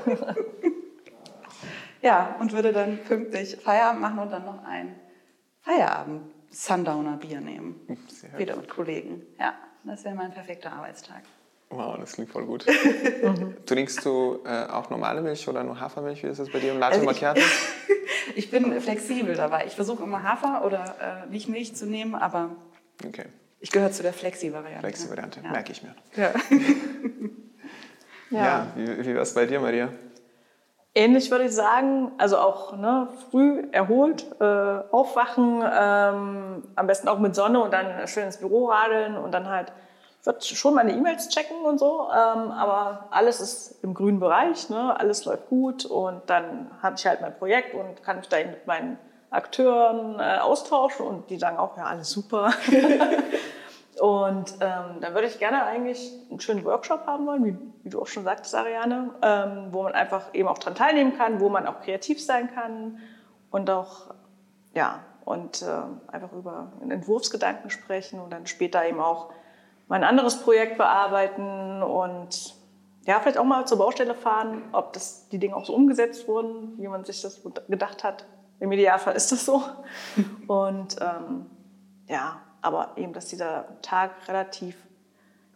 ja, 2.03 2.37
und 2.41 2.53
würde 2.53 2.73
dann 2.73 2.99
pünktlich 2.99 3.57
Feierabend 3.57 4.01
machen 4.01 4.19
und 4.19 4.31
dann 4.31 4.45
noch 4.45 4.65
ein 4.65 4.95
Feierabend-Sundowner-Bier 5.63 7.41
nehmen. 7.41 7.81
Sehr. 8.09 8.37
Wieder 8.39 8.57
mit 8.57 8.69
Kollegen. 8.69 9.23
Ja, 9.39 9.55
das 9.85 10.05
wäre 10.05 10.15
mein 10.15 10.33
perfekter 10.33 10.73
Arbeitstag. 10.73 11.23
Wow, 11.71 11.97
das 11.99 12.13
klingt 12.13 12.31
voll 12.31 12.45
gut. 12.47 12.65
Trinkst 13.67 14.05
du 14.05 14.41
äh, 14.45 14.67
auch 14.67 14.89
normale 14.91 15.21
Milch 15.21 15.49
oder 15.49 15.65
nur 15.65 15.81
Hafermilch? 15.81 16.23
Wie 16.23 16.29
ist 16.29 16.39
das 16.39 16.51
bei 16.51 16.61
dir 16.61 16.73
im 16.73 16.79
Latte 16.79 16.95
Also 16.97 17.03
ich- 17.03 17.07
Macchiato? 17.07 17.41
Ich 18.35 18.51
bin 18.51 18.79
flexibel 18.83 19.35
dabei. 19.35 19.65
Ich 19.67 19.75
versuche 19.77 20.03
immer 20.03 20.23
Hafer 20.23 20.65
oder 20.67 21.25
äh, 21.27 21.31
nicht 21.31 21.49
Milch 21.49 21.75
zu 21.75 21.87
nehmen, 21.87 22.15
aber 22.15 22.51
Okay, 23.07 23.25
ich 23.61 23.71
gehöre 23.71 23.91
zu 23.91 24.03
der 24.03 24.13
Flexi-Variante. 24.13 24.81
Flexi-Variante, 24.81 25.41
Ja. 25.45 25.51
merke 25.51 25.73
ich 25.73 25.83
mir. 25.83 25.95
Ja. 26.17 26.31
Ja, 28.31 28.67
wie, 28.75 29.07
wie 29.07 29.15
war 29.15 29.23
es 29.23 29.35
bei 29.35 29.47
dir, 29.47 29.61
Maria? 29.61 29.89
Ähnlich 30.97 31.31
würde 31.31 31.45
ich 31.45 31.53
sagen, 31.53 32.11
also 32.19 32.39
auch 32.39 32.77
ne, 32.77 33.09
früh 33.31 33.69
erholt, 33.71 34.27
äh, 34.41 34.45
aufwachen, 34.91 35.63
ähm, 35.63 36.65
am 36.75 36.87
besten 36.87 37.07
auch 37.09 37.19
mit 37.19 37.37
Sonne 37.37 37.61
und 37.61 37.73
dann 37.73 38.09
schön 38.09 38.25
ins 38.25 38.39
Büro 38.39 38.67
radeln 38.67 39.17
und 39.17 39.33
dann 39.33 39.49
halt, 39.49 39.73
ich 40.21 40.27
würde 40.27 40.43
schon 40.45 40.75
meine 40.75 40.93
E-Mails 40.93 41.29
checken 41.29 41.59
und 41.65 41.79
so, 41.79 42.09
ähm, 42.11 42.51
aber 42.51 43.07
alles 43.11 43.41
ist 43.41 43.85
im 43.85 43.95
grünen 43.95 44.19
Bereich, 44.19 44.71
ne, 44.71 44.99
alles 44.99 45.25
läuft 45.25 45.49
gut 45.49 45.85
und 45.85 46.23
dann 46.27 46.71
habe 46.83 46.97
ich 46.99 47.07
halt 47.07 47.21
mein 47.21 47.37
Projekt 47.39 47.75
und 47.75 48.03
kann 48.03 48.17
mich 48.17 48.29
da 48.29 48.39
mit 48.39 48.67
meinen 48.67 48.99
Akteuren 49.31 50.19
äh, 50.19 50.39
austauschen 50.39 51.07
und 51.07 51.31
die 51.31 51.39
sagen 51.39 51.59
auch, 51.59 51.77
ja, 51.77 51.85
alles 51.85 52.11
super. 52.11 52.53
Und 54.01 54.53
ähm, 54.61 55.01
dann 55.01 55.15
würde 55.15 55.27
ich 55.27 55.39
gerne 55.39 55.65
eigentlich 55.65 56.13
einen 56.31 56.41
schönen 56.41 56.65
Workshop 56.65 57.07
haben 57.07 57.27
wollen, 57.27 57.45
wie, 57.45 57.57
wie 57.83 57.89
du 57.89 58.01
auch 58.01 58.07
schon 58.07 58.25
sagtest, 58.25 58.55
Ariane, 58.55 59.11
ähm, 59.23 59.69
wo 59.71 59.83
man 59.83 59.95
einfach 59.95 60.35
eben 60.35 60.49
auch 60.49 60.59
dran 60.59 60.75
teilnehmen 60.75 61.17
kann, 61.17 61.41
wo 61.41 61.49
man 61.49 61.67
auch 61.67 61.81
kreativ 61.81 62.23
sein 62.23 62.53
kann 62.55 62.99
und 63.51 63.71
auch, 63.71 64.15
ja, 64.75 65.01
und 65.25 65.63
ähm, 65.63 66.01
einfach 66.09 66.33
über 66.33 66.73
einen 66.81 66.91
Entwurfsgedanken 66.91 67.71
sprechen 67.71 68.21
und 68.21 68.31
dann 68.31 68.47
später 68.47 68.85
eben 68.87 69.01
auch 69.01 69.31
mein 69.89 70.05
anderes 70.05 70.43
Projekt 70.43 70.77
bearbeiten 70.77 71.83
und 71.83 72.55
ja, 73.07 73.21
vielleicht 73.21 73.39
auch 73.39 73.45
mal 73.45 73.67
zur 73.67 73.79
Baustelle 73.79 74.15
fahren, 74.15 74.63
ob 74.73 74.93
das, 74.93 75.29
die 75.29 75.39
Dinge 75.39 75.57
auch 75.57 75.65
so 75.65 75.75
umgesetzt 75.75 76.29
wurden, 76.29 76.75
wie 76.79 76.89
man 76.89 77.05
sich 77.05 77.23
das 77.23 77.41
gedacht 77.69 78.05
hat. 78.05 78.27
Im 78.59 78.73
Idealfall 78.73 79.15
ist 79.15 79.31
das 79.33 79.45
so. 79.45 79.63
Und 80.49 80.97
ähm, 81.01 81.47
ja, 82.09 82.41
aber 82.67 82.93
eben, 82.97 83.13
dass 83.13 83.27
dieser 83.27 83.81
Tag 83.81 84.11
relativ 84.27 84.77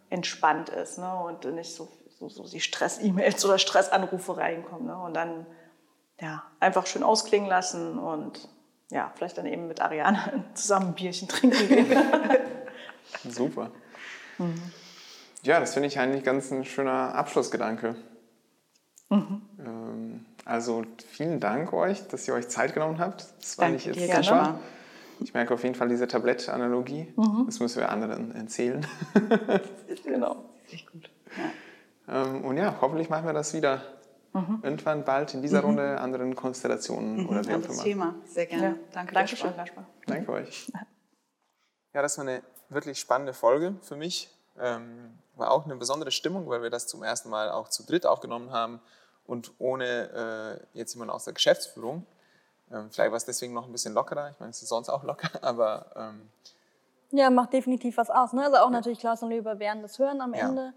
entspannt 0.09 0.69
ist 0.69 0.97
ne? 0.97 1.13
und 1.13 1.43
nicht 1.53 1.75
so, 1.75 1.89
so, 2.17 2.29
so 2.29 2.47
die 2.47 2.61
Stress-E-Mails 2.61 3.43
oder 3.43 3.57
Stressanrufe 3.57 4.37
reinkommen. 4.37 4.87
Ne? 4.87 4.97
Und 4.97 5.13
dann 5.13 5.45
ja, 6.21 6.43
einfach 6.59 6.85
schön 6.85 7.03
ausklingen 7.03 7.49
lassen 7.49 7.99
und 7.99 8.47
ja, 8.91 9.11
vielleicht 9.15 9.37
dann 9.37 9.45
eben 9.45 9.67
mit 9.67 9.81
Ariane 9.81 10.45
zusammen 10.53 10.87
ein 10.87 10.93
Bierchen 10.93 11.27
trinken 11.27 11.67
gehen. 11.67 11.97
Super. 13.29 13.71
Ja, 15.43 15.59
das 15.59 15.73
finde 15.73 15.87
ich 15.87 15.99
eigentlich 15.99 16.23
ganz 16.23 16.51
ein 16.51 16.63
schöner 16.63 17.13
Abschlussgedanke. 17.15 17.95
Ähm, 19.09 20.25
also 20.45 20.83
vielen 21.09 21.39
Dank 21.39 21.73
euch, 21.73 22.07
dass 22.07 22.27
ihr 22.27 22.33
euch 22.33 22.47
Zeit 22.47 22.73
genommen 22.73 22.99
habt. 22.99 23.25
Das 23.41 23.57
war 23.57 23.67
Danke 23.67 23.89
nicht 23.89 23.99
jetzt. 23.99 24.13
Gaspar. 24.13 24.59
Ich 25.21 25.33
merke 25.33 25.53
auf 25.53 25.63
jeden 25.63 25.75
Fall 25.75 25.89
diese 25.89 26.07
Tablett-Analogie. 26.07 27.13
Das 27.45 27.59
müssen 27.59 27.79
wir 27.79 27.89
anderen 27.89 28.33
erzählen. 28.35 28.85
genau. 30.03 30.45
Echt 30.71 30.91
gut. 30.91 31.09
Ja. 32.07 32.23
Ähm, 32.23 32.43
und 32.43 32.57
ja, 32.57 32.77
hoffentlich 32.81 33.09
machen 33.09 33.25
wir 33.25 33.33
das 33.33 33.53
wieder. 33.53 33.81
Irgendwann 34.33 35.03
bald 35.03 35.33
in 35.33 35.41
dieser 35.41 35.59
Runde, 35.59 35.99
anderen 35.99 36.35
Konstellationen 36.35 37.27
oder 37.27 37.43
wie 37.45 37.53
auch 37.53 37.69
immer. 37.69 37.83
Thema. 37.83 38.15
Sehr 38.25 38.45
gerne. 38.45 38.63
Ja. 38.63 38.75
Danke, 38.93 39.13
Dankeschön, 39.13 39.49
Gaspar. 39.49 39.65
Gaspar. 39.65 39.87
Danke 40.07 40.31
euch. 40.31 40.71
Ja, 41.93 42.01
das 42.01 42.17
war 42.17 42.25
eine 42.25 42.41
wirklich 42.69 42.97
spannende 42.97 43.33
Folge 43.33 43.75
für 43.81 43.97
mich. 43.97 44.29
Ähm, 44.57 45.17
war 45.35 45.51
auch 45.51 45.65
eine 45.65 45.75
besondere 45.75 46.11
Stimmung, 46.11 46.47
weil 46.47 46.61
wir 46.61 46.69
das 46.69 46.87
zum 46.87 47.03
ersten 47.03 47.29
Mal 47.29 47.51
auch 47.51 47.67
zu 47.67 47.85
dritt 47.85 48.05
aufgenommen 48.05 48.51
haben 48.51 48.79
und 49.25 49.51
ohne 49.57 50.61
äh, 50.73 50.77
jetzt 50.77 50.93
jemanden 50.93 51.13
aus 51.13 51.25
der 51.25 51.33
Geschäftsführung. 51.33 52.05
Ähm, 52.71 52.89
vielleicht 52.91 53.11
war 53.11 53.17
es 53.17 53.25
deswegen 53.25 53.53
noch 53.53 53.65
ein 53.65 53.71
bisschen 53.71 53.93
lockerer. 53.93 54.29
Ich 54.31 54.39
meine, 54.39 54.51
es 54.51 54.61
ist 54.61 54.69
sonst 54.69 54.89
auch 54.89 55.03
locker, 55.03 55.29
aber 55.43 55.85
ähm, 55.95 56.29
Ja, 57.11 57.29
macht 57.29 57.53
definitiv 57.53 57.97
was 57.97 58.09
aus. 58.09 58.33
Ne? 58.33 58.43
Also 58.45 58.57
auch 58.57 58.69
natürlich 58.69 58.99
Klaus 58.99 59.21
und 59.23 59.29
Löber 59.29 59.59
werden 59.59 59.81
das 59.81 59.99
hören 59.99 60.21
am 60.21 60.33
Ja. 60.33 60.47
Ende. 60.49 60.73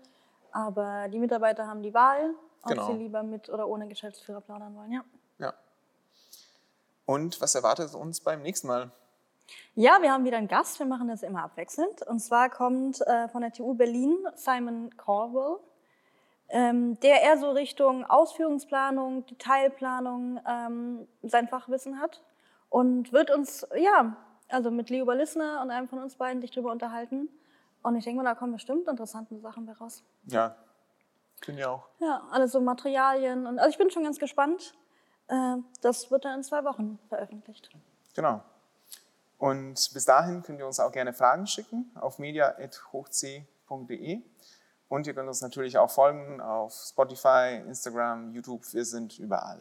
Aber 0.52 1.08
die 1.08 1.18
Mitarbeiter 1.18 1.66
haben 1.66 1.82
die 1.82 1.94
Wahl, 1.94 2.34
ob 2.62 2.68
Genau. 2.70 2.86
sie 2.86 2.92
lieber 2.94 3.22
mit 3.22 3.48
oder 3.48 3.66
ohne 3.68 3.88
Geschäftsführer 3.88 4.40
plaudern 4.40 4.74
wollen. 4.76 4.92
Ja. 4.92 5.04
ja. 5.38 5.52
Und 7.06 7.40
was 7.40 7.54
erwartet 7.54 7.94
uns 7.94 8.20
beim 8.20 8.42
nächsten 8.42 8.68
Mal? 8.68 8.90
Ja, 9.74 9.98
wir 10.00 10.10
haben 10.12 10.24
wieder 10.24 10.38
einen 10.38 10.48
Gast. 10.48 10.78
Wir 10.78 10.86
machen 10.86 11.08
das 11.08 11.22
immer 11.22 11.42
abwechselnd. 11.42 12.02
Und 12.06 12.20
zwar 12.20 12.48
kommt 12.48 13.00
äh, 13.02 13.28
von 13.28 13.42
der 13.42 13.52
TU 13.52 13.74
Berlin 13.74 14.16
Simon 14.36 14.96
Corwell, 14.96 15.58
ähm, 16.48 16.98
der 17.00 17.22
eher 17.22 17.38
so 17.38 17.50
Richtung 17.50 18.04
Ausführungsplanung, 18.04 19.26
Detailplanung 19.26 20.40
ähm, 20.46 21.08
sein 21.22 21.48
Fachwissen 21.48 22.00
hat 22.00 22.22
und 22.68 23.12
wird 23.12 23.30
uns, 23.30 23.66
ja, 23.76 24.16
also 24.48 24.70
mit 24.70 24.90
Leo 24.90 25.06
Ballissner 25.06 25.62
und 25.62 25.70
einem 25.70 25.88
von 25.88 26.00
uns 26.00 26.16
beiden 26.16 26.40
dich 26.40 26.50
drüber 26.50 26.70
unterhalten. 26.70 27.28
Und 27.82 27.96
ich 27.96 28.04
denke 28.04 28.22
mal, 28.22 28.28
da 28.28 28.34
kommen 28.34 28.52
bestimmt 28.52 28.88
interessante 28.88 29.38
Sachen 29.40 29.66
bei 29.66 29.72
raus. 29.72 30.02
Ja, 30.26 30.56
können 31.40 31.58
ja 31.58 31.70
auch. 31.70 31.88
Ja, 32.00 32.22
alles 32.30 32.52
so 32.52 32.60
Materialien. 32.60 33.46
Und, 33.46 33.58
also 33.58 33.70
ich 33.70 33.78
bin 33.78 33.90
schon 33.90 34.04
ganz 34.04 34.18
gespannt. 34.18 34.74
Äh, 35.28 35.56
das 35.82 36.10
wird 36.10 36.24
dann 36.24 36.38
in 36.38 36.42
zwei 36.42 36.64
Wochen 36.64 36.98
veröffentlicht. 37.08 37.70
Genau. 38.14 38.42
Und 39.38 39.90
bis 39.92 40.04
dahin 40.04 40.42
könnt 40.42 40.60
ihr 40.60 40.66
uns 40.66 40.80
auch 40.80 40.92
gerne 40.92 41.12
Fragen 41.12 41.46
schicken 41.46 41.90
auf 41.94 42.18
media.hochc.de. 42.18 44.22
Und 44.94 45.08
ihr 45.08 45.14
könnt 45.14 45.26
uns 45.26 45.40
natürlich 45.40 45.76
auch 45.76 45.90
folgen 45.90 46.40
auf 46.40 46.72
Spotify, 46.72 47.60
Instagram, 47.66 48.30
YouTube. 48.30 48.62
Wir 48.72 48.84
sind 48.84 49.18
überall. 49.18 49.58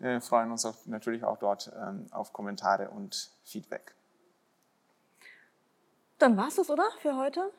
Wir 0.00 0.20
freuen 0.20 0.50
uns 0.50 0.66
auch, 0.66 0.74
natürlich 0.86 1.22
auch 1.22 1.38
dort 1.38 1.72
ähm, 1.80 2.08
auf 2.10 2.32
Kommentare 2.32 2.90
und 2.90 3.30
Feedback. 3.44 3.94
Dann 6.18 6.36
war's 6.36 6.56
das, 6.56 6.68
oder? 6.68 6.82
Für 6.98 7.14
heute. 7.14 7.52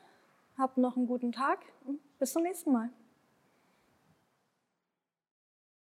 Habt 0.57 0.77
noch 0.77 0.97
einen 0.97 1.07
guten 1.07 1.31
Tag 1.31 1.59
und 1.85 2.01
bis 2.19 2.33
zum 2.33 2.43
nächsten 2.43 2.73
Mal. 2.73 2.89